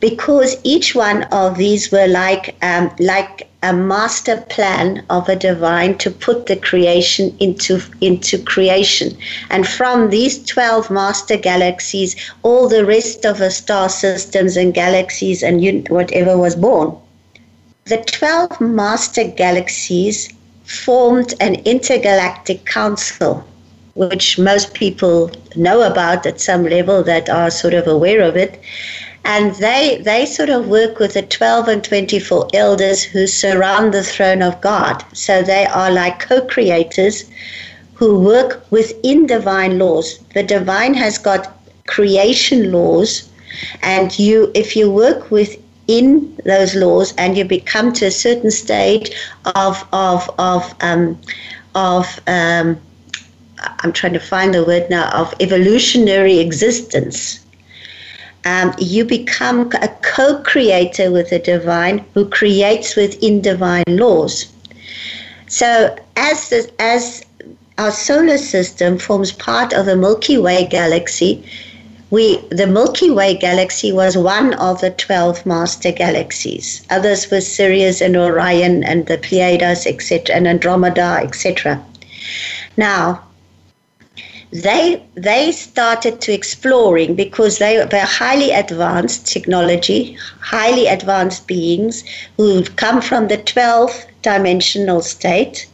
Because 0.00 0.56
each 0.64 0.94
one 0.94 1.22
of 1.24 1.56
these 1.56 1.90
were 1.90 2.08
like, 2.08 2.56
um, 2.60 2.90
like 2.98 3.48
a 3.62 3.72
master 3.72 4.36
plan 4.50 5.02
of 5.08 5.28
a 5.30 5.36
divine 5.36 5.96
to 5.98 6.10
put 6.10 6.46
the 6.46 6.56
creation 6.56 7.34
into 7.38 7.80
into 8.00 8.36
creation 8.42 9.16
and 9.50 9.68
from 9.68 10.10
these 10.10 10.44
12 10.46 10.90
master 10.90 11.36
galaxies 11.36 12.16
all 12.42 12.68
the 12.68 12.84
rest 12.84 13.24
of 13.24 13.38
the 13.38 13.50
star 13.50 13.88
systems 13.88 14.56
and 14.56 14.74
galaxies 14.74 15.44
and 15.44 15.88
whatever 15.88 16.36
was 16.36 16.56
born 16.56 16.96
the 17.84 17.98
12 17.98 18.60
master 18.60 19.24
galaxies 19.24 20.32
formed 20.64 21.34
an 21.40 21.56
intergalactic 21.64 22.64
council 22.64 23.44
which 23.94 24.38
most 24.38 24.72
people 24.72 25.30
know 25.54 25.82
about 25.82 26.24
at 26.24 26.40
some 26.40 26.64
level 26.64 27.02
that 27.02 27.28
are 27.28 27.50
sort 27.50 27.74
of 27.74 27.86
aware 27.86 28.22
of 28.22 28.36
it 28.36 28.62
and 29.24 29.54
they 29.56 30.00
they 30.04 30.26
sort 30.26 30.48
of 30.48 30.68
work 30.68 30.98
with 30.98 31.14
the 31.14 31.22
12 31.22 31.68
and 31.68 31.84
24 31.84 32.48
elders 32.54 33.02
who 33.04 33.26
surround 33.26 33.94
the 33.94 34.02
throne 34.02 34.42
of 34.42 34.60
God. 34.60 35.04
So 35.12 35.42
they 35.42 35.66
are 35.66 35.90
like 35.90 36.20
co-creators 36.20 37.30
who 37.94 38.18
work 38.18 38.64
within 38.70 39.26
divine 39.26 39.78
laws. 39.78 40.18
The 40.34 40.42
divine 40.42 40.94
has 40.94 41.18
got 41.18 41.56
creation 41.86 42.72
laws 42.72 43.28
and 43.82 44.18
you 44.18 44.50
if 44.54 44.74
you 44.74 44.90
work 44.90 45.30
within 45.86 46.36
those 46.44 46.74
laws 46.74 47.14
and 47.16 47.36
you 47.36 47.44
become 47.44 47.92
to 47.92 48.06
a 48.06 48.10
certain 48.10 48.50
stage 48.50 49.10
of 49.54 49.86
of 49.92 50.30
of 50.38 50.74
um, 50.80 51.18
of 51.74 52.20
um, 52.26 52.80
I'm 53.80 53.92
trying 53.92 54.14
to 54.14 54.20
find 54.20 54.54
the 54.54 54.64
word 54.64 54.90
now 54.90 55.10
of 55.12 55.34
evolutionary 55.40 56.38
existence 56.38 57.42
um, 58.44 58.74
you 58.78 59.04
become 59.04 59.70
a 59.80 59.88
co 60.02 60.42
creator 60.42 61.10
with 61.10 61.30
the 61.30 61.38
divine 61.38 62.04
who 62.14 62.28
creates 62.28 62.96
within 62.96 63.40
divine 63.40 63.84
laws. 63.88 64.52
So, 65.46 65.96
as, 66.16 66.48
the, 66.48 66.70
as 66.78 67.24
our 67.78 67.90
solar 67.90 68.38
system 68.38 68.98
forms 68.98 69.32
part 69.32 69.72
of 69.72 69.86
the 69.86 69.96
Milky 69.96 70.38
Way 70.38 70.66
galaxy, 70.66 71.44
we, 72.12 72.36
the 72.50 72.66
Milky 72.66 73.10
Way 73.10 73.34
galaxy 73.34 73.90
was 73.90 74.18
one 74.18 74.52
of 74.54 74.82
the 74.82 74.90
12 74.90 75.46
master 75.46 75.90
galaxies. 75.90 76.84
Others 76.90 77.30
were 77.30 77.40
Sirius 77.40 78.02
and 78.02 78.18
Orion 78.18 78.84
and 78.84 79.06
the 79.06 79.16
Pleiades, 79.16 79.86
etc., 79.86 80.36
and 80.36 80.46
Andromeda, 80.46 81.20
etc. 81.22 81.82
Now, 82.76 83.22
they 84.52 85.02
they 85.14 85.52
started 85.52 86.20
to 86.20 86.34
exploring 86.34 87.14
because 87.14 87.56
they 87.56 87.78
were 87.78 87.98
highly 88.00 88.50
advanced 88.50 89.26
technology, 89.26 90.18
highly 90.40 90.88
advanced 90.88 91.46
beings 91.46 92.04
who 92.36 92.62
come 92.76 93.00
from 93.00 93.28
the 93.28 93.38
12th 93.38 94.04
dimensional 94.20 95.00
state. 95.00 95.66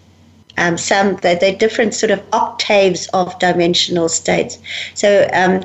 Um, 0.56 0.78
some 0.78 1.16
they're, 1.16 1.34
they're, 1.34 1.56
different 1.56 1.94
sort 1.94 2.12
of 2.12 2.22
octaves 2.32 3.08
of 3.12 3.36
dimensional 3.40 4.08
states. 4.08 4.58
So 4.94 5.28
um, 5.32 5.62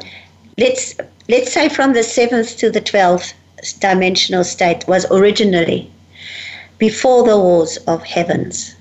let's 0.57 0.95
let's 1.29 1.51
say 1.51 1.69
from 1.69 1.93
the 1.93 2.03
seventh 2.03 2.57
to 2.57 2.69
the 2.69 2.81
12th 2.81 3.33
dimensional 3.79 4.43
state 4.43 4.85
was 4.87 5.05
originally 5.11 5.89
before 6.77 7.23
the 7.23 7.37
wars 7.37 7.77
of 7.87 8.03
heavens. 8.03 8.75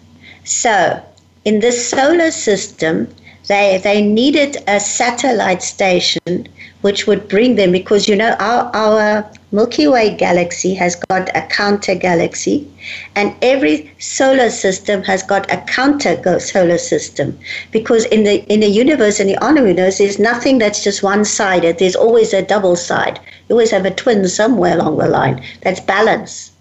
So 0.44 1.00
in 1.44 1.60
this 1.60 1.88
solar 1.88 2.30
system, 2.30 3.14
they, 3.53 3.78
they 3.82 4.00
needed 4.03 4.57
a 4.66 4.80
satellite 4.80 5.62
station 5.62 6.48
which 6.82 7.07
would 7.07 7.28
bring 7.28 7.55
them 7.57 7.72
because 7.72 8.09
you 8.09 8.16
know 8.16 8.34
our, 8.40 8.70
our 8.74 9.30
Milky 9.53 9.86
Way 9.86 10.16
galaxy 10.16 10.74
has 10.74 10.96
got 10.96 11.28
a 11.36 11.42
counter 11.42 11.94
galaxy, 11.94 12.66
and 13.14 13.34
every 13.42 13.90
solar 13.98 14.50
system 14.50 15.03
has 15.05 15.22
got 15.22 15.50
a 15.53 15.59
counter 15.59 16.40
solar 16.40 16.78
system. 16.78 17.38
Because 17.70 18.05
in 18.07 18.24
the 18.24 18.42
in 18.53 18.61
the 18.61 18.68
universe, 18.68 19.20
in 19.20 19.28
the 19.28 19.38
universe, 19.40 19.98
there's 19.98 20.18
nothing 20.18 20.59
that's 20.59 20.82
just 20.82 21.03
one 21.03 21.24
sided. 21.24 21.78
There's 21.78 21.96
always 21.96 22.32
a 22.34 22.42
double 22.42 22.76
side. 22.76 23.20
You 23.48 23.55
always 23.55 23.70
have 23.70 23.86
a 23.86 23.94
twin 23.94 24.26
somewhere 24.28 24.74
along 24.78 24.98
the 24.98 25.09
line. 25.09 25.44
That's 25.61 25.80
balance. 25.80 26.53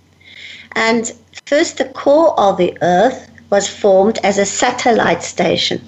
And 0.74 1.12
first, 1.46 1.78
the 1.78 1.86
core 1.86 2.40
of 2.40 2.58
the 2.58 2.78
Earth 2.82 3.30
was 3.50 3.68
formed 3.68 4.20
as 4.24 4.38
a 4.38 4.46
satellite 4.46 5.24
station. 5.24 5.82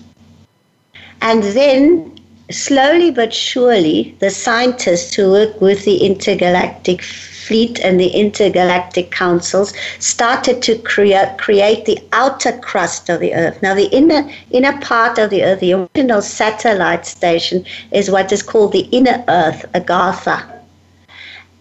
And 1.25 1.41
then 1.41 2.19
slowly 2.51 3.09
but 3.09 3.33
surely, 3.33 4.13
the 4.19 4.29
scientists 4.29 5.15
who 5.15 5.31
work 5.31 5.61
with 5.61 5.85
the 5.85 6.05
intergalactic 6.05 7.01
fleet 7.01 7.79
and 7.79 7.97
the 7.97 8.09
intergalactic 8.09 9.09
councils 9.11 9.73
started 9.99 10.61
to 10.63 10.77
create, 10.79 11.37
create 11.37 11.85
the 11.85 11.97
outer 12.11 12.51
crust 12.59 13.07
of 13.07 13.21
the 13.21 13.33
Earth. 13.33 13.61
Now, 13.61 13.73
the 13.73 13.85
inner, 13.85 14.29
inner 14.51 14.77
part 14.81 15.17
of 15.17 15.29
the 15.29 15.45
Earth, 15.45 15.61
the 15.61 15.73
original 15.73 16.21
satellite 16.21 17.05
station, 17.05 17.65
is 17.91 18.11
what 18.11 18.33
is 18.33 18.43
called 18.43 18.73
the 18.73 18.89
inner 18.91 19.23
Earth, 19.29 19.65
Agartha. 19.73 20.43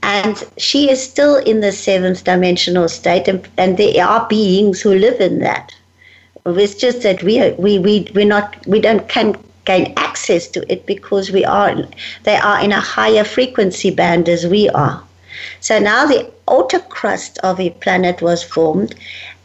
And 0.02 0.42
she 0.56 0.90
is 0.90 1.00
still 1.00 1.36
in 1.36 1.60
the 1.60 1.70
seventh 1.70 2.24
dimensional 2.24 2.88
state, 2.88 3.28
and, 3.28 3.48
and 3.56 3.78
there 3.78 4.04
are 4.04 4.26
beings 4.26 4.80
who 4.80 4.92
live 4.92 5.20
in 5.20 5.38
that. 5.38 5.72
It's 6.44 6.74
just 6.74 7.02
that 7.02 7.22
we, 7.22 7.52
we, 7.52 7.78
we, 7.78 8.10
we're 8.12 8.26
not, 8.26 8.66
we 8.66 8.80
don't, 8.80 9.08
can 9.08 9.36
gain 9.64 9.92
access 9.96 10.48
to 10.48 10.72
it 10.72 10.86
because 10.86 11.30
we 11.30 11.44
are 11.44 11.74
they 12.24 12.36
are 12.36 12.62
in 12.62 12.72
a 12.72 12.80
higher 12.80 13.24
frequency 13.24 13.90
band 13.90 14.28
as 14.28 14.46
we 14.46 14.68
are. 14.70 15.02
So 15.60 15.78
now 15.78 16.06
the 16.06 16.30
outer 16.48 16.80
crust 16.80 17.38
of 17.42 17.58
a 17.58 17.70
planet 17.70 18.20
was 18.20 18.42
formed, 18.42 18.94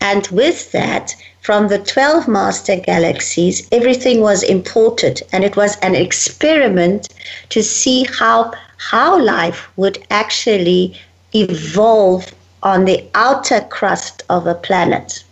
and 0.02 0.28
with 0.28 0.72
that, 0.72 1.16
from 1.42 1.70
the 1.70 1.80
12 1.80 2.28
master 2.28 2.76
galaxies, 2.76 3.68
everything 3.72 4.20
was 4.22 4.44
imported, 4.44 5.22
and 5.32 5.44
it 5.44 5.56
was 5.56 5.78
an 5.78 5.96
experiment 5.96 7.08
to 7.50 7.64
see 7.64 8.06
how 8.20 8.52
how 8.78 9.20
life 9.20 9.70
would 9.78 9.98
actually 10.12 11.00
evolve 11.34 12.34
on 12.64 12.86
the 12.86 13.04
outer 13.16 13.62
crust 13.62 14.24
of 14.30 14.46
a 14.46 14.56
planet. 14.56 15.24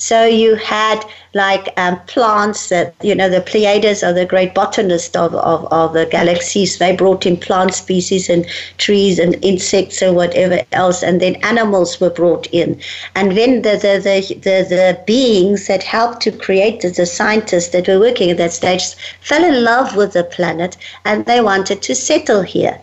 So 0.00 0.24
you 0.24 0.54
had 0.54 1.04
like 1.34 1.74
um, 1.76 1.98
plants 2.06 2.68
that, 2.68 2.94
you 3.02 3.16
know, 3.16 3.28
the 3.28 3.40
Pleiades 3.40 4.04
are 4.04 4.12
the 4.12 4.24
great 4.24 4.54
botanists 4.54 5.16
of, 5.16 5.34
of, 5.34 5.64
of 5.72 5.92
the 5.92 6.06
galaxies. 6.06 6.78
They 6.78 6.94
brought 6.94 7.26
in 7.26 7.36
plant 7.36 7.74
species 7.74 8.30
and 8.30 8.46
trees 8.78 9.18
and 9.18 9.36
insects 9.44 10.00
and 10.00 10.14
whatever 10.14 10.60
else. 10.70 11.02
And 11.02 11.20
then 11.20 11.34
animals 11.42 12.00
were 12.00 12.10
brought 12.10 12.46
in. 12.52 12.80
And 13.16 13.36
then 13.36 13.62
the, 13.62 13.70
the, 13.70 13.98
the, 13.98 14.34
the, 14.34 14.68
the 14.68 15.02
beings 15.04 15.66
that 15.66 15.82
helped 15.82 16.22
to 16.22 16.30
create 16.30 16.80
the, 16.80 16.90
the 16.90 17.04
scientists 17.04 17.70
that 17.70 17.88
were 17.88 17.98
working 17.98 18.30
at 18.30 18.36
that 18.36 18.52
stage 18.52 18.94
fell 19.20 19.42
in 19.44 19.64
love 19.64 19.96
with 19.96 20.12
the 20.12 20.22
planet 20.22 20.76
and 21.04 21.26
they 21.26 21.40
wanted 21.40 21.82
to 21.82 21.94
settle 21.96 22.42
here 22.42 22.80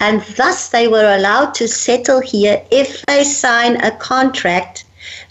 and 0.00 0.20
thus 0.36 0.70
they 0.70 0.88
were 0.88 1.14
allowed 1.16 1.54
to 1.54 1.66
settle 1.66 2.20
here 2.20 2.62
if 2.70 3.02
they 3.06 3.24
sign 3.24 3.76
a 3.76 3.90
contract 3.92 4.84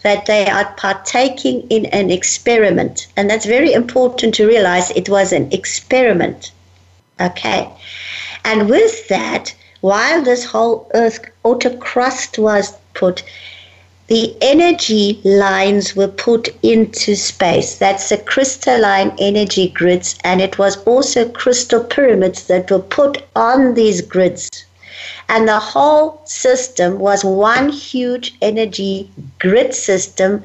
that 0.05 0.27
they 0.27 0.47
are 0.47 0.71
partaking 0.77 1.65
in 1.71 1.87
an 1.87 2.11
experiment. 2.11 3.07
And 3.17 3.27
that's 3.27 3.47
very 3.47 3.73
important 3.73 4.35
to 4.35 4.45
realize 4.45 4.91
it 4.91 5.09
was 5.09 5.33
an 5.33 5.51
experiment. 5.51 6.51
Okay. 7.19 7.67
And 8.43 8.69
with 8.69 9.07
that, 9.07 9.55
while 9.81 10.21
this 10.21 10.45
whole 10.45 10.87
Earth 10.93 11.25
outer 11.43 11.75
crust 11.77 12.37
was 12.37 12.77
put, 12.93 13.23
the 14.05 14.35
energy 14.43 15.19
lines 15.23 15.95
were 15.95 16.07
put 16.07 16.49
into 16.61 17.15
space. 17.15 17.79
That's 17.79 18.09
the 18.09 18.17
crystalline 18.17 19.11
energy 19.17 19.69
grids, 19.69 20.19
and 20.23 20.39
it 20.39 20.59
was 20.59 20.77
also 20.83 21.27
crystal 21.29 21.83
pyramids 21.83 22.45
that 22.45 22.69
were 22.69 22.87
put 22.99 23.23
on 23.35 23.73
these 23.73 24.01
grids. 24.01 24.65
And 25.29 25.47
the 25.47 25.59
whole 25.59 26.21
system 26.25 26.99
was 26.99 27.23
one 27.23 27.69
huge 27.69 28.35
energy 28.41 29.09
grid 29.39 29.73
system 29.73 30.43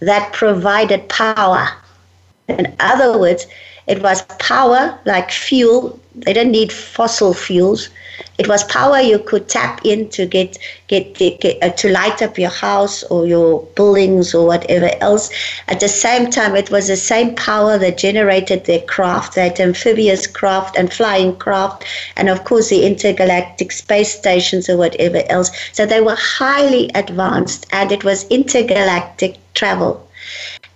that 0.00 0.32
provided 0.32 1.08
power. 1.08 1.68
In 2.48 2.74
other 2.80 3.18
words, 3.18 3.46
it 3.86 4.02
was 4.02 4.22
power 4.38 4.98
like 5.04 5.30
fuel. 5.30 5.98
They 6.14 6.32
didn't 6.32 6.52
need 6.52 6.72
fossil 6.72 7.34
fuels. 7.34 7.88
It 8.38 8.46
was 8.46 8.62
power 8.64 9.00
you 9.00 9.18
could 9.18 9.48
tap 9.48 9.80
in 9.84 10.08
to 10.10 10.26
get 10.26 10.58
get, 10.86 11.14
get 11.14 11.62
uh, 11.62 11.70
to 11.70 11.88
light 11.90 12.22
up 12.22 12.38
your 12.38 12.50
house 12.50 13.02
or 13.04 13.26
your 13.26 13.62
buildings 13.74 14.34
or 14.34 14.46
whatever 14.46 14.90
else. 15.00 15.30
At 15.68 15.80
the 15.80 15.88
same 15.88 16.30
time, 16.30 16.54
it 16.54 16.70
was 16.70 16.88
the 16.88 16.96
same 16.96 17.34
power 17.34 17.78
that 17.78 17.98
generated 17.98 18.66
their 18.66 18.82
craft, 18.82 19.34
that 19.34 19.58
amphibious 19.58 20.26
craft 20.26 20.76
and 20.76 20.92
flying 20.92 21.36
craft, 21.36 21.84
and 22.16 22.28
of 22.28 22.44
course 22.44 22.68
the 22.68 22.84
intergalactic 22.86 23.72
space 23.72 24.12
stations 24.12 24.68
or 24.68 24.76
whatever 24.76 25.22
else. 25.28 25.50
So 25.72 25.86
they 25.86 26.00
were 26.00 26.18
highly 26.18 26.90
advanced, 26.94 27.66
and 27.72 27.90
it 27.90 28.04
was 28.04 28.28
intergalactic 28.28 29.38
travel. 29.54 30.06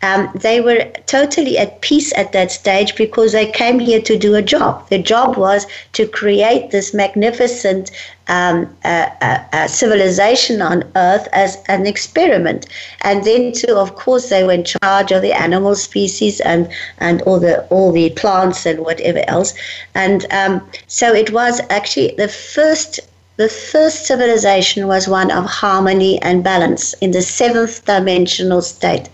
Um, 0.03 0.31
they 0.35 0.61
were 0.61 0.85
totally 1.07 1.59
at 1.59 1.81
peace 1.81 2.13
at 2.17 2.33
that 2.33 2.53
stage 2.53 2.97
because 2.97 3.33
they 3.33 3.51
came 3.51 3.79
here 3.79 4.01
to 4.03 4.17
do 4.19 4.35
a 4.35 4.43
job. 4.43 4.89
Their 4.89 5.03
job 5.03 5.37
was 5.37 5.67
to 5.95 6.07
create 6.07 6.71
this 6.71 6.93
magnificent 6.93 7.91
um, 8.29 8.77
uh, 8.85 9.09
uh, 9.21 9.39
uh, 9.53 9.69
civilization 9.69 10.61
on 10.61 10.85
Earth 10.97 11.29
as 11.33 11.59
an 11.69 11.87
experiment. 11.87 12.67
And 13.03 13.25
then, 13.25 13.53
too, 13.53 13.77
of 13.77 13.95
course, 13.95 14.29
they 14.29 14.45
were 14.45 14.53
in 14.53 14.65
charge 14.65 15.13
of 15.13 15.23
the 15.23 15.33
animal 15.33 15.75
species 15.75 16.41
and, 16.41 16.69
and 16.99 17.23
all 17.23 17.41
the 17.41 17.65
all 17.69 17.93
the 17.93 18.11
plants 18.11 18.67
and 18.67 18.81
whatever 18.81 19.23
else. 19.29 19.55
And 19.95 20.27
um, 20.33 20.69
so 20.87 21.15
it 21.15 21.33
was 21.33 21.61
actually 21.71 22.15
the 22.17 22.29
first 22.29 23.01
the 23.37 23.49
first 23.51 24.07
civilization 24.07 24.89
was 24.89 25.09
one 25.09 25.31
of 25.31 25.45
harmony 25.45 26.21
and 26.23 26.43
balance 26.43 26.95
in 26.95 27.11
the 27.11 27.21
seventh 27.21 27.85
dimensional 27.85 28.63
state. 28.63 29.11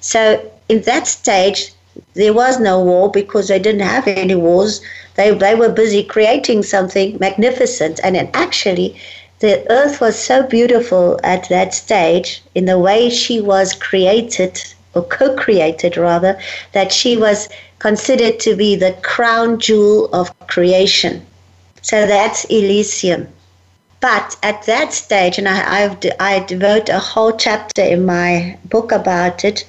So 0.00 0.50
in 0.68 0.82
that 0.82 1.06
stage, 1.06 1.72
there 2.14 2.32
was 2.32 2.60
no 2.60 2.80
war 2.80 3.10
because 3.10 3.48
they 3.48 3.58
didn't 3.58 3.80
have 3.80 4.06
any 4.06 4.34
wars. 4.34 4.80
They, 5.16 5.32
they 5.34 5.54
were 5.54 5.68
busy 5.68 6.04
creating 6.04 6.62
something 6.62 7.18
magnificent. 7.18 8.00
And 8.04 8.16
actually, 8.34 9.00
the 9.40 9.64
earth 9.70 10.00
was 10.00 10.18
so 10.18 10.42
beautiful 10.42 11.18
at 11.22 11.48
that 11.48 11.74
stage 11.74 12.42
in 12.54 12.66
the 12.66 12.78
way 12.78 13.10
she 13.10 13.40
was 13.40 13.74
created, 13.74 14.62
or 14.94 15.02
co 15.02 15.34
created 15.34 15.96
rather, 15.96 16.38
that 16.72 16.92
she 16.92 17.16
was 17.16 17.48
considered 17.78 18.40
to 18.40 18.56
be 18.56 18.76
the 18.76 18.92
crown 19.02 19.58
jewel 19.58 20.08
of 20.12 20.36
creation. 20.48 21.24
So 21.82 22.06
that's 22.06 22.44
Elysium. 22.46 23.28
But 24.00 24.36
at 24.44 24.62
that 24.66 24.92
stage, 24.92 25.38
and 25.38 25.48
I, 25.48 25.82
I've, 25.82 25.96
I 26.20 26.38
devote 26.38 26.88
a 26.88 27.00
whole 27.00 27.32
chapter 27.32 27.82
in 27.82 28.06
my 28.06 28.56
book 28.64 28.92
about 28.92 29.44
it, 29.44 29.64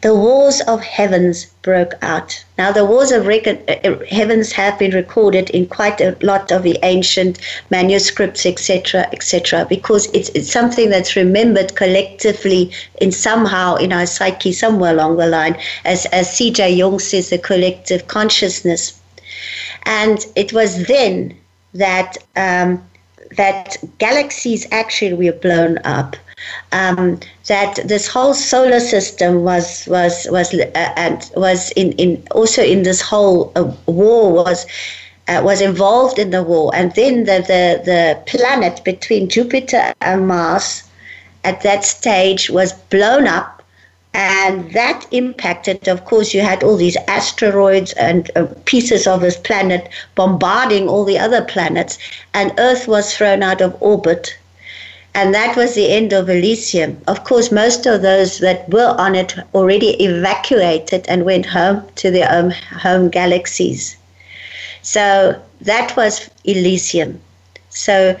the 0.00 0.16
wars 0.16 0.60
of 0.62 0.82
heavens 0.82 1.46
broke 1.62 1.94
out. 2.02 2.44
Now, 2.56 2.72
the 2.72 2.84
wars 2.84 3.12
of 3.12 3.26
record, 3.26 3.62
uh, 3.68 3.76
uh, 3.84 4.04
heavens 4.10 4.50
have 4.52 4.80
been 4.80 4.90
recorded 4.90 5.50
in 5.50 5.66
quite 5.66 6.00
a 6.00 6.16
lot 6.22 6.50
of 6.50 6.64
the 6.64 6.76
ancient 6.82 7.38
manuscripts, 7.70 8.44
etc., 8.46 9.08
etc., 9.12 9.64
because 9.68 10.06
it's, 10.12 10.30
it's 10.30 10.50
something 10.50 10.90
that's 10.90 11.14
remembered 11.14 11.76
collectively 11.76 12.72
in 13.00 13.12
somehow 13.12 13.76
in 13.76 13.92
our 13.92 14.06
psyche, 14.06 14.52
somewhere 14.52 14.92
along 14.92 15.18
the 15.18 15.26
line, 15.28 15.56
as, 15.84 16.04
as 16.06 16.36
C.J. 16.36 16.72
Jung 16.72 16.98
says, 16.98 17.30
the 17.30 17.38
collective 17.38 18.08
consciousness. 18.08 19.00
And 19.84 20.26
it 20.34 20.52
was 20.52 20.86
then 20.86 21.36
that 21.74 22.18
um, 22.34 22.82
that 23.36 23.76
galaxies 23.98 24.66
actually 24.72 25.14
were 25.14 25.38
blown 25.38 25.78
up. 25.84 26.16
Um, 26.72 27.18
that 27.48 27.80
this 27.84 28.06
whole 28.06 28.32
solar 28.32 28.80
system 28.80 29.42
was 29.42 29.86
was 29.88 30.26
was 30.30 30.54
uh, 30.54 30.92
and 30.96 31.30
was 31.36 31.72
in, 31.72 31.92
in 31.92 32.22
also 32.30 32.62
in 32.62 32.84
this 32.84 33.00
whole 33.00 33.52
uh, 33.56 33.72
war 33.86 34.32
was 34.32 34.64
uh, 35.26 35.42
was 35.44 35.60
involved 35.60 36.18
in 36.18 36.30
the 36.30 36.42
war, 36.42 36.70
and 36.74 36.94
then 36.94 37.24
the, 37.24 37.40
the 37.40 37.82
the 37.84 38.22
planet 38.26 38.82
between 38.84 39.28
Jupiter 39.28 39.92
and 40.00 40.28
Mars 40.28 40.84
at 41.44 41.62
that 41.62 41.84
stage 41.84 42.50
was 42.50 42.72
blown 42.72 43.26
up 43.26 43.57
and 44.18 44.72
that 44.72 45.06
impacted, 45.12 45.86
of 45.86 46.04
course, 46.04 46.34
you 46.34 46.40
had 46.40 46.64
all 46.64 46.76
these 46.76 46.96
asteroids 47.06 47.92
and 47.92 48.28
uh, 48.34 48.46
pieces 48.64 49.06
of 49.06 49.20
this 49.20 49.36
planet 49.36 49.88
bombarding 50.16 50.88
all 50.88 51.04
the 51.04 51.16
other 51.16 51.44
planets, 51.44 51.98
and 52.34 52.52
Earth 52.58 52.88
was 52.88 53.16
thrown 53.16 53.44
out 53.44 53.60
of 53.60 53.80
orbit. 53.80 54.36
And 55.14 55.32
that 55.34 55.56
was 55.56 55.76
the 55.76 55.92
end 55.92 56.12
of 56.12 56.28
Elysium. 56.28 57.00
Of 57.06 57.22
course, 57.22 57.52
most 57.52 57.86
of 57.86 58.02
those 58.02 58.40
that 58.40 58.68
were 58.70 58.96
on 58.98 59.14
it 59.14 59.36
already 59.54 59.90
evacuated 60.02 61.06
and 61.06 61.24
went 61.24 61.46
home 61.46 61.86
to 61.94 62.10
their 62.10 62.28
own 62.32 62.50
home 62.50 63.10
galaxies. 63.10 63.96
So 64.82 65.40
that 65.60 65.96
was 65.96 66.28
Elysium. 66.42 67.20
So 67.70 68.16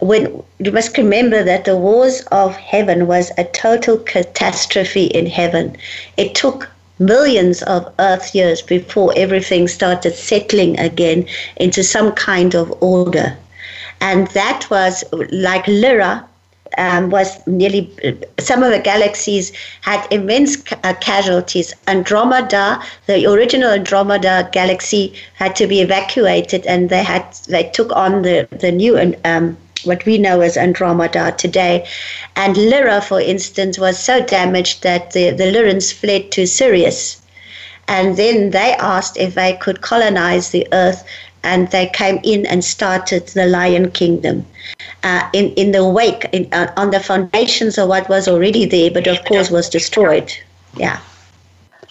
when 0.00 0.42
you 0.58 0.70
must 0.70 0.96
remember 0.96 1.42
that 1.42 1.64
the 1.64 1.76
wars 1.76 2.20
of 2.30 2.56
heaven 2.56 3.06
was 3.06 3.32
a 3.36 3.44
total 3.44 3.98
catastrophe 3.98 5.06
in 5.06 5.26
heaven. 5.26 5.76
It 6.16 6.34
took 6.34 6.70
millions 6.98 7.62
of 7.62 7.92
earth 7.98 8.34
years 8.34 8.62
before 8.62 9.12
everything 9.16 9.68
started 9.68 10.14
settling 10.14 10.78
again 10.78 11.26
into 11.56 11.82
some 11.82 12.12
kind 12.12 12.54
of 12.54 12.72
order. 12.82 13.36
And 14.00 14.28
that 14.28 14.68
was 14.70 15.04
like 15.30 15.66
Lyra. 15.66 16.24
Um, 16.76 17.08
was 17.10 17.44
nearly 17.46 17.90
some 18.38 18.62
of 18.62 18.70
the 18.70 18.78
galaxies 18.78 19.52
had 19.80 20.06
immense 20.12 20.54
ca- 20.56 20.78
uh, 20.84 20.94
casualties. 21.00 21.74
Andromeda, 21.88 22.80
the 23.06 23.26
original 23.26 23.70
Andromeda 23.70 24.48
galaxy, 24.52 25.14
had 25.34 25.56
to 25.56 25.66
be 25.66 25.80
evacuated, 25.80 26.66
and 26.66 26.90
they 26.90 27.02
had 27.02 27.24
they 27.48 27.64
took 27.70 27.90
on 27.96 28.22
the 28.22 28.46
the 28.50 28.70
new 28.70 28.96
um, 29.24 29.56
what 29.84 30.04
we 30.04 30.18
know 30.18 30.40
as 30.40 30.56
Andromeda 30.56 31.34
today. 31.36 31.86
And 32.36 32.56
Lyra, 32.56 33.00
for 33.00 33.20
instance, 33.20 33.78
was 33.78 33.98
so 33.98 34.24
damaged 34.24 34.82
that 34.82 35.12
the, 35.12 35.30
the 35.30 35.44
Lyrans 35.44 35.92
fled 35.92 36.30
to 36.32 36.46
Sirius. 36.46 37.20
And 37.88 38.16
then 38.16 38.50
they 38.50 38.74
asked 38.78 39.16
if 39.16 39.34
they 39.34 39.54
could 39.54 39.80
colonize 39.80 40.50
the 40.50 40.66
earth, 40.72 41.04
and 41.42 41.70
they 41.70 41.86
came 41.86 42.20
in 42.22 42.44
and 42.46 42.64
started 42.64 43.26
the 43.28 43.46
Lion 43.46 43.90
Kingdom. 43.90 44.44
Uh, 45.02 45.28
in, 45.32 45.52
in 45.54 45.72
the 45.72 45.88
wake, 45.88 46.26
in, 46.32 46.48
uh, 46.52 46.72
on 46.76 46.90
the 46.90 47.00
foundations 47.00 47.78
of 47.78 47.88
what 47.88 48.08
was 48.08 48.28
already 48.28 48.66
there, 48.66 48.90
but 48.90 49.06
of 49.06 49.24
course 49.24 49.50
was 49.50 49.68
destroyed. 49.68 50.32
Yeah. 50.76 51.00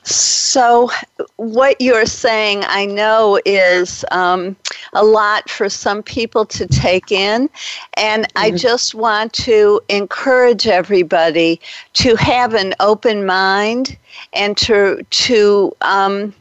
So, 0.09 0.89
what 1.35 1.81
you're 1.81 2.05
saying, 2.05 2.63
I 2.65 2.85
know, 2.85 3.41
is 3.45 4.05
um, 4.11 4.55
a 4.93 5.03
lot 5.03 5.49
for 5.49 5.67
some 5.67 6.01
people 6.01 6.45
to 6.45 6.65
take 6.65 7.11
in. 7.11 7.49
And 7.97 8.23
mm-hmm. 8.23 8.37
I 8.37 8.51
just 8.51 8.95
want 8.95 9.33
to 9.33 9.81
encourage 9.89 10.65
everybody 10.65 11.59
to 11.93 12.15
have 12.15 12.53
an 12.53 12.73
open 12.79 13.25
mind 13.25 13.97
and 14.31 14.55
to, 14.59 15.03
to, 15.09 15.75
um, 15.81 16.33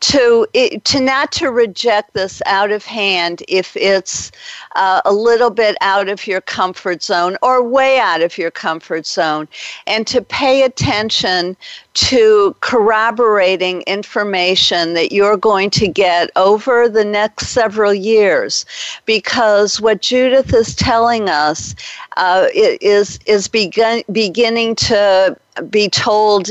to 0.00 0.46
to 0.84 1.00
not 1.00 1.32
to 1.32 1.50
reject 1.50 2.12
this 2.14 2.42
out 2.46 2.70
of 2.70 2.84
hand 2.84 3.42
if 3.48 3.76
it's 3.76 4.30
uh, 4.74 5.00
a 5.04 5.12
little 5.12 5.50
bit 5.50 5.76
out 5.80 6.08
of 6.08 6.26
your 6.26 6.40
comfort 6.40 7.02
zone 7.02 7.36
or 7.42 7.62
way 7.62 7.98
out 7.98 8.22
of 8.22 8.36
your 8.36 8.50
comfort 8.50 9.06
zone 9.06 9.48
and 9.86 10.06
to 10.06 10.20
pay 10.20 10.62
attention 10.62 11.56
to 11.96 12.54
corroborating 12.60 13.80
information 13.82 14.92
that 14.92 15.12
you're 15.12 15.38
going 15.38 15.70
to 15.70 15.88
get 15.88 16.30
over 16.36 16.90
the 16.90 17.04
next 17.04 17.48
several 17.48 17.94
years. 17.94 18.66
Because 19.06 19.80
what 19.80 20.02
Judith 20.02 20.52
is 20.52 20.74
telling 20.74 21.30
us 21.30 21.74
uh, 22.18 22.48
is 22.52 23.18
is 23.24 23.48
begin, 23.48 24.04
beginning 24.12 24.74
to 24.76 25.36
be 25.70 25.88
told 25.88 26.50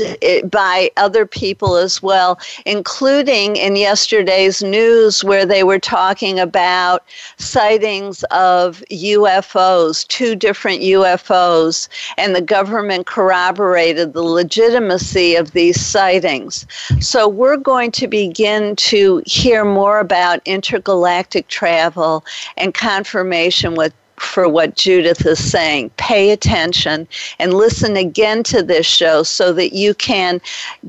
by 0.50 0.90
other 0.96 1.26
people 1.26 1.76
as 1.76 2.02
well, 2.02 2.38
including 2.64 3.56
in 3.56 3.76
yesterday's 3.76 4.62
news 4.62 5.22
where 5.22 5.46
they 5.46 5.62
were 5.62 5.78
talking 5.78 6.38
about 6.40 7.04
sightings 7.36 8.24
of 8.24 8.82
UFOs, 8.90 10.06
two 10.08 10.34
different 10.34 10.80
UFOs, 10.80 11.88
and 12.16 12.34
the 12.34 12.42
government 12.42 13.06
corroborated 13.06 14.12
the 14.12 14.22
legitimacy 14.22 15.35
of 15.36 15.52
these 15.52 15.80
sightings. 15.84 16.66
So 17.00 17.28
we're 17.28 17.56
going 17.56 17.92
to 17.92 18.08
begin 18.08 18.76
to 18.76 19.22
hear 19.26 19.64
more 19.64 20.00
about 20.00 20.40
intergalactic 20.44 21.48
travel 21.48 22.24
and 22.56 22.74
confirmation 22.74 23.74
with 23.74 23.92
for 24.18 24.48
what 24.48 24.76
Judith 24.76 25.26
is 25.26 25.42
saying. 25.50 25.90
Pay 25.96 26.30
attention 26.30 27.06
and 27.38 27.54
listen 27.54 27.96
again 27.96 28.42
to 28.44 28.62
this 28.62 28.86
show 28.86 29.22
so 29.22 29.52
that 29.52 29.74
you 29.74 29.94
can 29.94 30.40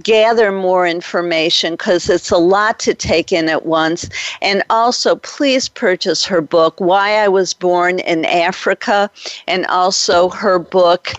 gather 0.01 0.51
more 0.51 0.87
information 0.87 1.73
because 1.73 2.09
it's 2.09 2.31
a 2.31 2.37
lot 2.37 2.79
to 2.79 2.93
take 2.93 3.31
in 3.31 3.49
at 3.49 3.65
once. 3.65 4.09
And 4.41 4.63
also, 4.69 5.17
please 5.17 5.67
purchase 5.67 6.25
her 6.25 6.41
book, 6.41 6.79
Why 6.79 7.17
I 7.17 7.27
Was 7.27 7.53
Born 7.53 7.99
in 7.99 8.25
Africa, 8.25 9.09
and 9.47 9.65
also 9.67 10.29
her 10.29 10.59
book 10.59 11.13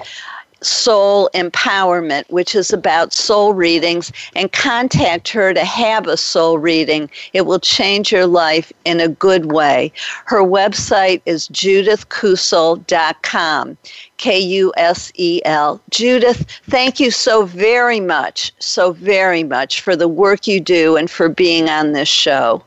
soul 0.60 1.30
empowerment, 1.34 2.30
which 2.30 2.54
is 2.54 2.72
about 2.72 3.12
soul 3.12 3.52
readings, 3.54 4.12
and 4.34 4.52
contact 4.52 5.28
her 5.28 5.52
to 5.54 5.64
have 5.64 6.06
a 6.06 6.16
soul 6.16 6.58
reading. 6.58 7.10
It 7.32 7.46
will 7.46 7.60
change 7.60 8.12
your 8.12 8.26
life 8.26 8.72
in 8.84 9.00
a 9.00 9.08
good 9.08 9.52
way. 9.52 9.92
Her 10.24 10.42
website 10.42 11.22
is 11.26 11.48
judithkusel.com. 11.48 13.76
K 14.18 14.38
U 14.40 14.72
S 14.76 15.12
E 15.14 15.40
L. 15.44 15.80
Judith, 15.90 16.44
thank 16.68 16.98
you 16.98 17.12
so 17.12 17.44
very 17.44 18.00
much, 18.00 18.52
so 18.58 18.90
very 18.92 19.44
much 19.44 19.80
for 19.80 19.94
the 19.94 20.08
work 20.08 20.48
you 20.48 20.60
do 20.60 20.96
and 20.96 21.10
for 21.10 21.28
being 21.28 21.68
on 21.68 21.92
this 21.92 22.08
show. 22.08 22.64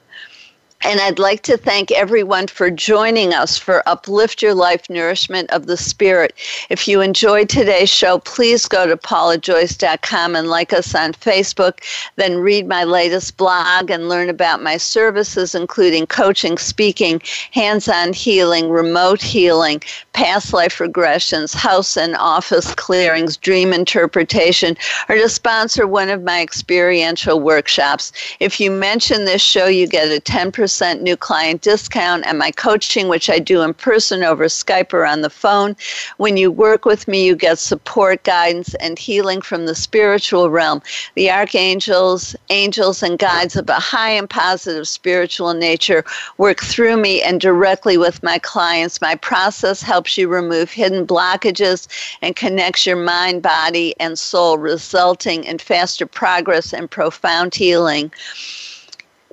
And 0.83 0.99
I'd 0.99 1.19
like 1.19 1.43
to 1.43 1.57
thank 1.57 1.91
everyone 1.91 2.47
for 2.47 2.71
joining 2.71 3.35
us 3.35 3.55
for 3.55 3.87
Uplift 3.87 4.41
Your 4.41 4.55
Life 4.55 4.89
Nourishment 4.89 5.51
of 5.51 5.67
the 5.67 5.77
Spirit. 5.77 6.33
If 6.71 6.87
you 6.87 7.01
enjoyed 7.01 7.49
today's 7.49 7.89
show, 7.89 8.17
please 8.17 8.65
go 8.65 8.87
to 8.87 8.97
paulajoyce.com 8.97 10.35
and 10.35 10.49
like 10.49 10.73
us 10.73 10.95
on 10.95 11.13
Facebook. 11.13 11.81
Then 12.15 12.39
read 12.39 12.67
my 12.67 12.83
latest 12.83 13.37
blog 13.37 13.91
and 13.91 14.09
learn 14.09 14.27
about 14.27 14.63
my 14.63 14.77
services, 14.77 15.53
including 15.53 16.07
coaching, 16.07 16.57
speaking, 16.57 17.21
hands 17.51 17.87
on 17.87 18.11
healing, 18.11 18.71
remote 18.71 19.21
healing, 19.21 19.83
past 20.13 20.51
life 20.51 20.79
regressions, 20.79 21.53
house 21.53 21.95
and 21.95 22.15
office 22.15 22.73
clearings, 22.73 23.37
dream 23.37 23.71
interpretation, 23.71 24.75
or 25.07 25.15
to 25.15 25.29
sponsor 25.29 25.85
one 25.85 26.09
of 26.09 26.23
my 26.23 26.41
experiential 26.41 27.39
workshops. 27.39 28.11
If 28.39 28.59
you 28.59 28.71
mention 28.71 29.25
this 29.25 29.43
show, 29.43 29.67
you 29.67 29.87
get 29.87 30.07
a 30.07 30.19
10% 30.19 30.70
10% 30.71 31.01
new 31.01 31.17
client 31.17 31.61
discount 31.61 32.25
and 32.25 32.39
my 32.39 32.51
coaching, 32.51 33.07
which 33.09 33.29
I 33.29 33.39
do 33.39 33.61
in 33.61 33.73
person 33.73 34.23
over 34.23 34.45
Skype 34.45 34.93
or 34.93 35.05
on 35.05 35.21
the 35.21 35.29
phone. 35.29 35.75
When 36.17 36.37
you 36.37 36.49
work 36.49 36.85
with 36.85 37.07
me, 37.07 37.25
you 37.25 37.35
get 37.35 37.59
support, 37.59 38.23
guidance, 38.23 38.73
and 38.75 38.97
healing 38.97 39.41
from 39.41 39.65
the 39.65 39.75
spiritual 39.75 40.49
realm. 40.49 40.81
The 41.15 41.29
archangels, 41.29 42.35
angels, 42.49 43.03
and 43.03 43.19
guides 43.19 43.55
of 43.55 43.69
a 43.69 43.73
high 43.73 44.11
and 44.11 44.29
positive 44.29 44.87
spiritual 44.87 45.53
nature 45.53 46.05
work 46.37 46.61
through 46.61 46.97
me 46.97 47.21
and 47.21 47.41
directly 47.41 47.97
with 47.97 48.23
my 48.23 48.39
clients. 48.39 49.01
My 49.01 49.15
process 49.15 49.81
helps 49.81 50.17
you 50.17 50.29
remove 50.29 50.71
hidden 50.71 51.05
blockages 51.05 51.87
and 52.21 52.35
connects 52.35 52.85
your 52.85 53.03
mind, 53.03 53.41
body, 53.41 53.93
and 53.99 54.17
soul, 54.17 54.57
resulting 54.57 55.43
in 55.43 55.57
faster 55.57 56.05
progress 56.05 56.73
and 56.73 56.89
profound 56.89 57.53
healing 57.55 58.11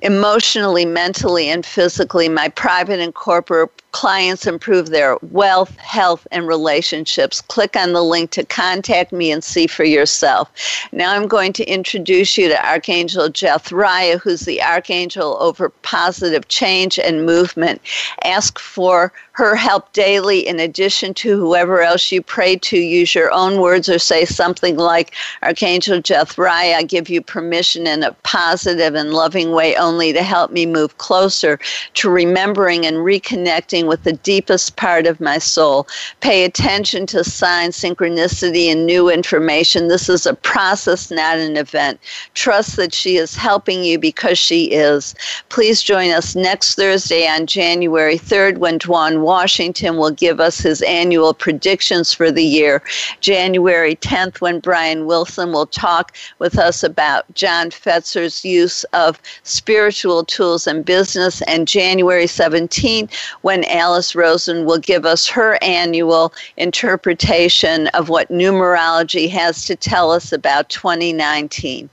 emotionally, 0.01 0.85
mentally, 0.85 1.49
and 1.49 1.65
physically. 1.65 2.29
My 2.29 2.49
private 2.49 2.99
and 2.99 3.13
corporate 3.13 3.69
clients 3.91 4.45
improve 4.45 4.89
their 4.89 5.17
wealth, 5.31 5.75
health, 5.77 6.27
and 6.31 6.47
relationships. 6.47 7.41
Click 7.41 7.75
on 7.75 7.93
the 7.93 8.03
link 8.03 8.31
to 8.31 8.45
contact 8.45 9.11
me 9.11 9.31
and 9.31 9.43
see 9.43 9.67
for 9.67 9.83
yourself. 9.83 10.49
Now 10.91 11.13
I'm 11.13 11.27
going 11.27 11.53
to 11.53 11.65
introduce 11.65 12.37
you 12.37 12.47
to 12.49 12.67
Archangel 12.67 13.29
Jethriah, 13.29 14.19
who's 14.19 14.41
the 14.41 14.61
Archangel 14.61 15.37
over 15.39 15.69
positive 15.69 16.47
change 16.47 16.99
and 16.99 17.25
movement. 17.25 17.81
Ask 18.23 18.59
for 18.59 19.11
her 19.31 19.55
help 19.55 19.93
daily 19.93 20.45
in 20.45 20.59
addition 20.59 21.13
to 21.13 21.37
whoever 21.37 21.81
else 21.81 22.11
you 22.11 22.21
pray 22.21 22.57
to. 22.57 22.77
Use 22.77 23.15
your 23.15 23.31
own 23.31 23.61
words 23.61 23.87
or 23.87 23.97
say 23.97 24.25
something 24.25 24.75
like, 24.75 25.13
Archangel 25.43 26.01
Jethriah, 26.01 26.75
I 26.75 26.83
give 26.83 27.09
you 27.09 27.21
permission 27.21 27.87
in 27.87 28.03
a 28.03 28.11
positive 28.23 28.95
and 28.95 29.13
loving 29.13 29.51
way 29.51 29.75
only 29.77 30.11
to 30.11 30.23
help 30.23 30.51
me 30.51 30.65
move 30.65 30.97
closer 30.97 31.57
to 31.93 32.09
remembering 32.09 32.85
and 32.85 32.97
reconnecting 32.97 33.78
with 33.87 34.03
the 34.03 34.13
deepest 34.13 34.75
part 34.75 35.07
of 35.07 35.19
my 35.19 35.37
soul. 35.37 35.87
Pay 36.21 36.43
attention 36.43 37.05
to 37.07 37.23
signs, 37.23 37.77
synchronicity, 37.77 38.71
and 38.71 38.85
new 38.85 39.09
information. 39.09 39.87
This 39.87 40.09
is 40.09 40.25
a 40.25 40.33
process, 40.33 41.11
not 41.11 41.37
an 41.37 41.57
event. 41.57 41.99
Trust 42.33 42.75
that 42.77 42.93
she 42.93 43.17
is 43.17 43.35
helping 43.35 43.83
you 43.83 43.99
because 43.99 44.37
she 44.37 44.65
is. 44.65 45.15
Please 45.49 45.81
join 45.81 46.11
us 46.11 46.35
next 46.35 46.75
Thursday 46.75 47.27
on 47.27 47.47
January 47.47 48.17
3rd 48.17 48.57
when 48.57 48.79
Dwan 48.79 49.21
Washington 49.21 49.97
will 49.97 50.11
give 50.11 50.39
us 50.39 50.59
his 50.59 50.81
annual 50.83 51.33
predictions 51.33 52.13
for 52.13 52.31
the 52.31 52.43
year. 52.43 52.81
January 53.21 53.95
10th 53.95 54.41
when 54.41 54.59
Brian 54.59 55.05
Wilson 55.05 55.51
will 55.51 55.67
talk 55.67 56.15
with 56.39 56.57
us 56.57 56.83
about 56.83 57.25
John 57.33 57.69
Fetzer's 57.69 58.43
use 58.43 58.83
of 58.93 59.21
spiritual 59.43 60.23
tools 60.25 60.67
in 60.67 60.83
business. 60.83 61.41
And 61.43 61.67
January 61.67 62.25
17th 62.25 63.13
when 63.41 63.63
Alice 63.69 64.15
Rosen 64.15 64.65
will 64.65 64.79
give 64.79 65.05
us 65.05 65.27
her 65.27 65.57
annual 65.61 66.33
interpretation 66.57 67.87
of 67.87 68.09
what 68.09 68.29
numerology 68.29 69.29
has 69.29 69.65
to 69.65 69.75
tell 69.75 70.11
us 70.11 70.31
about 70.31 70.69
2019. 70.69 71.89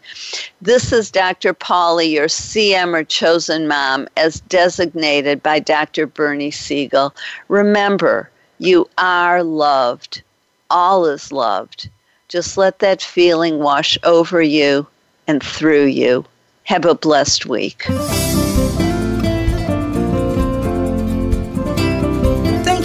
This 0.61 0.93
is 0.93 1.11
Dr. 1.11 1.53
Paula, 1.53 2.05
your 2.05 2.27
CM 2.27 2.95
or 2.95 3.05
chosen 3.05 3.69
mom, 3.69 4.09
as 4.17 4.41
designated 4.41 5.43
by 5.43 5.59
Dr. 5.59 6.07
Bernie 6.07 6.51
Siegel. 6.51 7.15
Remember, 7.49 8.31
you 8.59 8.89
are 8.99 9.43
loved. 9.43 10.23
All 10.71 11.07
is 11.07 11.31
loved. 11.31 11.89
Just 12.29 12.57
let 12.57 12.81
that 12.81 13.03
feeling 13.03 13.59
wash 13.59 13.97
over 14.03 14.43
you 14.43 14.87
and 15.29 15.43
through 15.43 15.85
you. 15.85 16.25
Have 16.65 16.85
a 16.85 16.95
blessed 16.95 17.47
week. 17.47 17.87